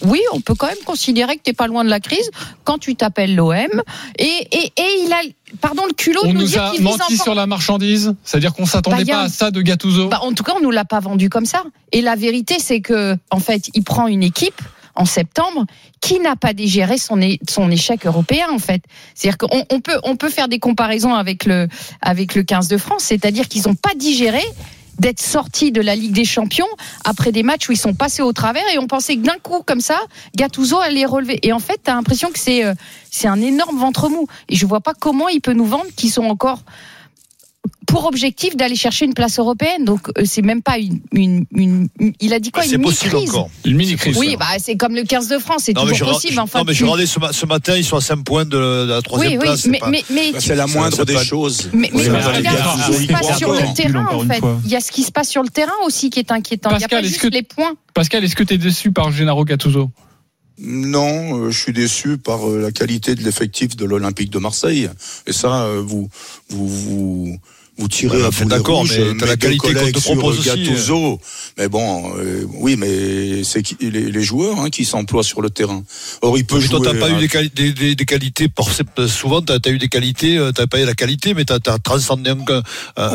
oui, 0.05 0.19
on 0.33 0.41
peut 0.41 0.55
quand 0.55 0.67
même 0.67 0.83
considérer 0.85 1.37
que 1.37 1.41
t'es 1.43 1.53
pas 1.53 1.67
loin 1.67 1.83
de 1.83 1.89
la 1.89 1.99
crise 1.99 2.29
quand 2.63 2.77
tu 2.77 2.95
t'appelles 2.95 3.35
l'OM. 3.35 3.55
Et, 4.17 4.23
et, 4.51 4.65
et 4.77 5.03
il 5.05 5.13
a, 5.13 5.21
pardon, 5.61 5.83
le 5.87 5.93
culot 5.93 6.21
On 6.23 6.29
de 6.29 6.33
nous, 6.33 6.41
nous 6.41 6.47
dire 6.47 6.63
a 6.63 6.73
menti 6.81 7.17
sur 7.17 7.35
la 7.35 7.45
marchandise, 7.45 8.13
c'est-à-dire 8.23 8.53
qu'on 8.53 8.65
s'attendait 8.65 9.05
Bah, 9.05 9.13
pas 9.13 9.21
un- 9.21 9.25
à 9.25 9.29
ça 9.29 9.51
de 9.51 9.61
Gattuso. 9.61 10.07
Bah, 10.09 10.19
en 10.23 10.33
tout 10.33 10.43
cas, 10.43 10.53
on 10.57 10.61
nous 10.61 10.71
l'a 10.71 10.85
pas 10.85 10.99
vendu 10.99 11.29
comme 11.29 11.45
ça. 11.45 11.63
Et 11.91 12.01
la 12.01 12.15
vérité, 12.15 12.55
c'est 12.59 12.81
que, 12.81 13.15
en 13.29 13.39
fait, 13.39 13.69
il 13.73 13.83
prend 13.83 14.07
une 14.07 14.23
équipe 14.23 14.61
en 14.95 15.05
septembre 15.05 15.65
qui 15.99 16.19
n'a 16.19 16.35
pas 16.35 16.53
digéré 16.53 16.97
son, 16.97 17.19
son 17.47 17.71
échec 17.71 18.05
européen 18.05 18.47
en 18.51 18.59
fait. 18.59 18.83
C'est-à-dire 19.15 19.37
qu'on 19.37 19.65
on 19.69 19.79
peut 19.79 19.99
on 20.03 20.15
peut 20.15 20.29
faire 20.29 20.47
des 20.47 20.59
comparaisons 20.59 21.13
avec 21.13 21.45
le 21.45 21.67
avec 22.01 22.35
le 22.35 22.43
15 22.43 22.67
de 22.67 22.77
France, 22.77 23.03
c'est-à-dire 23.03 23.47
qu'ils 23.47 23.63
n'ont 23.67 23.75
pas 23.75 23.93
digéré 23.95 24.43
d'être 24.99 25.19
sortis 25.19 25.71
de 25.71 25.81
la 25.81 25.95
Ligue 25.95 26.13
des 26.13 26.25
Champions 26.25 26.67
après 27.05 27.31
des 27.31 27.43
matchs 27.43 27.69
où 27.69 27.71
ils 27.71 27.77
sont 27.77 27.93
passés 27.93 28.21
au 28.21 28.33
travers 28.33 28.63
et 28.73 28.77
on 28.77 28.87
pensait 28.87 29.15
que 29.15 29.21
d'un 29.21 29.37
coup 29.41 29.63
comme 29.65 29.81
ça 29.81 29.99
Gattuso 30.35 30.79
allait 30.79 31.05
relever 31.05 31.39
et 31.41 31.53
en 31.53 31.59
fait 31.59 31.81
tu 31.83 31.89
as 31.89 31.95
l'impression 31.95 32.29
que 32.31 32.37
c'est 32.37 32.63
euh, 32.63 32.73
un 33.23 33.41
énorme 33.41 33.79
ventre 33.79 34.09
mou 34.09 34.27
et 34.47 34.55
je 34.55 34.65
vois 34.65 34.81
pas 34.81 34.93
comment 34.93 35.27
il 35.27 35.41
peut 35.41 35.53
nous 35.53 35.65
vendre 35.65 35.87
qu'ils 35.95 36.11
sont 36.11 36.25
encore 36.25 36.59
pour 37.87 38.05
objectif 38.05 38.55
d'aller 38.55 38.75
chercher 38.75 39.05
une 39.05 39.13
place 39.13 39.37
européenne. 39.37 39.83
Donc 39.85 40.07
euh, 40.17 40.23
c'est 40.25 40.41
même 40.41 40.61
pas 40.61 40.77
une, 40.77 41.01
une, 41.11 41.45
une- 41.53 41.87
une- 41.99 42.13
il 42.19 42.33
a 42.33 42.39
dit 42.39 42.51
quoi 42.51 42.63
Bah, 42.63 42.67
c'est 42.69 42.75
une 42.77 42.81
possible 42.81 43.13
mini-crise. 43.15 43.35
encore. 43.35 43.49
Une 43.65 43.75
mini-crise. 43.75 44.17
Oui, 44.17 44.35
bah 44.39 44.45
c'est 44.59 44.75
comme 44.77 44.95
le 44.95 45.03
15 45.03 45.27
de 45.27 45.37
France, 45.37 45.63
c'est 45.65 45.73
toujours 45.73 46.07
possible. 46.13 46.33
je- 46.33 46.39
Enfin, 46.39 46.59
non, 46.59 46.65
mais 46.65 46.71
tu- 46.73 46.79
je 46.79 46.83
regardais 46.85 47.05
ce, 47.05 47.19
ce 47.31 47.45
matin, 47.45 47.75
ils 47.75 47.83
sont 47.83 47.97
à 47.97 48.01
5 48.01 48.23
points 48.23 48.45
de, 48.45 48.85
de 48.85 48.89
la 48.91 49.01
troisième 49.01 49.33
oui, 49.33 49.37
oui, 49.39 49.43
place. 49.45 49.65
mais, 49.67 49.79
mais, 49.89 50.03
mais 50.09 50.31
Bah, 50.31 50.39
tu- 50.39 50.47
c'est 50.47 50.55
la 50.55 50.67
moindre 50.67 51.03
des 51.05 51.17
choses. 51.23 51.69
mais, 51.73 51.89
mais 51.93 52.01
regarde 52.07 52.37
regarde, 52.37 52.93
ce 52.93 52.97
qui 52.97 53.05
se 53.07 53.11
passe 53.11 53.37
sur 53.37 53.51
le 53.51 53.73
terrain 53.75 54.07
en 54.11 54.19
fait. 54.27 54.41
Il 54.65 54.71
y 54.71 54.75
a 54.75 54.79
ce 54.81 54.91
qui 54.91 55.03
se 55.03 55.11
passe 55.11 55.29
sur 55.29 55.43
le 55.43 55.49
terrain 55.49 55.71
aussi 55.85 56.09
qui 56.09 56.19
est 56.19 56.31
inquiétant. 56.31 56.69
Il 56.71 56.77
n'y 56.77 56.83
a 56.83 56.87
Pascal, 56.87 56.99
pas 57.01 57.05
est-ce 57.05 57.13
juste 57.13 57.21
que- 57.29 57.33
les 57.35 57.43
points. 57.43 57.73
Pascal, 57.93 58.23
est-ce 58.23 58.35
que 58.35 58.43
tu 58.43 58.53
es 58.53 58.57
déçu 58.57 58.91
par 58.91 59.11
Gennaro 59.11 59.43
Gattuso? 59.43 59.91
Non, 60.59 61.39
euh, 61.39 61.49
je 61.49 61.59
suis 61.59 61.73
déçu 61.73 62.17
par 62.17 62.49
euh, 62.49 62.61
la 62.61 62.71
qualité 62.71 63.15
de 63.15 63.23
l'effectif 63.23 63.75
de 63.75 63.85
l'Olympique 63.85 64.29
de 64.29 64.39
Marseille. 64.39 64.89
Et 65.25 65.33
ça, 65.33 65.63
euh, 65.63 65.81
vous, 65.81 66.09
vous, 66.49 66.67
vous, 66.67 67.37
vous 67.77 67.87
tirez 67.87 68.23
à 68.23 68.29
boulet 68.29 68.45
d'accord, 68.45 68.83
mais 68.85 68.99
euh, 68.99 69.13
t'as 69.17 69.25
la 69.25 69.37
qualité 69.37 69.73
qu'on 69.73 69.91
te 69.91 69.99
sur 69.99 70.13
propose 70.13 70.39
aussi, 70.39 70.49
Gattuso. 70.49 71.19
Mais 71.57 71.67
bon, 71.67 72.13
euh, 72.17 72.45
oui, 72.55 72.75
mais 72.75 73.43
c'est 73.43 73.63
les, 73.81 73.89
les 74.11 74.21
joueurs 74.23 74.59
hein, 74.59 74.69
qui 74.69 74.85
s'emploient 74.85 75.23
sur 75.23 75.41
le 75.41 75.49
terrain. 75.49 75.83
Or, 76.21 76.37
il 76.37 76.45
peut 76.45 76.59
Mais 76.59 76.67
toi, 76.67 76.79
jouer. 76.79 76.87
t'as 76.91 76.99
pas 76.99 77.07
à- 77.07 77.17
eu 77.17 77.19
des, 77.19 77.27
quali- 77.27 77.49
des, 77.53 77.71
des, 77.73 77.95
des 77.95 78.05
qualités. 78.05 78.47
Souvent, 79.07 79.41
t'as 79.41 79.57
as 79.65 79.69
eu 79.69 79.77
des 79.77 79.87
qualités. 79.87 80.37
euh, 80.37 80.51
T'as 80.51 80.67
pas 80.67 80.79
eu 80.81 80.85
la 80.85 80.93
qualité, 80.93 81.33
mais 81.33 81.45
t'as 81.45 81.59
as 81.65 81.79
transcendé 81.79 82.29
un, 82.29 82.37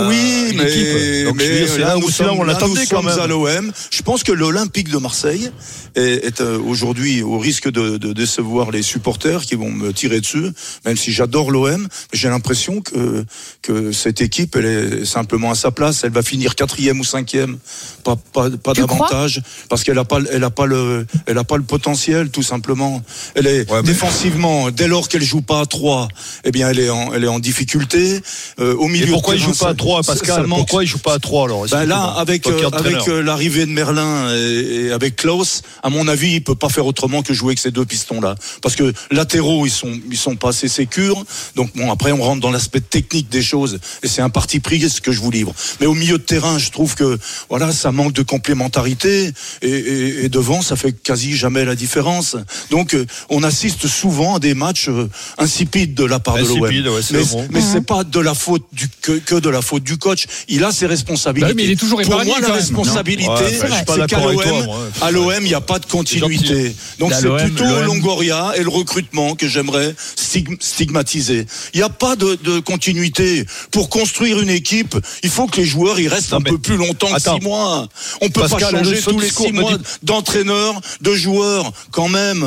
Oui, 0.08 0.48
une 0.50 0.56
mais, 0.58 0.70
équipe. 0.72 1.24
Donc, 1.26 1.36
mais 1.36 1.48
dire, 1.58 1.68
c'est 1.68 1.78
là, 1.78 1.88
là, 1.88 1.96
nous 2.00 2.10
c'est 2.10 2.22
là 2.24 2.30
sommes, 2.30 2.40
on 2.40 2.44
l'attendait 2.44 2.86
quand 2.86 3.02
sommes 3.02 3.06
même. 3.06 3.18
à 3.20 3.26
l'OM. 3.26 3.72
Je 3.90 4.02
pense 4.02 4.22
que 4.22 4.32
l'Olympique 4.32 4.88
de 4.90 4.98
Marseille 4.98 5.50
est, 5.94 6.24
est, 6.24 6.40
euh, 6.40 6.58
aujourd'hui 6.58 7.22
au 7.22 7.38
risque 7.38 7.70
de, 7.70 7.96
de 7.98 8.12
décevoir 8.12 8.70
les 8.70 8.82
supporters 8.82 9.42
qui 9.44 9.54
vont 9.54 9.70
me 9.70 9.92
tirer 9.92 10.20
dessus, 10.20 10.46
même 10.84 10.96
si 10.96 11.12
j'adore 11.12 11.50
l'OM. 11.50 11.86
J'ai 12.12 12.28
l'impression 12.28 12.80
que, 12.80 13.24
que 13.62 13.92
cette 13.92 14.20
équipe, 14.20 14.45
elle 14.54 14.64
est 14.66 15.04
simplement 15.04 15.50
à 15.50 15.54
sa 15.54 15.70
place. 15.70 16.02
Elle 16.04 16.12
va 16.12 16.22
finir 16.22 16.54
quatrième 16.54 17.00
ou 17.00 17.04
cinquième, 17.04 17.58
pas, 18.04 18.16
pas, 18.32 18.50
pas 18.50 18.72
davantage, 18.74 19.42
parce 19.68 19.82
qu'elle 19.84 19.98
a 19.98 20.04
pas, 20.04 20.20
elle 20.30 20.44
a 20.44 20.50
pas 20.50 20.66
le, 20.66 21.06
elle 21.26 21.38
a 21.38 21.44
pas 21.44 21.56
le 21.56 21.62
potentiel, 21.62 22.30
tout 22.30 22.42
simplement. 22.42 23.02
Elle 23.34 23.46
est 23.46 23.70
Ouais, 23.70 23.82
mais- 23.82 23.88
défensivement, 23.88 24.70
dès 24.70 24.86
lors 24.88 25.08
qu'elle 25.08 25.22
joue 25.24 25.40
pas 25.42 25.60
à 25.60 25.66
3 25.66 26.08
eh 26.44 26.50
bien, 26.52 26.68
elle 26.70 26.78
est 26.78 26.90
en, 26.90 27.12
elle 27.14 27.24
est 27.24 27.28
en 27.28 27.38
difficulté. 27.40 28.20
Euh, 28.60 28.74
au 28.76 28.86
milieu 28.88 29.06
Et 29.06 29.10
pourquoi 29.10 29.34
il 29.34 29.40
joue 29.40 29.52
pas 29.54 29.66
à 29.66 29.68
ça- 29.70 29.74
3 29.74 30.02
ça- 30.02 30.12
ça 30.14 30.18
Pascal. 30.20 30.46
Pourquoi 30.48 30.84
il 30.84 30.86
joue 30.86 30.98
pas 30.98 31.14
à 31.14 31.18
3 31.18 31.44
alors 31.46 31.66
Ben 31.70 31.84
là, 31.84 32.02
avec 32.18 32.46
euh, 32.46 32.68
avec 32.72 33.08
euh, 33.08 33.22
l'arrivée 33.22 33.66
de 33.66 33.70
Merlin 33.72 34.34
et, 34.34 34.86
et 34.86 34.92
avec 34.92 35.16
Klaus, 35.16 35.62
à 35.82 35.88
mon 35.90 36.06
avis, 36.08 36.34
il 36.34 36.44
peut 36.44 36.54
pas 36.54 36.68
faire 36.68 36.86
autrement 36.86 37.22
que 37.22 37.32
jouer 37.34 37.48
avec 37.50 37.58
ces 37.58 37.70
deux 37.70 37.84
pistons-là, 37.84 38.34
parce 38.62 38.76
que 38.76 38.92
latéraux, 39.10 39.66
ils 39.66 39.70
sont 39.70 39.92
ils 40.10 40.16
sont 40.16 40.36
pas 40.36 40.50
assez 40.50 40.68
sécures. 40.68 41.24
Donc 41.56 41.70
bon, 41.74 41.90
après, 41.90 42.12
on 42.12 42.22
rentre 42.22 42.40
dans 42.40 42.50
l'aspect 42.50 42.80
technique 42.80 43.28
des 43.28 43.42
choses, 43.42 43.78
et 44.02 44.08
c'est 44.08 44.22
un 44.22 44.30
peu 44.30 44.35
parti 44.36 44.60
pris 44.60 44.78
ce 44.90 45.00
que 45.00 45.12
je 45.16 45.20
vous 45.24 45.30
livre? 45.38 45.52
Mais 45.80 45.86
au 45.86 45.94
milieu 45.94 46.18
de 46.18 46.22
terrain, 46.34 46.58
je 46.58 46.70
trouve 46.70 46.94
que 46.94 47.18
voilà, 47.48 47.72
ça 47.72 47.90
manque 47.92 48.12
de 48.12 48.22
complémentarité 48.22 49.32
et, 49.62 49.68
et- 49.68 50.24
et 50.24 50.28
devant, 50.28 50.60
ça 50.62 50.76
fait 50.76 50.92
quasi 50.92 51.36
jamais 51.36 51.64
la 51.64 51.74
différence. 51.74 52.36
Donc, 52.70 52.88
euh, 52.94 53.06
on 53.36 53.42
assiste 53.42 53.86
souvent 53.86 54.36
à 54.36 54.38
des 54.38 54.54
matchs 54.54 54.88
euh, 54.88 55.08
insipides 55.38 55.94
de 55.94 56.04
la 56.04 56.18
part 56.20 56.34
de 56.36 56.40
l'OM. 56.42 56.64
Insipides, 56.64 56.88
ouais, 56.88 57.00
c'est 57.02 57.14
mais 57.14 57.24
mot. 57.32 57.44
mais 57.50 57.60
Mhm. 57.60 57.66
c'est 57.72 57.86
pas 57.94 58.02
de 58.04 58.20
la 58.20 58.34
faute 58.34 58.64
du 58.72 58.86
que, 59.04 59.12
que 59.30 59.36
de 59.46 59.48
la 59.56 59.62
faute 59.62 59.84
du 59.84 59.96
coach. 59.96 60.26
Il 60.48 60.62
a 60.64 60.70
ses 60.72 60.86
responsabilités. 60.86 61.52
Bah 61.52 61.54
oui, 61.56 61.62
mais 61.62 61.68
il 61.68 61.72
est 61.76 61.80
toujours 61.84 62.00
Pour 62.02 62.24
moi, 62.24 62.40
la 62.40 62.52
responsabilité, 62.62 63.26
bah, 63.62 63.84
c'est 63.94 64.06
qu'à 64.06 64.20
l'OM, 64.20 64.68
à 65.00 65.10
l'OM, 65.10 65.32
il 65.40 65.48
n'y 65.48 65.54
a 65.54 65.66
pas 65.72 65.78
de 65.78 65.86
continuité. 65.86 66.74
Donc 66.98 67.12
c'est 67.20 67.30
plutôt. 67.44 67.64
Longoria 67.90 68.52
et 68.58 68.62
le 68.62 68.68
recrutement 68.80 69.34
que 69.40 69.46
j'aimerais 69.48 69.94
stig- 70.26 70.58
stigmatiser. 70.60 71.46
Il 71.74 71.78
n'y 71.78 71.82
a 71.82 71.94
pas 72.06 72.14
de, 72.16 72.36
de 72.42 72.54
continuité. 72.60 73.44
Pour 73.70 73.88
construire 73.88 74.25
une 74.32 74.50
équipe, 74.50 74.96
il 75.22 75.30
faut 75.30 75.46
que 75.46 75.56
les 75.60 75.66
joueurs 75.66 75.98
ils 76.00 76.08
restent 76.08 76.32
un 76.32 76.40
peu 76.40 76.58
plus 76.58 76.76
longtemps 76.76 77.08
que 77.08 77.14
Attends. 77.16 77.38
six 77.38 77.44
mois. 77.44 77.88
On 78.20 78.28
peut 78.30 78.42
Pascal, 78.42 78.72
pas 78.72 78.78
changer 78.84 79.00
tous 79.02 79.18
les 79.18 79.26
discours 79.26 79.46
six 79.46 79.52
me 79.52 79.60
mois 79.60 79.76
dit- 79.76 79.84
d'entraîneur, 80.02 80.80
de 81.00 81.14
joueurs, 81.14 81.72
quand 81.90 82.08
même. 82.08 82.44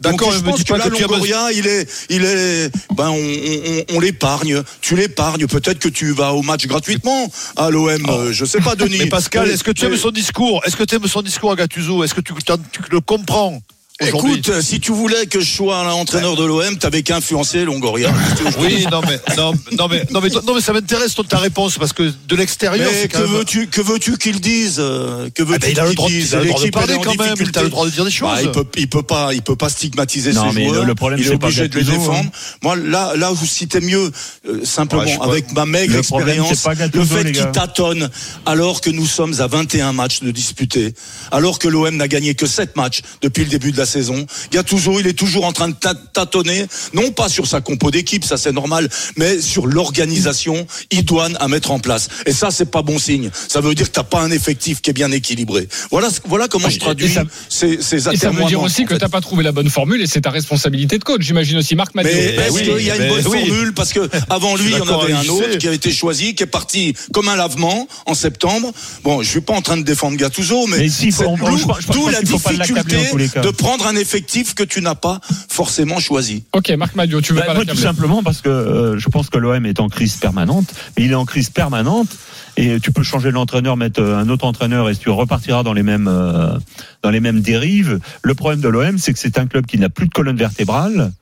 d'accord, 0.00 0.32
je 0.32 0.38
me 0.38 0.44
pense 0.44 0.56
dis 0.58 0.64
que 0.64 0.72
pas 0.72 0.78
là, 0.78 0.90
que 0.90 1.00
Longoria, 1.02 1.52
il 1.52 1.66
est, 1.66 1.88
il 2.10 2.24
est, 2.24 2.70
ben 2.94 3.08
on, 3.10 3.14
on, 3.16 3.96
on 3.96 4.00
l'épargne. 4.00 4.62
Tu 4.80 4.96
l'épargnes. 4.96 5.46
Peut-être 5.46 5.78
que 5.78 5.88
tu 5.88 6.12
vas 6.12 6.32
au 6.34 6.42
match 6.42 6.66
gratuitement 6.66 7.30
à 7.56 7.70
l'OM. 7.70 8.06
euh, 8.08 8.32
Je 8.32 8.44
sais 8.44 8.60
pas, 8.60 8.74
Denis. 8.76 8.96
Oh. 8.98 9.02
Mais 9.04 9.08
Pascal, 9.08 9.48
est-ce 9.50 9.64
que 9.64 9.70
tu 9.72 9.84
aimes 9.86 9.96
son 9.96 10.10
discours? 10.10 10.62
Est-ce 10.66 10.76
que 10.76 10.84
tu 10.84 10.94
aimes 10.94 11.06
son 11.06 11.22
discours 11.22 11.52
à 11.52 11.56
Gattuso? 11.56 12.02
Est-ce 12.04 12.14
que 12.14 12.20
tu, 12.20 12.32
tu 12.34 12.80
le 12.90 13.00
comprends? 13.00 13.60
Écoute, 14.00 14.48
euh, 14.50 14.62
si 14.62 14.78
tu 14.78 14.92
voulais 14.92 15.26
que 15.26 15.40
je 15.40 15.50
sois 15.50 15.82
l'entraîneur 15.82 16.36
de 16.36 16.44
l'OM, 16.44 16.78
t'avais 16.78 17.02
qu'à 17.02 17.16
influencer 17.16 17.64
Longoria. 17.64 18.12
Oui, 18.60 18.86
non 18.90 19.00
mais 19.06 19.18
non, 19.36 19.52
non 19.76 19.88
mais 19.88 20.04
non 20.10 20.20
mais 20.20 20.28
non 20.30 20.54
mais 20.54 20.60
ça 20.60 20.72
m'intéresse 20.72 21.14
ta 21.28 21.38
réponse 21.38 21.78
parce 21.78 21.92
que 21.92 22.12
de 22.28 22.36
l'extérieur 22.36 22.90
Mais 22.92 23.08
que 23.08 23.18
veux-tu 23.18 23.66
que 23.66 23.80
veux-tu 23.80 24.16
qu'il 24.16 24.40
dise 24.40 24.76
euh, 24.78 25.28
Que 25.34 25.42
Ah 25.42 25.46
veux-tu 25.46 25.60
ben, 25.60 25.70
il 25.72 25.80
a 25.80 25.82
le 25.82 25.88
qu'il 25.90 25.96
droit, 25.96 26.08
dise 26.08 26.28
il 26.30 26.36
a 26.36 26.40
le 26.40 26.46
droit 26.48 26.62
de 26.64 26.70
parler 26.70 26.94
quand 27.02 27.14
même. 27.16 27.34
Il 27.40 27.58
a 27.58 27.62
le 27.62 27.68
droit 27.68 27.86
de 27.86 27.90
dire 27.90 28.04
des 28.04 28.10
choses. 28.10 28.28
Bah, 28.30 28.40
il 28.42 28.50
peut 28.52 28.64
il 28.76 28.88
peut 28.88 29.02
pas 29.02 29.34
il 29.34 29.42
peut 29.42 29.56
pas 29.56 29.68
stigmatiser 29.68 30.32
Non, 30.32 30.50
ses 30.50 30.54
mais 30.56 30.68
joueurs. 30.68 30.82
le- 30.82 30.86
le 30.88 30.94
problème, 30.94 31.20
il 31.20 31.26
est 31.26 31.34
obligé 31.34 31.68
de 31.68 31.76
les 31.78 31.84
Gattuso, 31.84 31.98
défendre. 32.00 32.20
hein. 32.26 32.30
Moi 32.62 32.76
là 32.76 33.14
là 33.16 33.30
vous 33.32 33.46
citez 33.46 33.80
mieux 33.80 34.10
euh, 34.48 34.64
simplement 34.64 35.22
avec 35.22 35.52
ma 35.52 35.66
maigre 35.66 35.96
expérience 35.98 36.66
le 36.94 37.04
fait 37.04 37.32
qu'il 37.32 37.50
tâtonne 37.52 38.08
alors 38.46 38.80
que 38.80 38.90
nous 38.90 39.06
sommes 39.06 39.34
à 39.40 39.46
21 39.48 39.92
matchs 39.92 40.20
de 40.22 40.30
disputés, 40.30 40.94
alors 41.32 41.58
que 41.58 41.66
l'OM 41.68 41.96
n'a 41.96 42.08
gagné 42.08 42.34
que 42.34 42.46
7 42.46 42.76
matchs 42.76 43.00
depuis 43.22 43.44
le 43.44 43.50
début 43.50 43.72
de 43.72 43.78
la 43.78 43.86
saison. 43.88 44.24
Gattuso, 44.52 45.00
il 45.00 45.06
est 45.06 45.12
toujours 45.18 45.44
en 45.44 45.52
train 45.52 45.68
de 45.68 45.74
tâ- 45.74 45.94
tâtonner, 46.12 46.66
non 46.94 47.10
pas 47.10 47.28
sur 47.28 47.46
sa 47.46 47.60
compo 47.60 47.90
d'équipe, 47.90 48.24
ça 48.24 48.36
c'est 48.36 48.52
normal, 48.52 48.88
mais 49.16 49.40
sur 49.40 49.66
l'organisation 49.66 50.66
idoine 50.90 51.36
à 51.40 51.48
mettre 51.48 51.70
en 51.70 51.78
place. 51.78 52.08
Et 52.26 52.32
ça, 52.32 52.50
c'est 52.50 52.70
pas 52.70 52.82
bon 52.82 52.98
signe. 52.98 53.30
Ça 53.48 53.60
veut 53.60 53.74
dire 53.74 53.86
que 53.88 53.92
t'as 53.94 54.02
pas 54.04 54.20
un 54.22 54.30
effectif 54.30 54.80
qui 54.80 54.90
est 54.90 54.92
bien 54.92 55.10
équilibré. 55.10 55.68
Voilà, 55.90 56.08
voilà 56.26 56.46
comment 56.48 56.68
je 56.68 56.78
traduis 56.78 57.12
ça- 57.12 57.24
ces, 57.48 57.80
ces 57.82 58.08
Et 58.08 58.16
ça 58.16 58.30
veut 58.30 58.44
dire 58.44 58.60
aussi 58.62 58.84
que 58.84 58.94
t'as 58.94 59.08
pas 59.08 59.20
trouvé 59.20 59.42
la 59.42 59.52
bonne 59.52 59.70
formule 59.70 60.00
et 60.02 60.06
c'est 60.06 60.20
ta 60.20 60.30
responsabilité 60.30 60.98
de 60.98 61.04
coach. 61.04 61.22
J'imagine 61.22 61.58
aussi 61.58 61.74
Marc 61.74 61.94
Mathieu. 61.94 62.12
Mais 62.14 62.34
est-ce 62.46 62.52
oui, 62.52 62.62
qu'il 62.62 62.86
y 62.86 62.90
a 62.90 62.96
une 62.96 63.08
bonne 63.08 63.26
oui. 63.26 63.38
formule 63.48 63.72
Parce 63.74 63.92
que 63.92 64.08
avant 64.30 64.56
lui, 64.56 64.70
il 64.70 64.76
y 64.76 64.80
en 64.80 65.00
avait 65.00 65.12
un 65.12 65.28
autre 65.28 65.56
qui 65.58 65.68
a 65.68 65.72
été 65.72 65.90
choisi, 65.90 66.34
qui 66.34 66.42
est 66.42 66.46
parti 66.46 66.94
comme 67.12 67.28
un 67.28 67.36
lavement 67.36 67.88
en 68.06 68.14
septembre. 68.14 68.72
Bon, 69.04 69.22
je 69.22 69.28
suis 69.28 69.40
pas 69.40 69.54
en 69.54 69.62
train 69.62 69.76
de 69.76 69.82
défendre 69.82 70.16
Gattuso, 70.16 70.66
mais, 70.66 70.78
Mais 70.78 70.88
si, 70.88 71.12
c'est 71.12 71.24
d'où- 71.24 72.08
la 72.08 72.22
difficulté 72.22 72.96
de 73.42 73.50
prendre 73.50 73.77
un 73.86 73.96
effectif 73.96 74.54
que 74.54 74.62
tu 74.62 74.80
n'as 74.80 74.94
pas 74.94 75.20
forcément 75.48 75.98
choisi. 76.00 76.44
Ok, 76.52 76.70
Marc 76.70 76.94
Madio, 76.94 77.20
tu 77.20 77.32
veux 77.32 77.40
Bah, 77.40 77.46
pas 77.46 77.54
moi, 77.54 77.64
la 77.64 77.72
tout 77.72 77.78
simplement 77.78 78.22
parce 78.22 78.40
que 78.40 78.48
euh, 78.48 78.98
je 78.98 79.08
pense 79.08 79.30
que 79.30 79.38
l'OM 79.38 79.64
est 79.66 79.80
en 79.80 79.88
crise 79.88 80.16
permanente, 80.16 80.72
mais 80.96 81.04
il 81.04 81.10
est 81.12 81.16
en 81.16 81.24
crise 81.24 81.50
permanente 81.50 82.08
et 82.56 82.80
tu 82.80 82.92
peux 82.92 83.02
changer 83.02 83.30
l'entraîneur, 83.30 83.76
mettre 83.76 84.00
euh, 84.02 84.18
un 84.18 84.28
autre 84.28 84.44
entraîneur 84.44 84.88
et 84.88 84.96
tu 84.96 85.10
repartiras 85.10 85.62
dans 85.62 85.72
les 85.72 85.82
mêmes 85.82 86.08
euh, 86.08 86.58
dans 87.02 87.10
les 87.10 87.20
mêmes 87.20 87.40
dérives. 87.40 88.00
Le 88.22 88.34
problème 88.34 88.60
de 88.60 88.68
l'OM, 88.68 88.98
c'est 88.98 89.12
que 89.12 89.18
c'est 89.18 89.38
un 89.38 89.46
club 89.46 89.66
qui 89.66 89.78
n'a 89.78 89.88
plus 89.88 90.08
de 90.08 90.12
colonne 90.12 90.36
vertébrale, 90.36 91.12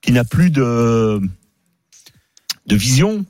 qui 0.00 0.12
n'a 0.12 0.24
plus 0.24 0.50
de 0.50 1.20
de 2.66 2.76
vision. 2.76 3.24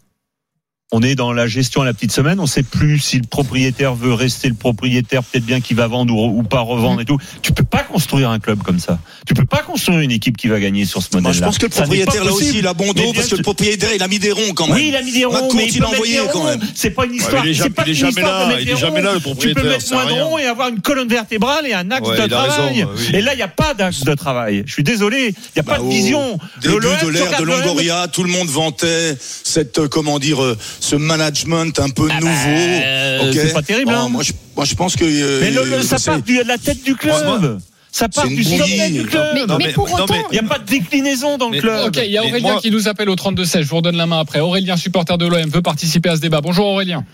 On 0.94 1.00
est 1.02 1.14
dans 1.14 1.32
la 1.32 1.46
gestion 1.46 1.80
à 1.80 1.84
la 1.86 1.94
petite 1.94 2.12
semaine. 2.12 2.38
On 2.38 2.46
sait 2.46 2.62
plus 2.62 2.98
si 2.98 3.16
le 3.16 3.24
propriétaire 3.26 3.94
veut 3.94 4.12
rester 4.12 4.48
le 4.48 4.54
propriétaire, 4.54 5.22
peut-être 5.24 5.44
bien 5.46 5.60
qu'il 5.62 5.76
va 5.76 5.86
vendre 5.86 6.14
ou, 6.14 6.38
ou 6.38 6.42
pas 6.42 6.60
revendre 6.60 7.00
et 7.00 7.06
tout. 7.06 7.16
Tu 7.40 7.52
peux 7.52 7.64
pas 7.64 7.82
construire 7.82 8.28
un 8.28 8.38
club 8.38 8.62
comme 8.62 8.78
ça. 8.78 8.98
Tu 9.26 9.32
peux 9.32 9.46
pas 9.46 9.62
construire 9.62 10.00
une 10.00 10.10
équipe 10.10 10.36
qui 10.36 10.48
va 10.48 10.60
gagner 10.60 10.84
sur 10.84 11.00
ce 11.02 11.08
modèle-là. 11.14 11.22
Moi, 11.22 11.32
je 11.32 11.40
pense 11.40 11.56
que 11.58 11.64
le 11.64 11.70
propriétaire, 11.70 12.24
là 12.24 12.32
aussi, 12.32 12.58
il 12.58 12.66
a 12.66 12.74
bon 12.74 12.92
dos 12.92 13.12
parce 13.14 13.28
que 13.28 13.36
le 13.36 13.42
propriétaire, 13.42 13.90
il 13.94 14.02
a 14.02 14.08
mis 14.08 14.18
des 14.18 14.32
ronds 14.32 14.52
quand 14.54 14.66
même. 14.66 14.76
oui, 14.76 14.86
il 14.88 14.96
a 14.96 15.02
mis 15.02 15.12
des 15.12 15.24
ronds, 15.24 15.48
mais 15.54 15.66
il 15.68 15.82
a 15.82 15.88
envoyé 15.88 16.18
quand 16.30 16.44
même. 16.44 16.60
C'est 16.74 16.90
pas 16.90 17.06
une 17.06 17.12
Ouais, 17.12 17.16
histoire. 17.16 17.42
mais 17.44 17.50
il 17.52 17.62
est 17.62 17.70
pas 17.70 17.82
il 17.86 17.88
est 17.88 17.92
une 17.92 17.98
jamais 17.98 18.10
histoire 18.10 18.38
là, 18.40 18.44
de 18.44 18.48
mettre 18.50 18.60
il 18.60 18.66
des 18.66 18.72
est 18.72 18.76
jamais 18.76 18.98
ronds. 19.00 19.04
là, 19.06 19.12
le 19.12 19.18
Tu 19.18 19.22
peux 19.22 19.30
propriétaire, 19.30 19.64
mettre 19.64 19.92
moins 19.94 20.06
de 20.06 20.12
ronds 20.12 20.38
et 20.38 20.44
avoir 20.44 20.68
une 20.68 20.80
colonne 20.80 21.08
vertébrale 21.08 21.66
et 21.66 21.72
un 21.72 21.90
axe 21.90 22.06
Ouais, 22.06 22.16
de 22.28 22.34
raison, 22.34 22.46
travail. 22.48 22.84
oui. 22.96 23.10
Et 23.14 23.22
là, 23.22 23.32
il 23.32 23.36
n'y 23.36 23.42
a 23.42 23.48
pas 23.48 23.72
d'axe 23.72 24.04
de 24.04 24.14
travail. 24.14 24.62
Je 24.66 24.72
suis 24.72 24.82
désolé, 24.84 25.28
il 25.28 25.52
n'y 25.56 25.60
a 25.60 25.62
pas 25.62 25.72
Bah, 25.72 25.78
de 25.78 25.84
au 25.84 25.88
vision. 25.88 26.38
Début 26.60 26.74
de 26.74 27.08
l'ère 27.08 27.38
de 27.40 27.44
Longoria, 27.44 28.08
tout 28.08 28.24
le 28.24 28.30
monde 28.30 28.48
vantait 28.48 29.16
cette, 29.42 29.78
euh, 29.78 29.88
comment 29.88 30.18
dire, 30.18 30.42
euh, 30.42 30.58
ce 30.82 30.96
management 30.96 31.78
un 31.78 31.90
peu 31.90 32.08
nouveau. 32.08 32.26
euh, 32.48 33.28
Ok. 33.28 33.34
c'est 33.34 33.52
pas 33.52 33.62
terrible, 33.62 33.92
Bon, 33.92 33.98
hein. 33.98 34.08
moi, 34.08 34.22
je, 34.24 34.32
moi, 34.56 34.64
je 34.64 34.74
pense 34.74 34.96
que. 34.96 35.04
euh, 35.04 35.38
Mais 35.40 35.50
le- 35.50 35.64
le- 35.64 35.82
ça 35.82 35.96
part 36.04 36.20
du- 36.20 36.38
de 36.38 36.42
la 36.48 36.58
tête 36.58 36.82
du 36.82 36.96
club. 36.96 37.60
Ça 37.92 38.08
part 38.08 38.26
du 38.26 38.42
sommet 38.42 38.90
du 38.90 39.04
club. 39.04 39.26
Mais, 39.34 39.46
Non, 39.46 39.58
mais 39.58 39.66
mais- 39.66 39.72
pour 39.74 39.86
non, 39.88 39.94
autant, 40.04 40.14
Il 40.30 40.40
n'y 40.40 40.44
a 40.46 40.48
pas 40.48 40.58
de 40.58 40.64
déclinaison 40.64 41.36
dans 41.38 41.50
le 41.50 41.60
club. 41.60 41.86
Ok, 41.88 42.00
il 42.04 42.10
y 42.10 42.16
a 42.18 42.22
Aurélien 42.24 42.52
moi- 42.52 42.60
qui 42.60 42.70
nous 42.70 42.88
appelle 42.88 43.10
au 43.10 43.16
32-16. 43.16 43.62
Je 43.64 43.68
vous 43.68 43.76
redonne 43.76 43.96
la 43.96 44.06
main 44.06 44.18
après. 44.20 44.40
Aurélien, 44.40 44.76
supporter 44.76 45.16
de 45.18 45.26
l'OM, 45.26 45.48
veut 45.50 45.62
participer 45.62 46.08
à 46.08 46.16
ce 46.16 46.20
débat. 46.20 46.40
Bonjour 46.40 46.66
Aurélien. 46.66 47.04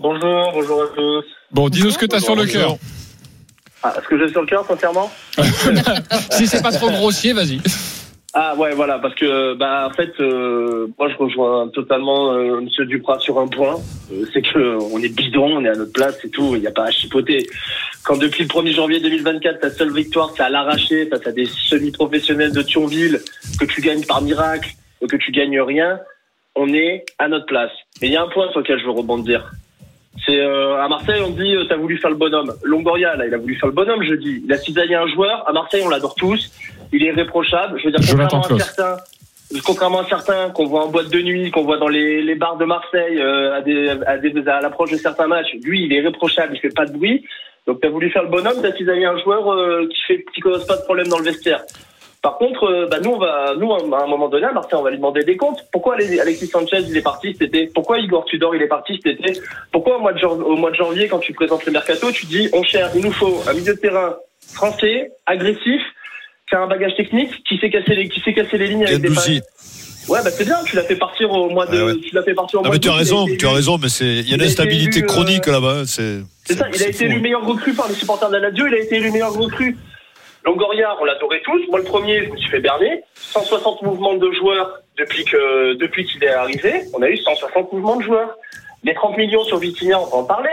Bonjour, 0.00 0.52
bonjour 0.54 0.82
à 0.82 0.86
tous. 0.96 1.24
Bon, 1.50 1.68
dis-nous 1.68 1.90
ce 1.90 1.98
que 1.98 2.06
tu 2.06 2.14
as 2.16 2.20
sur 2.20 2.36
le 2.36 2.46
cœur. 2.46 2.76
Ah, 3.82 3.94
ce 4.02 4.08
que 4.08 4.16
j'ai 4.18 4.30
sur 4.30 4.40
le 4.42 4.46
cœur, 4.46 4.64
sincèrement 4.66 5.10
Si 6.30 6.46
c'est 6.46 6.62
pas 6.62 6.70
trop 6.72 6.88
grossier, 6.90 7.32
vas-y. 7.32 7.60
Ah 8.34 8.54
ouais, 8.56 8.74
voilà, 8.74 8.98
parce 8.98 9.14
que 9.14 9.52
bah 9.54 9.88
en 9.90 9.94
fait, 9.94 10.12
euh, 10.18 10.86
moi 10.98 11.10
je 11.10 11.16
rejoins 11.16 11.68
totalement 11.68 12.32
euh, 12.32 12.62
Monsieur 12.62 12.86
Duprat 12.86 13.18
sur 13.18 13.38
un 13.38 13.46
point, 13.46 13.76
Euh, 14.10 14.24
c'est 14.32 14.40
que 14.40 14.78
on 14.90 14.98
est 15.00 15.14
bidon, 15.14 15.58
on 15.58 15.64
est 15.64 15.68
à 15.68 15.74
notre 15.74 15.92
place, 15.92 16.18
c'est 16.22 16.30
tout, 16.30 16.54
il 16.54 16.62
n'y 16.62 16.66
a 16.66 16.70
pas 16.70 16.84
à 16.84 16.90
chipoter. 16.90 17.46
Quand 18.04 18.16
depuis 18.16 18.44
le 18.44 18.48
1er 18.48 18.74
janvier 18.74 19.00
2024, 19.00 19.60
ta 19.60 19.70
seule 19.70 19.92
victoire, 19.92 20.32
c'est 20.34 20.42
à 20.42 20.48
l'arracher 20.48 21.06
face 21.06 21.26
à 21.26 21.32
des 21.32 21.44
semi-professionnels 21.44 22.52
de 22.52 22.62
Thionville, 22.62 23.20
que 23.60 23.66
tu 23.66 23.82
gagnes 23.82 24.04
par 24.06 24.22
miracle, 24.22 24.70
et 25.02 25.06
que 25.06 25.16
tu 25.16 25.30
gagnes 25.30 25.60
rien, 25.60 26.00
on 26.56 26.72
est 26.72 27.04
à 27.18 27.28
notre 27.28 27.46
place. 27.46 27.72
Mais 28.00 28.08
il 28.08 28.14
y 28.14 28.16
a 28.16 28.22
un 28.22 28.28
point 28.28 28.50
sur 28.52 28.60
lequel 28.60 28.78
je 28.78 28.84
veux 28.84 28.92
rebondir. 28.92 29.52
C'est 30.26 30.38
euh, 30.38 30.82
à 30.82 30.88
Marseille, 30.88 31.20
on 31.24 31.30
dit 31.30 31.54
euh, 31.54 31.64
t'as 31.68 31.76
voulu 31.76 31.98
faire 31.98 32.10
le 32.10 32.16
bonhomme. 32.16 32.52
Longoria, 32.62 33.16
là, 33.16 33.26
il 33.26 33.34
a 33.34 33.38
voulu 33.38 33.56
faire 33.56 33.68
le 33.68 33.74
bonhomme, 33.74 34.02
je 34.04 34.14
dis. 34.14 34.42
Il 34.44 34.52
a 34.52 34.58
cisaillé 34.58 34.94
un 34.94 35.06
joueur. 35.08 35.48
À 35.48 35.52
Marseille, 35.52 35.82
on 35.84 35.88
l'adore 35.88 36.14
tous. 36.14 36.50
Il 36.92 37.02
est 37.02 37.06
irréprochable. 37.08 37.78
Je 37.80 37.86
veux 37.86 37.92
dire, 37.92 38.00
contrairement 38.00 38.44
à 38.44 38.58
certains, 38.58 38.96
contrairement 39.64 40.00
à 40.00 40.08
certains 40.08 40.50
qu'on 40.50 40.66
voit 40.66 40.84
en 40.84 40.88
boîte 40.88 41.08
de 41.10 41.20
nuit, 41.20 41.50
qu'on 41.50 41.64
voit 41.64 41.78
dans 41.78 41.88
les, 41.88 42.22
les 42.22 42.34
bars 42.34 42.56
de 42.56 42.64
Marseille, 42.64 43.18
euh, 43.18 43.54
à, 43.56 43.60
des, 43.62 43.88
à, 44.06 44.18
des, 44.18 44.48
à 44.48 44.60
l'approche 44.60 44.90
de 44.92 44.96
certains 44.96 45.26
matchs, 45.26 45.52
lui, 45.62 45.84
il 45.84 45.92
est 45.92 45.96
irréprochable. 45.96 46.54
Il 46.54 46.60
fait 46.60 46.74
pas 46.74 46.86
de 46.86 46.92
bruit. 46.92 47.24
Donc, 47.66 47.80
t'as 47.80 47.88
voulu 47.88 48.10
faire 48.10 48.24
le 48.24 48.28
bonhomme. 48.28 48.60
T'as 48.60 48.72
cisaillé 48.76 49.04
un 49.06 49.18
joueur 49.18 49.52
euh, 49.52 49.88
qui 49.88 50.02
fait, 50.06 50.24
qui 50.34 50.40
cause 50.40 50.66
pas 50.66 50.76
de 50.76 50.82
problème 50.82 51.08
dans 51.08 51.18
le 51.18 51.24
vestiaire. 51.24 51.62
Par 52.20 52.38
contre, 52.38 52.64
euh, 52.64 52.86
bah, 52.88 52.98
nous, 53.02 53.10
on 53.10 53.18
va, 53.18 53.54
nous, 53.58 53.72
à 53.72 54.04
un 54.04 54.06
moment 54.06 54.28
donné, 54.28 54.46
à 54.46 54.52
Marseille, 54.52 54.78
on 54.78 54.82
va 54.82 54.90
lui 54.90 54.96
demander 54.98 55.24
des 55.24 55.36
comptes. 55.36 55.58
Pourquoi 55.72 55.94
Ale- 55.96 56.20
Alexis 56.20 56.46
Sanchez, 56.46 56.78
il 56.88 56.96
est 56.96 57.02
parti 57.02 57.32
cet 57.32 57.42
été? 57.42 57.68
Pourquoi 57.74 57.98
Igor 57.98 58.24
Tudor, 58.26 58.54
il 58.54 58.62
est 58.62 58.68
parti 58.68 59.00
cet 59.02 59.18
été? 59.18 59.40
Pourquoi 59.72 59.96
au 59.96 60.00
mois, 60.00 60.12
de 60.12 60.18
jan- 60.18 60.38
au 60.38 60.54
mois 60.54 60.70
de 60.70 60.76
janvier, 60.76 61.08
quand 61.08 61.18
tu 61.18 61.32
présentes 61.32 61.66
le 61.66 61.72
mercato, 61.72 62.12
tu 62.12 62.26
dis, 62.26 62.48
on 62.52 62.62
cherche, 62.62 62.92
il 62.94 63.04
nous 63.04 63.10
faut 63.12 63.40
un 63.48 63.52
milieu 63.54 63.74
de 63.74 63.80
terrain 63.80 64.14
français, 64.54 65.10
agressif, 65.26 65.82
a 66.54 66.60
un 66.60 66.66
bagage 66.66 66.94
technique, 66.96 67.42
qui 67.44 67.58
sait 67.58 67.70
casser 67.70 67.94
les, 67.94 68.08
qui 68.08 68.20
sait 68.20 68.32
casser 68.32 68.58
les 68.58 68.68
lignes 68.68 68.86
avec 68.86 69.00
des. 69.00 69.08
Ouais, 70.08 70.18
bah 70.24 70.30
c'est 70.30 70.44
bien. 70.44 70.56
Tu 70.66 70.74
l'as 70.74 70.82
fait 70.82 70.96
partir 70.96 71.30
au 71.30 71.48
mois 71.48 71.66
de, 71.66 71.76
Ouais, 71.76 71.92
ouais. 71.92 72.00
tu 72.00 72.14
l'as 72.14 72.22
fait 72.24 72.34
partir 72.34 72.58
au 72.58 72.62
Non 72.62 72.68
mois 72.68 72.74
mais 72.74 72.78
de 72.78 72.84
tu 72.84 72.90
as 72.90 72.94
raison, 72.94 73.26
tu 73.38 73.46
as 73.46 73.52
raison, 73.52 73.78
mais 73.78 73.88
c'est 73.88 74.04
il 74.04 74.28
y 74.28 74.32
a 74.32 74.36
une 74.36 74.42
instabilité 74.42 74.98
élu, 74.98 75.04
euh, 75.04 75.08
chronique 75.08 75.46
là-bas. 75.46 75.82
C'est 75.86 76.18
C'est 76.44 76.58
ça, 76.58 76.66
il 76.74 76.82
a 76.82 76.88
été 76.88 77.04
élu 77.04 77.20
meilleur 77.20 77.46
recru 77.46 77.72
par 77.72 77.88
les 77.88 77.94
supporters 77.94 78.28
de 78.28 78.36
la 78.36 78.50
Lazio, 78.50 78.66
il 78.66 78.74
a 78.74 78.78
été 78.78 78.96
élu 78.96 79.12
meilleur 79.12 79.32
recru. 79.32 79.76
Longoria, 80.44 80.96
on 81.00 81.04
l'adorait 81.04 81.40
tous. 81.44 81.60
Moi, 81.70 81.78
le 81.78 81.84
premier, 81.84 82.24
je 82.24 82.30
me 82.30 82.36
suis 82.36 82.50
fait 82.50 82.60
berner. 82.60 83.04
160 83.14 83.82
mouvements 83.82 84.14
de 84.14 84.30
joueurs 84.32 84.80
depuis 84.98 85.24
que 85.24 85.74
depuis 85.74 86.04
qu'il 86.04 86.22
est 86.24 86.34
arrivé. 86.34 86.82
On 86.94 87.02
a 87.02 87.08
eu 87.08 87.16
160 87.16 87.72
mouvements 87.72 87.96
de 87.96 88.02
joueurs. 88.02 88.36
Les 88.82 88.94
30 88.94 89.16
millions 89.16 89.44
sur 89.44 89.58
Vitinha, 89.58 90.00
on 90.00 90.06
peut 90.06 90.16
en 90.16 90.24
parler. 90.24 90.50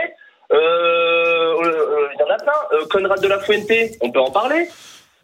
Euh, 0.52 0.56
euh, 0.56 1.64
euh, 1.64 2.08
il 2.14 2.20
y 2.20 2.22
en 2.22 2.32
a 2.32 2.38
plein. 2.38 2.86
Conrad 2.90 3.20
de 3.20 3.26
la 3.28 3.40
Fuente, 3.40 3.70
on 4.00 4.10
peut 4.12 4.20
en 4.20 4.30
parler. 4.30 4.68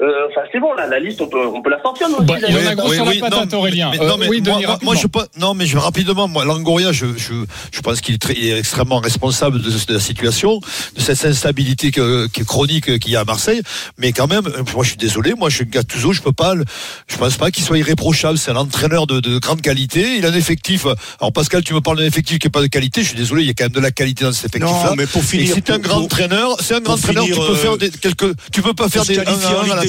Euh, 0.02 0.26
Enfin, 0.30 0.46
c'est 0.52 0.60
bon, 0.60 0.74
là, 0.74 0.86
la 0.86 1.00
liste, 1.00 1.22
on 1.22 1.26
peut, 1.28 1.46
on 1.46 1.62
peut 1.62 1.70
la 1.70 1.80
sortir, 1.80 2.08
nous 2.10 2.16
aussi. 2.16 2.26
Bah, 2.26 2.34
il 2.36 2.42
y 2.42 2.54
en 2.54 2.58
a 2.58 2.60
d'ailleurs. 2.60 2.76
gros 2.76 2.92
sur 2.92 3.04
la 3.06 3.12
patate, 3.14 3.52
non, 3.52 3.58
Aurélien. 3.58 3.90
mais- 3.92 4.00
Euh, 4.02 4.08
non, 4.08 4.16
mais 4.18 4.28
oui, 4.28 4.42
moi, 4.42 4.54
Denis, 4.56 4.66
moi, 4.66 4.78
moi, 4.82 4.94
je 4.94 5.00
rapidement. 5.02 5.22
pas, 5.22 5.26
non, 5.38 5.54
mais 5.54 5.64
je 5.66 5.78
rapidement, 5.78 6.28
moi, 6.28 6.44
Langoria, 6.44 6.92
je, 6.92 7.06
je, 7.16 7.32
je 7.72 7.80
pense 7.80 8.02
qu'il 8.02 8.14
est, 8.14 8.18
très- 8.18 8.34
il 8.34 8.46
est 8.48 8.58
extrêmement 8.58 8.98
responsable 8.98 9.62
de, 9.62 9.70
de 9.70 9.94
la 9.94 10.00
situation, 10.00 10.60
de 10.96 11.00
cette 11.00 11.24
instabilité 11.24 11.92
que, 11.92 12.26
qui 12.26 12.42
est 12.42 12.44
chronique 12.44 12.98
qu'il 12.98 13.10
y 13.12 13.16
a 13.16 13.20
à 13.20 13.24
Marseille. 13.24 13.62
Mais 13.96 14.12
quand 14.12 14.26
même, 14.26 14.46
euh, 14.48 14.62
moi, 14.74 14.84
je 14.84 14.88
suis 14.90 14.98
désolé, 14.98 15.32
moi, 15.32 15.48
je 15.48 15.56
suis 15.56 15.66
Gattuso, 15.66 16.12
je 16.12 16.20
peux 16.20 16.32
pas, 16.32 16.54
le- 16.54 16.64
je 17.06 17.16
pense 17.16 17.36
pas 17.38 17.50
qu'il 17.50 17.64
soit 17.64 17.78
irréprochable. 17.78 18.36
C'est 18.36 18.50
un 18.50 18.56
entraîneur 18.56 19.06
de, 19.06 19.20
de 19.20 19.38
grande 19.38 19.62
qualité. 19.62 20.16
Il 20.18 20.26
a 20.26 20.28
un 20.28 20.34
effectif. 20.34 20.84
Alors, 21.20 21.32
Pascal, 21.32 21.64
tu 21.64 21.72
me 21.72 21.80
parles 21.80 21.96
d'un 21.98 22.04
effectif 22.04 22.38
qui 22.38 22.46
n'est 22.48 22.50
pas 22.52 22.60
de 22.60 22.66
qualité. 22.66 23.00
Je 23.02 23.08
suis 23.08 23.16
désolé, 23.16 23.44
il 23.44 23.46
y 23.46 23.50
a 23.50 23.54
quand 23.54 23.64
même 23.64 23.72
de 23.72 23.80
la 23.80 23.92
qualité 23.92 24.24
dans 24.24 24.32
cet 24.32 24.54
effectif-là. 24.56 24.90
Non, 24.90 24.94
mais 24.96 25.06
pour 25.06 25.22
Et 25.22 25.24
finir, 25.24 25.52
c'est 25.54 25.70
un 25.70 25.78
grand 25.78 25.94
pour- 25.96 26.04
entraîneur. 26.04 26.56
C'est 26.60 26.74
un 26.74 26.80
grand 26.80 26.94
entraîneur. 26.94 27.24
Tu 27.24 27.32
peux 27.32 27.40
euh, 27.40 27.54
faire 27.54 27.78
des 27.78 27.88
quelques, 27.90 28.34
tu 28.52 28.60
peux 28.60 28.74
pas 28.74 28.90
faire 28.90 29.04
des 29.06 29.16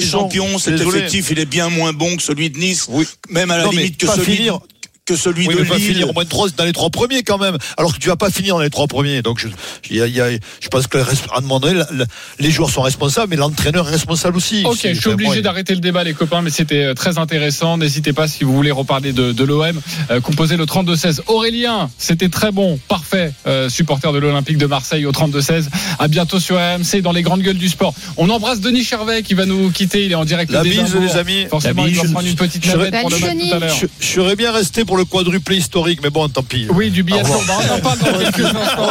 qualifier 0.00 0.14
1 0.14 0.18
à 0.18 0.22
en 0.22 0.24
1 0.24 0.28
à 0.28 0.34
Ligue 0.34 0.38
des. 0.38 0.50
Champions, 0.50 0.58
cet 0.58 0.80
effectif, 0.80 1.30
il 1.30 1.38
est 1.38 1.46
bien 1.46 1.68
moins 1.68 1.92
bon 1.92 2.16
que 2.16 2.22
celui 2.22 2.50
de 2.50 2.58
Nice. 2.58 2.88
Même 3.30 3.50
à 3.50 3.58
la 3.58 3.64
Non, 3.64 3.70
limite 3.70 3.96
que 3.96 4.06
celui, 4.06 4.36
finir. 4.36 4.60
Que 5.08 5.16
celui 5.16 5.46
Oui, 5.48 5.54
de 5.54 5.62
Lille. 5.62 5.74
finir 5.74 6.10
au 6.10 6.12
moins 6.12 6.24
trois, 6.26 6.48
dans 6.56 6.64
les 6.64 6.72
trois 6.72 6.90
premiers 6.90 7.22
quand 7.22 7.38
même. 7.38 7.56
Alors 7.78 7.94
que 7.94 7.98
tu 7.98 8.08
vas 8.08 8.16
pas 8.16 8.30
finir 8.30 8.54
dans 8.56 8.60
les 8.60 8.68
trois 8.70 8.86
premiers. 8.86 9.22
Donc 9.22 9.38
je, 9.38 9.48
il 9.90 9.96
y 9.96 10.02
a- 10.02 10.06
il 10.06 10.14
y 10.14 10.20
a- 10.20 10.30
je 10.60 10.68
pense 10.68 10.86
que 10.86 10.98
à 10.98 11.38
un 11.38 11.40
moment 11.40 11.60
donné, 11.60 11.74
la- 11.78 11.88
la- 11.92 12.04
les 12.38 12.50
joueurs 12.50 12.70
sont 12.70 12.82
responsables, 12.82 13.28
mais 13.30 13.36
l'entraîneur 13.36 13.88
est 13.88 13.92
responsable 13.92 14.36
aussi. 14.36 14.62
Ok, 14.66 14.78
je 14.84 14.92
suis 15.00 15.08
obligé 15.10 15.40
d'arrêter 15.40 15.74
le 15.74 15.80
débat, 15.80 16.04
les 16.04 16.12
copains, 16.14 16.42
mais 16.42 16.50
c'était 16.50 16.84
euh, 16.84 16.94
très 16.94 17.16
intéressant. 17.18 17.78
N'hésitez 17.78 18.12
pas 18.12 18.28
si 18.28 18.44
vous 18.44 18.52
voulez 18.54 18.70
reparler 18.70 19.12
de, 19.12 19.32
de 19.32 19.44
l'OM. 19.44 19.80
Euh, 20.10 20.20
composez 20.20 20.56
le 20.58 20.66
32-16. 20.66 21.22
Aurélien, 21.28 21.88
c'était 21.96 22.28
très 22.28 22.52
bon, 22.52 22.78
parfait. 22.88 23.32
Euh, 23.46 23.70
supporter 23.70 24.12
de 24.12 24.18
l'Olympique 24.18 24.58
de 24.58 24.66
Marseille 24.66 25.06
au 25.06 25.12
32-16. 25.12 25.68
À 25.98 26.08
bientôt 26.08 26.38
sur 26.40 26.56
RMC 26.56 27.00
dans 27.00 27.12
les 27.12 27.22
grandes 27.22 27.40
gueules 27.42 27.56
du 27.56 27.68
sport. 27.70 27.94
On 28.18 28.28
embrasse 28.28 28.60
Denis 28.60 28.84
Charvet 28.84 29.22
qui 29.22 29.32
va 29.34 29.46
nous 29.46 29.70
quitter. 29.70 30.04
Il 30.04 30.12
est 30.12 30.16
en 30.16 30.24
direct 30.26 30.52
La 30.52 30.62
bise, 30.62 30.94
les 30.94 31.16
amis. 31.16 31.46
Forcément, 31.48 31.84
La 31.84 31.88
il 31.88 31.94
va 31.96 32.02
bise. 32.02 32.12
prendre 32.12 32.28
une 32.28 32.34
petite 32.36 32.64
Je- 32.66 32.72
navette 32.72 33.00
pour 33.00 33.08
le 33.10 33.18
match 33.18 33.30
tout 33.48 33.54
à 33.54 33.58
l'heure. 33.58 33.74
Je, 33.80 33.86
je 34.00 34.06
serais 34.06 34.36
bien 34.36 34.52
resté 34.52 34.84
pour 34.84 34.96
le 34.98 35.04
quadruplé 35.04 35.56
historique, 35.56 36.00
mais 36.02 36.10
bon, 36.10 36.28
tant 36.28 36.42
pis. 36.42 36.66
Oui, 36.70 36.90
du. 36.90 37.02
Bah, 37.02 37.16
on 37.24 37.74
en 37.74 37.80
parle 37.80 37.98
dans 37.98 38.18
quelques 38.18 38.40
instants. 38.44 38.88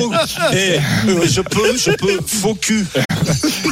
Oh, 0.00 0.14
Eh, 0.52 0.78
euh, 1.08 1.26
je 1.28 1.40
peux, 1.40 1.76
je 1.76 1.90
peux, 1.92 2.18
faux 2.26 2.54
cul. 2.54 2.86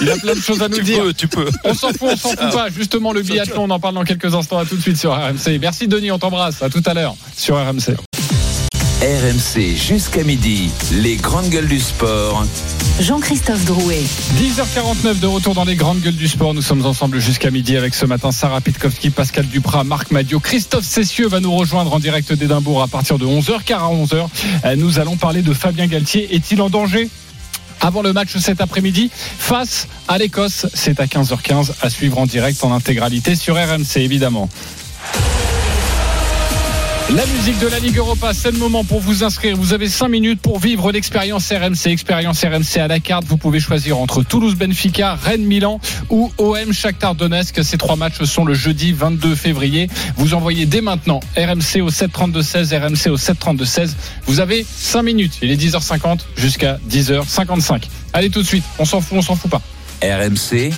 Il 0.01 0.11
a 0.11 0.17
plein 0.17 0.35
de 0.35 0.41
choses 0.41 0.63
à 0.63 0.69
nous 0.69 0.77
Tu 0.77 0.83
dire. 0.85 1.03
peux, 1.03 1.13
tu 1.13 1.29
peux. 1.29 1.49
On 1.65 1.75
s'en 1.75 1.89
fout, 1.89 2.03
on 2.13 2.17
s'en 2.17 2.29
fout 2.31 2.53
pas. 2.53 2.69
Justement, 2.71 3.13
le 3.13 3.23
biathlon, 3.23 3.65
on 3.65 3.71
en 3.71 3.81
parle 3.81 3.95
dans 3.95 4.05
quelques 4.05 4.33
instants. 4.35 4.59
À 4.59 4.65
tout 4.65 4.77
de 4.77 4.83
suite 4.83 4.97
sur 4.97 5.13
RMC. 5.13 5.59
Merci 5.61 5.89
Denis, 5.89 6.11
on 6.13 6.19
t'embrasse. 6.19 6.63
À 6.63 6.69
tout 6.71 6.83
à 6.87 6.95
l'heure 6.95 7.17
sur 7.37 7.57
RMC. 7.57 8.10
RMC 9.01 9.77
jusqu'à 9.77 10.25
midi, 10.25 10.71
les 10.93 11.17
grandes 11.17 11.49
gueules 11.49 11.69
du 11.69 11.81
sport. 11.81 12.45
Jean-Christophe 13.01 13.65
Drouet. 13.65 14.03
10h49 14.37 15.21
de 15.21 15.27
retour 15.27 15.55
dans 15.55 15.65
les 15.65 15.75
grandes 15.75 16.01
gueules 16.01 16.17
du 16.17 16.29
sport. 16.29 16.53
Nous 16.53 16.61
sommes 16.61 16.85
ensemble 16.85 17.19
jusqu'à 17.19 17.51
midi 17.51 17.79
avec 17.79 17.95
ce 17.95 18.05
matin 18.05 18.31
Sarah 18.31 18.61
Pitkowski, 18.61 19.09
Pascal 19.09 19.47
Duprat, 19.47 19.85
Marc 19.85 20.11
Madio. 20.11 20.39
Christophe 20.39 20.85
Cessieux 20.85 21.29
va 21.29 21.41
nous 21.41 21.57
rejoindre 21.57 21.95
en 21.95 21.99
direct 21.99 22.31
d'Édimbourg 22.35 22.83
à 22.83 22.89
partir 22.89 23.17
de 23.17 23.25
11h. 23.25 23.63
Car 23.65 23.85
à 23.85 23.91
11h, 23.91 24.29
euh, 24.67 24.77
nous 24.77 24.99
allons 24.99 25.17
parler 25.17 25.41
de 25.41 25.55
Fabien 25.55 25.87
Galtier. 25.87 26.35
Est-il 26.35 26.61
en 26.61 26.69
danger 26.69 27.09
avant 27.81 28.03
le 28.03 28.13
match 28.13 28.37
cet 28.37 28.61
après-midi 28.61 29.11
face 29.39 29.89
à 30.09 30.19
l'Écosse? 30.19 30.67
C'est 30.75 31.01
à 31.01 31.07
15h15 31.07 31.71
à 31.81 31.89
suivre 31.89 32.19
en 32.19 32.27
direct 32.27 32.63
en 32.63 32.75
intégralité 32.75 33.35
sur 33.35 33.55
RMC 33.57 33.97
évidemment. 33.97 34.51
La 37.17 37.27
musique 37.27 37.59
de 37.59 37.67
la 37.67 37.81
Ligue 37.81 37.97
Europa, 37.97 38.33
c'est 38.33 38.53
le 38.53 38.59
moment 38.59 38.85
pour 38.85 39.01
vous 39.01 39.25
inscrire. 39.25 39.57
Vous 39.57 39.73
avez 39.73 39.89
5 39.89 40.07
minutes 40.07 40.41
pour 40.41 40.61
vivre 40.61 40.93
l'expérience 40.93 41.51
RMC. 41.51 41.87
Expérience 41.91 42.45
RMC 42.45 42.79
à 42.79 42.87
la 42.87 43.01
carte. 43.01 43.25
Vous 43.25 43.37
pouvez 43.37 43.59
choisir 43.59 43.99
entre 43.99 44.23
Toulouse, 44.23 44.55
Benfica, 44.55 45.17
Rennes, 45.17 45.45
Milan 45.45 45.81
ou 46.09 46.31
OM 46.39 46.73
Shakhtar 46.73 47.17
Donetsk. 47.17 47.65
Ces 47.65 47.79
trois 47.79 47.97
matchs 47.97 48.23
sont 48.23 48.45
le 48.45 48.55
jeudi 48.55 48.93
22 48.93 49.35
février. 49.35 49.89
Vous 50.17 50.35
envoyez 50.35 50.67
dès 50.67 50.83
maintenant 50.83 51.19
RMC 51.37 51.83
au 51.83 51.91
732-16, 51.91 52.79
RMC 52.79 53.11
au 53.11 53.17
732-16. 53.17 53.95
Vous 54.27 54.39
avez 54.39 54.65
5 54.65 55.03
minutes. 55.03 55.39
Il 55.43 55.51
est 55.51 55.61
10h50 55.61 56.21
jusqu'à 56.37 56.79
10h55. 56.89 57.89
Allez 58.13 58.31
tout 58.31 58.43
de 58.43 58.47
suite. 58.47 58.65
On 58.79 58.85
s'en 58.85 59.01
fout, 59.01 59.19
on 59.19 59.23
s'en 59.23 59.35
fout 59.35 59.51
pas. 59.51 59.63
RMC, 60.03 60.73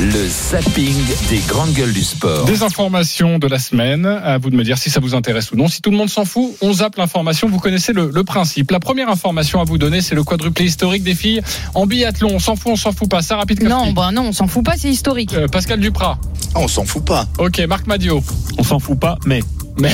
le 0.00 0.28
zapping 0.28 0.94
des 1.30 1.38
grandes 1.46 1.72
gueules 1.72 1.92
du 1.92 2.04
sport. 2.04 2.44
Des 2.44 2.62
informations 2.62 3.38
de 3.38 3.46
la 3.46 3.58
semaine. 3.58 4.04
À 4.06 4.38
vous 4.38 4.50
de 4.50 4.56
me 4.56 4.64
dire 4.64 4.76
si 4.76 4.90
ça 4.90 5.00
vous 5.00 5.14
intéresse 5.14 5.50
ou 5.52 5.56
non. 5.56 5.66
Si 5.66 5.80
tout 5.80 5.90
le 5.90 5.96
monde 5.96 6.10
s'en 6.10 6.24
fout, 6.24 6.54
on 6.60 6.72
zappe 6.74 6.96
l'information. 6.96 7.48
Vous 7.48 7.58
connaissez 7.58 7.92
le, 7.92 8.10
le 8.12 8.24
principe. 8.24 8.70
La 8.70 8.80
première 8.80 9.08
information 9.08 9.60
à 9.60 9.64
vous 9.64 9.78
donner, 9.78 10.00
c'est 10.00 10.14
le 10.14 10.24
quadruplé 10.24 10.66
historique 10.66 11.02
des 11.02 11.14
filles 11.14 11.40
en 11.74 11.86
biathlon. 11.86 12.28
On 12.34 12.38
s'en 12.38 12.54
fout, 12.54 12.72
on 12.72 12.76
s'en 12.76 12.92
fout 12.92 13.08
pas. 13.08 13.22
Sarah 13.22 13.46
Pitkowski. 13.46 13.72
Non, 13.72 13.92
bah 13.92 14.10
non, 14.12 14.26
on 14.28 14.32
s'en 14.32 14.46
fout 14.46 14.64
pas, 14.64 14.74
c'est 14.76 14.90
historique. 14.90 15.32
Euh, 15.34 15.48
Pascal 15.48 15.80
Duprat. 15.80 16.18
Ah, 16.54 16.60
on 16.60 16.68
s'en 16.68 16.84
fout 16.84 17.04
pas. 17.04 17.26
Ok, 17.38 17.58
Marc 17.68 17.86
Madio. 17.86 18.22
On 18.58 18.62
s'en 18.62 18.78
fout 18.78 18.98
pas, 18.98 19.18
mais. 19.24 19.40
Mais, 19.78 19.92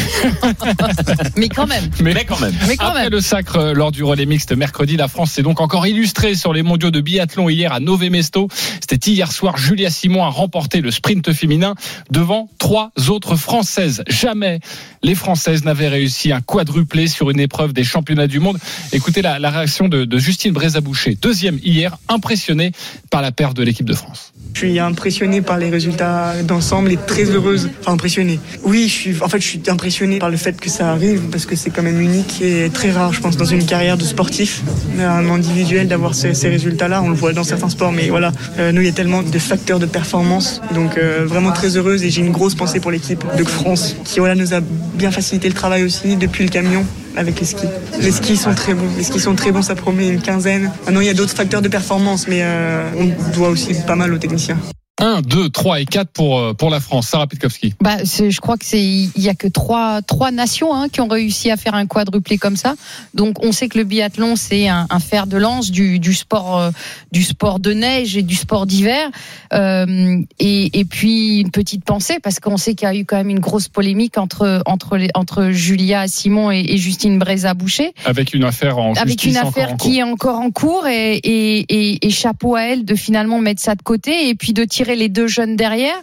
Mais 1.37 1.49
quand 1.49 1.67
même. 1.67 1.91
mais, 2.01 2.25
quand 2.25 2.41
même. 2.41 2.55
Mais 2.67 2.77
quand 2.77 2.87
Après 2.87 3.03
même. 3.05 3.13
le 3.13 3.21
sacre 3.21 3.57
euh, 3.57 3.75
lors 3.75 3.93
du 3.93 4.03
relais 4.03 4.27
mixte 4.27 4.53
mercredi, 4.53 4.97
la 4.97 5.09
France 5.09 5.33
s'est 5.33 5.43
donc 5.43 5.61
encore 5.61 5.87
illustrée 5.87 6.35
sur 6.35 6.53
les 6.53 6.63
mondiaux 6.63 6.91
de 6.91 7.01
biathlon 7.01 7.49
hier 7.49 7.73
à 7.73 7.81
Nové 7.81 8.11
Mesto. 8.11 8.49
C'était 8.81 9.11
hier 9.11 9.31
soir. 9.33 9.57
Julia 9.57 9.91
Simon 9.91 10.25
a 10.25 10.29
remporté 10.29 10.81
le 10.81 10.91
sprint 10.91 11.33
féminin 11.33 11.75
devant 12.11 12.49
trois 12.59 12.91
autres 13.09 13.37
Françaises. 13.37 14.03
Jamais 14.09 14.61
les 15.03 15.15
Françaises 15.15 15.65
n'avaient 15.65 15.89
réussi 15.89 16.33
un 16.33 16.41
quadruplé 16.41 17.07
sur 17.07 17.31
une 17.31 17.41
épreuve 17.41 17.73
des 17.73 17.85
championnats 17.85 18.27
du 18.27 18.41
monde. 18.41 18.59
Écoutez 18.93 19.23
la, 19.23 19.39
la 19.39 19.51
réaction 19.51 19.89
de, 19.89 20.05
de 20.05 20.19
Justine 20.19 20.53
Brézaboucher, 20.53 21.17
deuxième 21.21 21.59
hier, 21.63 21.97
impressionnée 22.09 22.73
par 23.11 23.23
la 23.23 23.33
perte 23.33 23.57
de 23.57 23.63
l'équipe 23.63 23.87
de 23.87 23.95
France. 23.95 24.34
Je 24.55 24.61
suis 24.61 24.79
impressionnée 24.79 25.43
par 25.43 25.59
les 25.59 25.69
résultats 25.69 26.33
d'ensemble 26.45 26.93
et 26.93 26.97
très 26.97 27.25
heureuse. 27.25 27.71
Enfin, 27.81 27.93
impressionnée. 27.93 28.39
Oui, 28.63 28.85
je 28.87 28.93
suis, 28.93 29.17
en 29.21 29.29
fait, 29.29 29.41
je 29.41 29.49
suis 29.49 29.61
impressionnée 29.67 30.21
par 30.21 30.31
le 30.31 30.37
fait 30.37 30.61
que 30.61 30.71
ça 30.71 30.93
arrive 30.93 31.23
parce 31.33 31.45
que 31.45 31.57
c'est 31.57 31.71
quand 31.71 31.83
même 31.83 32.01
unique 32.01 32.41
et 32.41 32.71
très 32.73 32.93
rare, 32.93 33.13
je 33.13 33.21
pense, 33.21 33.37
dans 33.37 33.45
une 33.45 33.67
carrière 33.67 33.97
de 33.99 34.05
sportif, 34.05 34.63
un 34.97 35.29
individuel, 35.29 35.89
d'avoir 35.89 36.15
ces, 36.15 36.31
résultats-là. 36.49 37.03
On 37.03 37.09
le 37.09 37.17
voit 37.17 37.33
dans 37.33 37.43
certains 37.43 37.69
sports, 37.69 37.91
mais 37.91 38.11
voilà, 38.11 38.31
euh, 38.61 38.71
nous, 38.71 38.81
il 38.81 38.87
y 38.87 38.91
a 38.91 38.93
tellement 38.93 39.25
de 39.25 39.39
facteurs 39.41 39.81
de 39.81 39.87
performance. 39.87 40.61
Donc, 40.73 40.99
euh, 40.99 41.25
vraiment 41.27 41.51
très 41.51 41.77
heureuse 41.77 42.05
et 42.05 42.11
j'ai 42.11 42.21
une 42.21 42.33
grosse 42.33 42.55
pensée 42.55 42.79
pour 42.79 42.93
l'équipe 42.93 43.25
de 43.37 43.43
France 43.43 43.97
qui, 44.05 44.21
voilà, 44.21 44.37
nous 44.37 44.55
a 44.55 44.61
bien 44.61 45.11
facilité 45.11 45.49
le 45.49 45.55
travail 45.55 45.83
aussi 45.83 46.15
depuis 46.15 46.45
le 46.45 46.51
camion 46.51 46.87
avec 47.17 47.41
les 47.41 47.47
skis. 47.47 47.67
Les 48.01 48.11
skis 48.11 48.37
sont 48.37 48.55
très 48.55 48.75
bons. 48.75 48.89
Les 48.97 49.05
skis 49.05 49.21
sont 49.21 49.35
très 49.35 49.53
bons, 49.53 49.63
ça 49.63 49.75
promet 49.75 50.09
une 50.09 50.21
quinzaine. 50.23 50.71
Maintenant, 50.85 51.01
il 51.01 51.07
y 51.07 51.11
a 51.11 51.15
d'autres 51.15 51.35
facteurs 51.35 51.63
de 51.63 51.69
performance, 51.69 52.29
mais 52.29 52.41
euh, 52.43 52.91
on 52.97 53.33
doit 53.33 53.49
aussi 53.49 53.75
pas 53.87 53.97
mal 53.97 54.13
aux 54.13 54.19
techniciens. 54.19 54.59
1, 55.05 55.21
2, 55.21 55.51
3 55.51 55.81
et 55.81 55.85
4 55.85 56.11
pour, 56.11 56.39
euh, 56.39 56.55
pour 56.55 56.71
la 56.71 56.81
France. 56.81 57.09
Sarah 57.09 57.27
Pitkowski. 57.27 57.75
Bah, 57.83 57.99
je 58.05 58.41
crois 58.41 58.57
que 58.57 58.65
c'est 58.65 58.83
il 58.83 59.11
y 59.19 59.29
a 59.29 59.35
que 59.35 59.47
trois 59.47 60.01
trois 60.01 60.31
nations 60.31 60.75
hein, 60.75 60.89
qui 60.89 61.03
ont 61.03 61.09
réussi 61.09 61.51
à 61.51 61.59
faire 61.59 61.75
un 61.75 61.85
quadruplé 61.85 62.39
comme 62.39 62.57
ça. 62.57 62.75
Donc 63.13 63.45
on 63.45 63.53
sait 63.53 63.69
que 63.69 63.77
le 63.77 63.85
biathlon 63.85 64.35
c'est 64.35 64.69
un, 64.69 64.87
un 64.89 65.01
fer 65.01 65.27
de 65.27 65.37
lance 65.37 65.71
du, 65.71 65.99
du 65.99 66.15
sport 66.15 66.59
euh, 66.59 66.71
du 67.13 67.23
sport 67.23 67.61
de 67.61 67.75
neige 67.75 68.17
et 68.17 68.23
du 68.23 68.35
sport 68.35 68.65
d'hiver. 68.65 69.11
Euh, 69.53 70.23
et, 70.39 70.81
et 70.81 70.85
puis 70.87 71.41
une 71.41 71.51
petite 71.51 71.85
pensée 71.85 72.19
parce 72.23 72.41
qu'on 72.41 72.57
sait 72.57 72.75
qu'il 72.75 72.89
y 72.89 72.91
a 72.91 72.95
eu 72.95 73.05
quand 73.05 73.17
même 73.17 73.29
une 73.29 73.41
grosse 73.41 73.69
polémique 73.69 74.17
entre 74.17 74.63
entre 74.65 74.97
les, 74.97 75.11
entre 75.15 75.51
Julia 75.51 76.09
Simon 76.09 76.51
et, 76.51 76.65
et 76.67 76.79
Justine 76.79 77.19
Breza 77.19 77.53
Boucher. 77.53 77.93
Avec 78.07 78.33
une 78.33 78.45
affaire 78.45 78.79
en 78.79 78.95
avec 78.95 79.25
une 79.25 79.37
affaire 79.37 79.77
qui 79.77 79.99
est 79.99 80.03
encore 80.03 80.39
en 80.39 80.51
cours 80.51 80.87
et, 80.87 81.21
et 81.23 82.11
chapeau 82.11 82.55
à 82.55 82.63
elle 82.63 82.87
de 82.87 82.95
finalement 82.95 83.39
mettre 83.39 83.61
ça 83.61 83.75
de 83.75 83.83
côté 83.83 84.31
et 84.31 84.35
puis 84.35 84.55
de 84.55 84.65
tirer 84.65 84.94
les 84.97 85.09
deux 85.09 85.27
jeunes 85.27 85.57
derrière. 85.57 85.97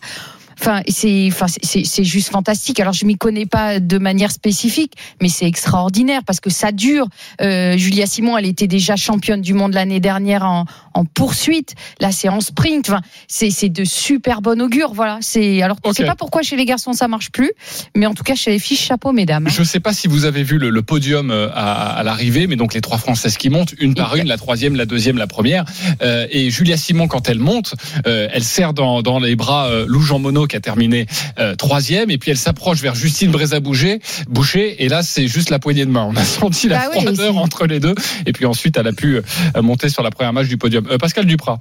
Enfin, 0.61 0.81
c'est, 0.87 1.27
enfin, 1.31 1.47
c'est, 1.47 1.83
c'est 1.85 2.03
juste 2.03 2.29
fantastique. 2.29 2.79
Alors, 2.79 2.93
je 2.93 3.03
m'y 3.05 3.17
connais 3.17 3.47
pas 3.47 3.79
de 3.79 3.97
manière 3.97 4.31
spécifique, 4.31 4.93
mais 5.19 5.27
c'est 5.27 5.47
extraordinaire 5.47 6.21
parce 6.23 6.39
que 6.39 6.51
ça 6.51 6.71
dure. 6.71 7.07
Euh, 7.41 7.77
Julia 7.77 8.05
Simon, 8.05 8.37
elle 8.37 8.45
était 8.45 8.67
déjà 8.67 8.95
championne 8.95 9.41
du 9.41 9.55
monde 9.55 9.73
l'année 9.73 9.99
dernière 9.99 10.43
en, 10.45 10.65
en 10.93 11.03
poursuite. 11.05 11.73
Là, 11.99 12.11
c'est 12.11 12.29
en 12.29 12.41
sprint. 12.41 12.87
Enfin, 12.91 13.01
c'est, 13.27 13.49
c'est 13.49 13.69
de 13.69 13.83
super 13.83 14.41
bon 14.43 14.61
augure. 14.61 14.93
Voilà. 14.93 15.17
C'est, 15.21 15.63
alors, 15.63 15.77
je 15.83 15.91
sais 15.93 16.03
Ok. 16.03 16.09
pas 16.09 16.15
pourquoi 16.15 16.43
chez 16.43 16.55
les 16.57 16.65
garçons 16.65 16.93
ça 16.93 17.07
marche 17.07 17.31
plus, 17.31 17.51
mais 17.95 18.05
en 18.05 18.13
tout 18.13 18.23
cas, 18.23 18.35
chez 18.35 18.51
les 18.51 18.59
filles, 18.59 18.77
chapeau, 18.77 19.13
mesdames. 19.13 19.47
hein. 19.47 19.51
Je 19.51 19.61
ne 19.61 19.65
sais 19.65 19.79
pas 19.79 19.93
si 19.93 20.07
vous 20.07 20.25
avez 20.25 20.43
vu 20.43 20.59
le, 20.59 20.69
le 20.69 20.81
podium 20.83 21.31
euh, 21.31 21.49
à, 21.55 21.97
à 21.97 22.03
l'arrivée, 22.03 22.45
mais 22.45 22.55
donc 22.55 22.75
les 22.75 22.81
trois 22.81 22.99
Françaises 22.99 23.37
qui 23.37 23.49
montent, 23.49 23.73
une 23.79 23.95
par 23.95 24.15
une, 24.15 24.27
la 24.27 24.37
troisième, 24.37 24.75
la 24.75 24.85
deuxième, 24.85 25.17
la 25.17 25.25
première. 25.27 25.65
Euh, 26.03 26.27
et 26.29 26.51
Julia 26.51 26.77
Simon, 26.77 27.07
quand 27.07 27.29
elle 27.29 27.39
monte, 27.39 27.73
euh, 28.05 28.27
elle 28.31 28.43
serre 28.43 28.73
dans, 28.73 29.01
dans 29.01 29.17
les 29.17 29.35
bras 29.35 29.65
euh, 29.69 29.85
Lou 29.87 30.01
Jean 30.01 30.19
Monod 30.19 30.50
qui 30.51 30.57
a 30.57 30.59
terminé 30.59 31.07
euh, 31.39 31.55
troisième, 31.55 32.11
et 32.11 32.17
puis 32.17 32.31
elle 32.31 32.37
s'approche 32.37 32.81
vers 32.81 32.93
Justine 32.93 33.31
Bréza 33.31 33.59
Boucher, 33.59 34.01
et 34.83 34.89
là 34.89 35.01
c'est 35.01 35.27
juste 35.27 35.49
la 35.49 35.59
poignée 35.59 35.85
de 35.85 35.91
main. 35.91 36.07
On 36.09 36.15
a 36.15 36.23
senti 36.23 36.67
la 36.67 36.77
Bah 36.77 36.91
froideur 36.91 37.37
entre 37.37 37.65
les 37.65 37.79
deux, 37.79 37.95
et 38.25 38.33
puis 38.33 38.45
ensuite 38.45 38.77
elle 38.77 38.87
a 38.87 38.93
pu 38.93 39.17
euh, 39.17 39.61
monter 39.61 39.89
sur 39.89 40.03
la 40.03 40.11
première 40.11 40.33
match 40.33 40.47
du 40.47 40.57
podium. 40.57 40.85
Euh, 40.91 40.97
Pascal 40.97 41.25
Duprat. 41.25 41.59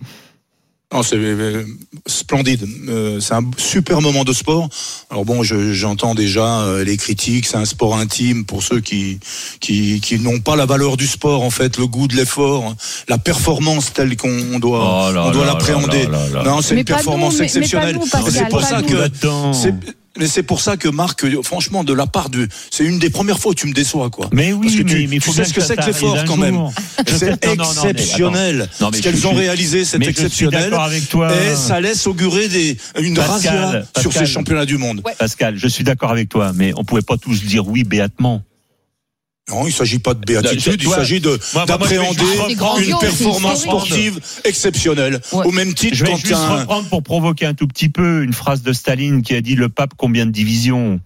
Non, 0.93 1.05
c'est 1.05 1.15
euh, 1.17 1.63
splendide. 2.07 2.67
Euh, 2.89 3.21
c'est 3.21 3.35
un 3.35 3.49
super 3.57 4.01
moment 4.01 4.25
de 4.25 4.33
sport. 4.33 4.69
Alors 5.09 5.25
bon, 5.25 5.45
je- 5.45 5.73
j'entends 5.73 6.17
déjà 6.17 6.63
euh, 6.63 6.83
les 6.83 6.97
critiques. 6.97 7.47
C'est 7.47 7.59
un 7.59 7.65
sport 7.65 7.97
intime 7.97 8.45
pour 8.45 8.63
ceux 8.65 8.81
qui 8.81 9.21
qui, 9.61 10.01
qui 10.01 10.19
n'ont 10.19 10.41
pas 10.41 10.57
la 10.57 10.67
valeur 10.67 10.97
du 10.97 11.07
sport, 11.07 11.43
en 11.45 11.51
fait, 11.51 11.79
le 11.79 11.87
goût 11.87 12.09
de 12.09 12.17
l'effort, 12.17 12.75
la 13.09 13.19
performance 13.19 13.93
telle 13.93 14.17
qu'on 14.17 14.59
doit, 14.59 15.07
Oh 15.09 15.13
là 15.13 15.27
on 15.27 15.31
doit 15.31 15.47
là 15.47 15.53
l'appréhender. 15.53 16.07
là 16.07 16.11
là 16.11 16.29
là 16.29 16.43
là. 16.43 16.51
Non, 16.51 16.61
c'est 16.61 16.75
Mais 16.75 16.81
une 16.81 16.85
pas 16.87 16.93
nous, 16.95 16.97
performance 16.97 17.35
mais- 17.35 17.39
mais 17.39 17.39
pas 17.39 17.45
exceptionnelle. 17.45 17.95
nous, 17.95 18.01
Pascal, 18.07 18.33
c'est 18.33 18.49
pour 18.49 18.61
pas 18.61 18.67
ça 18.67 18.83
nous. 18.83 18.89
que, 18.89 19.09
mais 20.19 20.27
c'est 20.27 20.43
pour 20.43 20.61
ça 20.61 20.77
que 20.77 20.89
Marc, 20.89 21.25
franchement, 21.43 21.85
de 21.85 21.93
la 21.93 22.07
part 22.07 22.31
de, 22.31 22.49
c'est 22.71 22.85
une 22.85 22.99
des 22.99 23.11
premières 23.11 23.39
fois 23.39 23.53
où 23.53 23.55
tu 23.55 23.67
me 23.67 23.73
déçois, 23.73 24.11
quoi. 24.11 24.29
Mais 24.33 24.53
oui, 24.53 24.67
Parce 24.67 24.77
que 24.77 24.83
mais, 24.83 24.91
tu, 24.91 24.97
mais 25.09 25.17
il 25.17 25.21
tu 25.21 25.21
faut 25.21 25.33
sais 25.33 25.45
ce 25.45 25.55
que 25.55 25.61
c'est 25.61 25.77
que 25.77 25.87
l'effort 25.87 26.25
quand 26.27 26.37
même. 26.37 26.59
C'est 27.07 27.19
sais- 27.19 27.31
non, 27.31 27.57
non, 27.57 27.75
non, 27.75 27.83
mais 27.85 27.91
exceptionnel. 27.91 28.69
Ce 28.79 29.01
qu'elles 29.01 29.27
ont 29.27 29.35
réalisé, 29.35 29.85
c'est 29.85 30.03
exceptionnel. 30.07 30.65
d'accord 30.71 30.83
avec 30.85 31.09
toi. 31.09 31.31
Et 31.35 31.55
ça 31.57 31.81
laisse 31.81 32.07
augurer 32.07 32.49
des, 32.49 32.77
une 33.01 33.15
Pascal, 33.15 33.59
razzia 33.59 33.83
sur 34.01 34.13
ces 34.13 34.27
championnats 34.27 34.67
du 34.67 34.79
monde. 34.79 35.03
Pascal, 35.19 35.57
je 35.57 35.69
suis 35.69 35.85
d'accord 35.85 36.11
avec 36.11 36.29
toi, 36.29 36.53
mais 36.55 36.73
on 36.77 36.85
pouvait 36.85 37.03
pas 37.03 37.17
tous 37.17 37.45
dire 37.45 37.67
oui 37.67 37.85
béatement. 37.85 38.43
Non, 39.51 39.67
il 39.67 39.73
s'agit 39.73 39.99
pas 39.99 40.15
de 40.15 40.21
béatitude, 40.21 40.83
Là, 40.83 40.89
il 40.89 40.91
s'agit 40.91 41.21
d'appréhender 41.21 42.25
une 42.81 42.99
performance 42.99 43.63
sportive 43.63 44.21
exceptionnelle. 44.45 45.21
Au 45.33 45.51
même 45.51 45.75
titre 45.75 45.97
Je 45.97 46.05
vais 46.05 46.13
quand 46.13 46.17
juste 46.17 46.35
un, 46.35 46.61
reprendre 46.61 46.89
pour 46.89 47.03
provoquer 47.03 47.47
un 47.47 47.55
tout 47.55 47.67
petit 47.67 47.89
peu 47.89 48.23
une 48.23 48.33
phrase 48.33 48.63
de 48.63 48.73
Staline 48.73 49.23
qui 49.23 49.35
a 49.35 49.41
dit 49.41 49.55
le 49.55 49.69
pape 49.69 49.93
combien 49.97 50.27
de 50.27 50.31
divisions? 50.31 51.01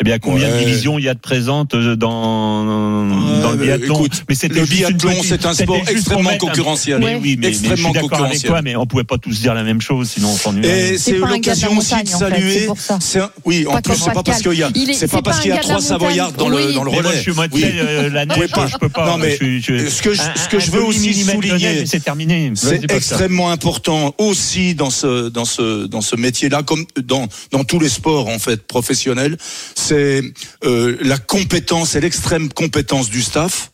Eh 0.00 0.04
bien, 0.04 0.18
combien 0.18 0.48
Ouais. 0.48 0.60
de 0.60 0.64
divisions 0.66 0.98
il 0.98 1.04
y 1.04 1.08
a 1.08 1.14
de 1.14 1.18
présentes 1.20 1.74
euh, 1.74 1.96
dans, 1.96 2.64
dans 2.64 3.50
le 3.52 3.56
biathlon 3.56 3.94
écoute, 3.98 4.24
Mais 4.28 4.34
c'était 4.34 4.60
le 4.60 4.66
biathlon, 4.66 5.14
c'est 5.22 5.46
un 5.46 5.54
sport 5.54 5.76
extrêmement 5.88 6.30
un- 6.30 6.36
concurrentiel. 6.36 6.98
Mais 7.00 7.14
oui, 7.16 7.36
mais, 7.40 7.48
mais 7.48 7.52
je 7.54 7.58
Extrêmement 7.60 7.76
suis 7.76 7.84
d'accord 7.94 8.04
avec 8.04 8.10
concurrentiel. 8.10 8.50
toi, 8.50 8.62
mais 8.62 8.76
on 8.76 8.86
pouvait 8.86 9.04
pas 9.04 9.18
tous 9.18 9.40
dire 9.40 9.54
la 9.54 9.62
même 9.62 9.80
chose, 9.80 10.10
sinon 10.10 10.30
on 10.30 10.36
s'ennuierait. 10.36 10.94
Et 10.94 10.98
c'est 10.98 11.22
un 11.22 11.26
l'occasion 11.26 11.76
aussi 11.76 11.94
de 12.02 12.08
saluer. 12.08 12.68
un- 12.68 13.30
oui, 13.44 13.66
en 13.66 13.72
Pas 13.72 13.82
plus, 13.82 13.96
c'est 13.96 14.12
pas 14.12 14.22
parce 14.22 14.42
qu'il 14.42 14.52
y 14.54 14.62
a, 14.62 14.70
c'est 14.94 15.10
pas 15.10 15.22
parce 15.22 15.40
qu'il 15.40 15.50
y 15.50 15.54
un 15.54 15.56
a 15.56 15.60
trois 15.60 15.80
Savoyards 15.80 16.32
dans 16.32 16.48
le, 16.48 16.72
dans 16.72 16.84
le 16.84 16.90
relais. 16.90 17.08
je 17.16 17.20
suis 17.22 17.32
moitié 17.32 17.72
euh, 17.78 18.10
la 18.10 18.26
neige, 18.26 18.50
je 18.72 18.76
peux 18.78 18.88
pas. 18.88 19.06
Non, 19.06 19.18
mais 19.18 19.36
ce 19.36 20.02
que 20.02 20.12
je, 20.14 20.20
un- 20.22 20.34
ce 20.36 20.48
que 20.48 20.56
un 20.56 20.60
je 20.60 20.70
veux 20.70 20.84
aussi 20.84 21.14
souligner, 21.24 21.86
c'est 21.86 22.00
terminé. 22.04 22.52
c'est 22.54 22.90
extrêmement 22.92 23.50
important 23.50 24.14
aussi 24.18 24.74
dans 24.74 24.90
ce 24.90 25.28
dans 25.28 25.44
ce 25.44 25.86
dans 25.86 26.00
ce 26.00 26.16
métier-là, 26.16 26.62
comme 26.62 26.84
dans 27.02 27.26
dans 27.50 27.64
tous 27.64 27.78
les 27.80 27.88
sports 27.88 28.28
en 28.28 28.38
fait 28.38 28.66
professionnels, 28.66 29.36
c'est 29.74 30.22
euh, 30.64 30.96
la 31.00 31.18
compétence 31.18 31.94
et 31.94 32.00
l'extrême 32.00 32.52
compétence 32.52 33.10
du 33.10 33.22
staff 33.22 33.70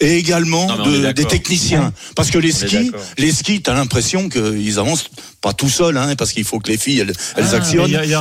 et 0.00 0.16
également 0.16 0.66
Non, 0.66 0.84
de- 0.86 1.12
des 1.12 1.24
techniciens. 1.24 1.92
Parce 2.16 2.30
que 2.30 2.38
les 2.38 2.52
skis, 2.52 2.90
les 3.18 3.32
skis, 3.32 3.60
t'as 3.62 3.74
l'impression 3.74 4.28
qu'ils 4.28 4.78
avancent 4.78 5.10
pas 5.40 5.52
tout 5.54 5.68
seuls, 5.70 5.96
hein, 5.96 6.14
parce 6.18 6.32
qu'il 6.32 6.44
faut 6.44 6.58
que 6.58 6.70
les 6.70 6.76
filles 6.76 7.00
elles, 7.00 7.12
elles 7.36 7.44
Ah, 7.52 7.56
actionnent. 7.56 7.84
mais 7.86 7.90
y 7.92 7.96
a- 7.96 8.04
y 8.04 8.12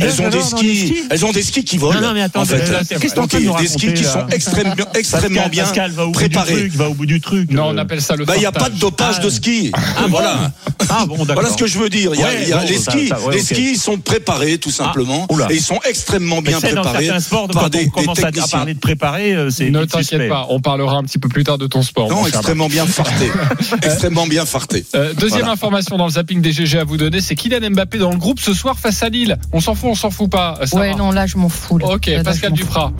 elles 0.00 0.22
ont 0.22 0.28
des 0.28 0.42
skis, 0.42 0.88
skis 0.88 0.94
elles 1.10 1.24
ont 1.24 1.32
des 1.32 1.42
skis 1.42 1.64
qui 1.64 1.78
volent. 1.78 2.00
Non, 2.00 2.08
non, 2.08 2.14
mais 2.14 2.22
attends, 2.22 2.40
en 2.42 2.44
fait. 2.44 2.58
qu'est-ce 2.98 3.14
de 3.14 3.44
nous 3.44 3.56
des 3.56 3.68
skis 3.68 3.94
qui 3.94 4.04
sont 4.04 4.26
extrêmement, 4.30 5.48
bien 5.48 5.64
préparés. 6.12 6.68
va 6.68 6.88
au 6.88 6.94
bout 6.94 7.06
du 7.06 7.20
truc. 7.20 7.50
Non, 7.50 7.68
on 7.68 7.78
appelle 7.78 8.02
ça 8.02 8.16
le 8.16 8.24
Bah, 8.24 8.34
il 8.36 8.40
n'y 8.40 8.46
a 8.46 8.52
pas 8.52 8.68
de 8.70 8.78
dopage 8.78 9.20
de 9.20 9.30
ski. 9.30 9.70
Ah, 9.74 10.06
voilà. 10.08 10.52
Ah 10.88 11.04
bon, 11.06 11.16
d'accord. 11.24 11.34
Voilà 11.42 11.50
ce 11.50 11.56
que 11.56 11.66
je 11.66 11.78
veux 11.78 11.88
dire. 11.88 12.12
Il 12.14 12.20
y 12.20 12.22
a, 12.22 12.26
Ouais, 12.26 12.42
il 12.42 12.48
y 12.48 12.52
a 12.52 12.58
bon, 12.58 12.66
les 12.68 12.78
skis, 12.78 13.08
ça- 13.08 13.20
ouais, 13.20 13.34
les 13.36 13.42
skis 13.42 13.76
sont 13.76 13.98
préparés 13.98 14.58
tout 14.58 14.70
simplement, 14.70 15.26
Ah, 15.30 15.46
et 15.50 15.54
ils 15.56 15.62
sont 15.62 15.78
extrêmement 15.88 16.42
bien 16.42 16.58
dans 16.60 16.82
préparés 16.82 17.10
sports, 17.20 17.48
par 17.48 17.64
quand 17.64 17.68
des, 17.70 17.86
on 17.86 17.90
commence 17.90 18.18
à 18.22 18.30
parler 18.50 18.74
de 18.74 18.78
préparer, 18.80 19.34
euh, 19.34 19.50
c'est 19.50 19.70
Ne 19.70 19.84
t'inquiète 19.84 20.28
pas, 20.28 20.46
on 20.50 20.60
parlera 20.60 20.96
un 20.96 21.04
petit 21.04 21.18
peu 21.18 21.28
plus 21.28 21.44
tard 21.44 21.58
de 21.58 21.66
ton 21.66 21.82
sport. 21.82 22.08
Non, 22.10 22.26
extrêmement 22.26 22.68
bien 22.68 22.86
farté, 22.86 23.30
extrêmement 23.82 24.26
bien 24.26 24.44
farté. 24.46 24.84
Euh, 24.94 25.12
deuxième 25.14 25.40
Voilà. 25.40 25.52
information 25.52 25.96
dans 25.96 26.06
le 26.06 26.12
zapping 26.12 26.40
des 26.40 26.52
GG 26.64 26.78
à 26.78 26.84
vous 26.84 26.96
donner, 26.96 27.20
c'est 27.20 27.34
Kylian 27.34 27.70
Mbappé 27.70 27.98
dans 27.98 28.10
le 28.10 28.16
groupe 28.16 28.40
ce 28.40 28.54
soir 28.54 28.78
face 28.78 29.02
à 29.02 29.08
Lille. 29.08 29.36
On 29.52 29.60
s'en 29.60 29.74
fout, 29.74 29.90
on 29.90 29.94
s'en 29.94 30.10
fout 30.10 30.30
pas. 30.30 30.58
Sarah 30.64 30.82
Ouais, 30.82 30.94
non, 30.94 31.10
là, 31.12 31.26
je 31.26 31.36
m'en 31.36 31.48
fous. 31.48 31.78
là. 31.78 31.86
Ok, 31.88 32.06
Là, 32.06 32.22
Pascal 32.24 32.50
je 32.50 32.50
m'en 32.50 32.56
fous. 32.56 32.62
Duprat. 32.64 32.92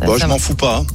Ça 0.00 0.06
Bon, 0.06 0.14
je 0.16 0.20
va. 0.22 0.26
m'en 0.28 0.38
fous 0.38 0.54
pas. 0.54 0.78
hein. 0.78 0.86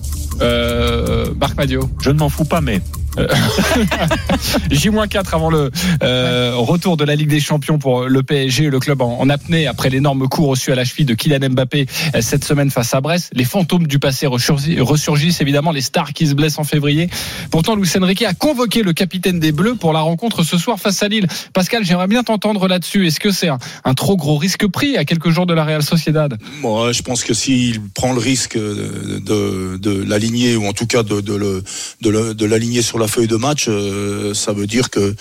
Euh, 0.41 1.33
Marc 1.39 1.55
Madio. 1.57 1.89
Je 2.01 2.09
ne 2.09 2.17
m'en 2.19 2.29
fous 2.29 2.45
pas, 2.45 2.61
mais 2.61 2.81
J-4 4.71 5.33
avant 5.33 5.49
le 5.49 5.71
euh, 6.03 6.53
retour 6.55 6.97
de 6.97 7.03
la 7.03 7.15
Ligue 7.15 7.29
des 7.29 7.39
Champions 7.39 7.77
pour 7.77 8.03
le 8.03 8.23
PSG, 8.23 8.69
le 8.69 8.79
club 8.79 9.01
en, 9.01 9.29
apnée 9.29 9.67
après 9.67 9.89
l'énorme 9.89 10.27
coup 10.27 10.45
reçu 10.45 10.71
à 10.71 10.75
la 10.75 10.85
cheville 10.85 11.05
de 11.05 11.13
Kylian 11.13 11.49
Mbappé 11.49 11.87
euh, 12.15 12.21
cette 12.21 12.43
semaine 12.45 12.69
face 12.71 12.93
à 12.93 13.01
Brest. 13.01 13.31
Les 13.33 13.43
fantômes 13.43 13.87
du 13.87 13.99
passé 13.99 14.27
ressurgissent, 14.27 15.41
évidemment, 15.41 15.71
les 15.71 15.81
stars 15.81 16.13
qui 16.13 16.27
se 16.27 16.33
blessent 16.33 16.59
en 16.59 16.63
février. 16.63 17.09
Pourtant, 17.51 17.75
Luis 17.75 17.89
Enrique 17.99 18.23
a 18.23 18.33
convoqué 18.33 18.83
le 18.83 18.93
capitaine 18.93 19.39
des 19.39 19.51
Bleus 19.51 19.75
pour 19.75 19.93
la 19.93 19.99
rencontre 19.99 20.43
ce 20.43 20.57
soir 20.57 20.79
face 20.79 21.03
à 21.03 21.07
Lille. 21.07 21.27
Pascal, 21.53 21.83
j'aimerais 21.83 22.07
bien 22.07 22.23
t'entendre 22.23 22.67
là-dessus. 22.67 23.07
Est-ce 23.07 23.19
que 23.19 23.31
c'est 23.31 23.49
un, 23.49 23.93
trop 23.93 24.15
gros 24.15 24.37
risque 24.37 24.67
pris 24.67 24.97
à 24.97 25.05
quelques 25.05 25.29
jours 25.29 25.45
de 25.45 25.53
la 25.53 25.63
Real 25.63 25.83
Sociedad? 25.83 26.37
Moi, 26.61 26.91
je 26.91 27.01
pense 27.01 27.23
que 27.23 27.33
s'il 27.33 27.81
prend 27.81 28.13
le 28.13 28.19
risque 28.19 28.57
de, 28.57 30.03
l'aligner 30.07 30.55
ou 30.55 30.65
en 30.65 30.73
tout 30.73 30.87
cas 30.87 31.03
de, 31.03 31.21
de, 31.21 31.33
le, 31.35 31.63
le- 32.03 32.45
l'aligner 32.45 32.81
sur 32.81 32.97
la 33.01 33.07
feuille 33.07 33.27
de 33.27 33.35
match, 33.35 33.65
euh, 33.67 34.33
ça 34.33 34.53
veut 34.53 34.67
dire 34.67 34.89
que 34.89 35.15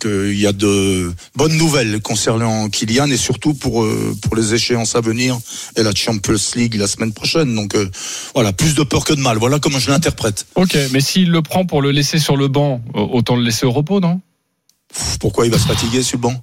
qu'il 0.00 0.38
y 0.38 0.46
a 0.46 0.52
de 0.52 1.12
bonnes 1.36 1.56
nouvelles 1.56 2.00
concernant 2.00 2.68
Kylian 2.68 3.10
et 3.10 3.16
surtout 3.16 3.54
pour 3.54 3.82
euh, 3.82 4.16
pour 4.22 4.36
les 4.36 4.54
échéances 4.54 4.94
à 4.94 5.00
venir 5.00 5.38
et 5.76 5.82
la 5.82 5.94
Champions 5.94 6.34
League 6.56 6.76
la 6.76 6.86
semaine 6.86 7.12
prochaine. 7.12 7.54
Donc 7.54 7.74
euh, 7.74 7.90
voilà, 8.34 8.52
plus 8.52 8.74
de 8.74 8.82
peur 8.82 9.04
que 9.04 9.12
de 9.12 9.20
mal. 9.20 9.38
Voilà 9.38 9.58
comment 9.58 9.78
je 9.78 9.90
l'interprète. 9.90 10.46
Ok, 10.54 10.76
mais 10.92 11.00
s'il 11.00 11.30
le 11.30 11.42
prend 11.42 11.66
pour 11.66 11.82
le 11.82 11.90
laisser 11.90 12.18
sur 12.18 12.36
le 12.36 12.48
banc, 12.48 12.80
autant 12.94 13.36
le 13.36 13.42
laisser 13.42 13.66
au 13.66 13.72
repos, 13.72 14.00
non? 14.00 14.20
Pourquoi 15.20 15.46
il 15.46 15.50
va 15.50 15.58
se 15.58 15.66
fatiguer 15.66 16.02
sur 16.02 16.18
le 16.18 16.22
banc? 16.22 16.42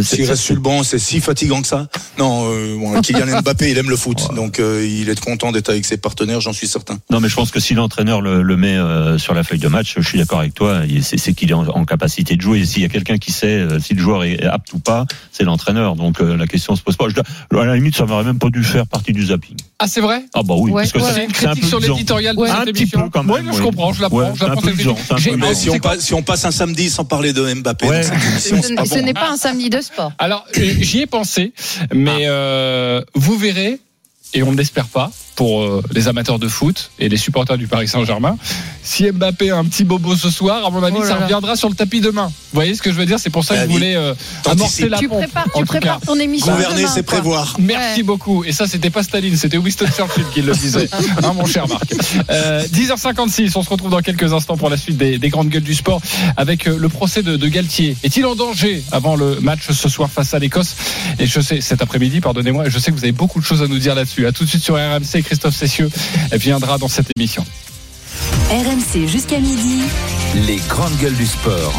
S'il 0.00 0.24
reste 0.24 0.42
sur 0.42 0.54
le 0.54 0.60
banc, 0.60 0.84
c'est 0.84 1.00
si 1.00 1.20
fatigant 1.20 1.60
que 1.62 1.66
ça 1.66 1.88
Non, 2.16 2.44
euh, 2.48 2.76
bon, 2.78 3.00
Kylian 3.00 3.26
Mbappé, 3.42 3.70
il 3.72 3.76
aime 3.78 3.90
le 3.90 3.96
foot, 3.96 4.28
donc 4.36 4.60
euh, 4.60 4.86
il 4.88 5.08
est 5.08 5.18
content 5.18 5.50
d'être 5.50 5.68
avec 5.68 5.84
ses 5.84 5.96
partenaires, 5.96 6.40
j'en 6.40 6.52
suis 6.52 6.68
certain. 6.68 6.98
non, 7.10 7.18
mais 7.18 7.28
je 7.28 7.34
pense 7.34 7.50
que 7.50 7.58
si 7.58 7.74
l'entraîneur 7.74 8.20
le, 8.20 8.42
le 8.42 8.56
met 8.56 8.76
euh, 8.76 9.18
sur 9.18 9.34
la 9.34 9.42
feuille 9.42 9.58
de 9.58 9.66
match, 9.66 9.94
je 9.98 10.06
suis 10.08 10.18
d'accord 10.18 10.38
avec 10.38 10.54
toi. 10.54 10.82
il- 10.88 11.02
C'est 11.02 11.18
c'est 11.18 11.32
qu'il 11.32 11.50
est 11.50 11.54
en, 11.54 11.66
en 11.66 11.84
capacité 11.84 12.36
de 12.36 12.40
jouer. 12.40 12.60
Et 12.60 12.66
s'il 12.66 12.82
y 12.82 12.84
a 12.84 12.88
quelqu'un 12.88 13.18
qui 13.18 13.32
sait 13.32 13.46
euh, 13.48 13.80
si 13.80 13.94
le 13.94 14.00
joueur 14.00 14.22
est 14.22 14.44
apte 14.44 14.72
ou 14.74 14.78
pas, 14.78 15.06
c'est 15.32 15.42
l'entraîneur. 15.42 15.96
Donc 15.96 16.20
euh, 16.20 16.36
la 16.36 16.46
question 16.46 16.76
se 16.76 16.82
pose 16.82 16.96
pas. 16.96 17.06
Je 17.08 17.56
à 17.58 17.64
la 17.64 17.74
limite, 17.74 17.96
ça 17.96 18.06
m'aurait 18.06 18.22
même 18.24 18.38
pas 18.38 18.48
dû 18.50 18.62
faire 18.62 18.86
partie 18.86 19.12
du 19.12 19.26
zapping. 19.26 19.56
Ah, 19.80 19.86
c'est 19.88 20.00
vrai? 20.00 20.24
Ah 20.34 20.42
bah 20.44 20.54
oui, 20.56 20.70
Ouais, 20.70 20.82
parce 20.82 20.92
que 20.92 20.98
ouais, 20.98 21.04
C'est 21.14 21.24
une 21.24 21.30
un 21.30 21.32
critique 21.32 21.62
peu 21.62 21.66
sur 21.68 21.80
l'éditorial 21.80 22.36
de 22.36 22.40
Ouais, 22.40 22.48
cette 22.48 22.58
un 22.58 22.64
petit 22.66 22.82
émission. 22.82 23.02
peu 23.02 23.08
quand 23.10 23.24
même. 23.24 23.52
Je 23.52 23.60
comprends, 23.62 23.92
je 23.92 24.02
usant. 24.80 24.96
Mais 25.36 25.54
si 25.54 25.70
on, 26.14 26.22
passe, 26.22 26.44
un 26.44 26.50
samedi 26.52 26.90
sans 26.90 27.04
parler 27.04 27.32
de 27.32 27.54
Mbappé, 27.54 27.86
Ce 28.38 28.98
n'est 29.00 29.14
pas 29.14 29.30
un 29.30 29.36
samedi 29.36 29.68
sport. 29.82 30.12
Alors, 30.18 30.46
j'y 30.54 31.00
ai 31.00 31.06
pensé, 31.06 31.52
mais 31.92 32.26
euh, 32.26 33.02
vous 33.14 33.36
verrez, 33.36 33.78
et 34.34 34.42
on 34.42 34.52
ne 34.52 34.56
l'espère 34.56 34.86
pas, 34.86 35.10
pour 35.40 35.62
euh, 35.62 35.82
les 35.94 36.06
amateurs 36.06 36.38
de 36.38 36.48
foot 36.48 36.90
et 36.98 37.08
les 37.08 37.16
supporters 37.16 37.56
du 37.56 37.66
Paris 37.66 37.88
Saint-Germain, 37.88 38.36
si 38.82 39.10
Mbappé 39.10 39.50
a 39.52 39.56
un 39.56 39.64
petit 39.64 39.84
bobo 39.84 40.14
ce 40.14 40.28
soir, 40.28 40.66
à 40.66 40.68
mon 40.70 40.82
avis, 40.82 40.98
Oh 41.00 41.02
ça 41.06 41.14
reviendra 41.16 41.56
sur 41.56 41.70
le 41.70 41.74
tapis 41.74 42.02
demain. 42.02 42.26
Vous 42.26 42.32
voyez 42.52 42.74
ce 42.74 42.82
que 42.82 42.92
je 42.92 42.96
veux 42.96 43.06
dire? 43.06 43.18
C'est 43.18 43.30
pour 43.30 43.42
ça 43.42 43.54
que 43.54 43.60
Ah 43.60 43.62
je 43.62 43.68
oui. 43.68 43.72
voulais 43.72 43.96
euh, 43.96 44.12
amorcer 44.44 44.90
la 44.90 44.98
Tu 44.98 45.08
pompe. 45.08 45.20
prépares, 45.20 45.46
en 45.54 45.60
tu 45.60 45.64
prépares 45.64 46.00
cas. 46.00 46.06
ton 46.06 46.16
émission. 46.20 46.52
Gouverner, 46.52 46.84
c'est 46.92 47.02
prévoir. 47.04 47.56
Merci 47.58 48.00
Ouais. 48.00 48.02
beaucoup. 48.02 48.44
Et 48.44 48.52
ça, 48.52 48.66
c'était 48.66 48.90
pas 48.90 49.02
Staline, 49.02 49.34
c'était 49.38 49.56
Winston 49.56 49.86
Churchill 49.96 50.24
qui 50.34 50.42
le 50.42 50.52
disait, 50.52 50.90
hein, 51.24 51.32
mon 51.34 51.46
cher 51.46 51.66
Marc. 51.68 51.90
Euh, 52.30 52.62
10h56, 52.66 53.52
on 53.56 53.62
se 53.62 53.70
retrouve 53.70 53.90
dans 53.92 54.00
quelques 54.02 54.30
instants 54.34 54.58
pour 54.58 54.68
la 54.68 54.76
suite 54.76 54.98
des, 54.98 55.16
des 55.18 55.28
grandes 55.30 55.48
gueules 55.48 55.62
du 55.62 55.74
sport 55.74 56.02
avec 56.36 56.66
euh, 56.68 56.76
le 56.78 56.88
procès 56.90 57.22
de, 57.22 57.36
de 57.38 57.48
Galtier. 57.48 57.96
Est-il 58.02 58.26
en 58.26 58.34
danger 58.34 58.82
avant 58.92 59.16
le 59.16 59.40
match 59.40 59.70
ce 59.70 59.88
soir 59.88 60.10
face 60.10 60.34
à 60.34 60.38
l'Écosse? 60.38 60.76
Et 61.18 61.26
je 61.26 61.40
sais, 61.40 61.62
cet 61.62 61.80
après-midi, 61.80 62.20
pardonnez-moi, 62.20 62.68
je 62.68 62.78
sais 62.78 62.90
que 62.90 62.96
vous 62.96 63.04
avez 63.04 63.12
beaucoup 63.12 63.40
de 63.40 63.44
choses 63.46 63.62
à 63.62 63.68
nous 63.68 63.78
dire 63.78 63.94
là-dessus. 63.94 64.26
À 64.26 64.32
tout 64.32 64.44
de 64.44 64.48
suite 64.50 64.62
sur 64.62 64.74
RMC, 64.74 65.22
Christophe 65.30 65.54
Cessieux 65.54 65.88
viendra 66.32 66.76
dans 66.76 66.88
cette 66.88 67.06
émission. 67.16 67.46
RMC 68.50 69.06
jusqu'à 69.06 69.38
midi. 69.38 69.82
Les 70.34 70.56
grandes 70.68 70.96
gueules 70.96 71.14
du 71.14 71.24
sport. 71.24 71.72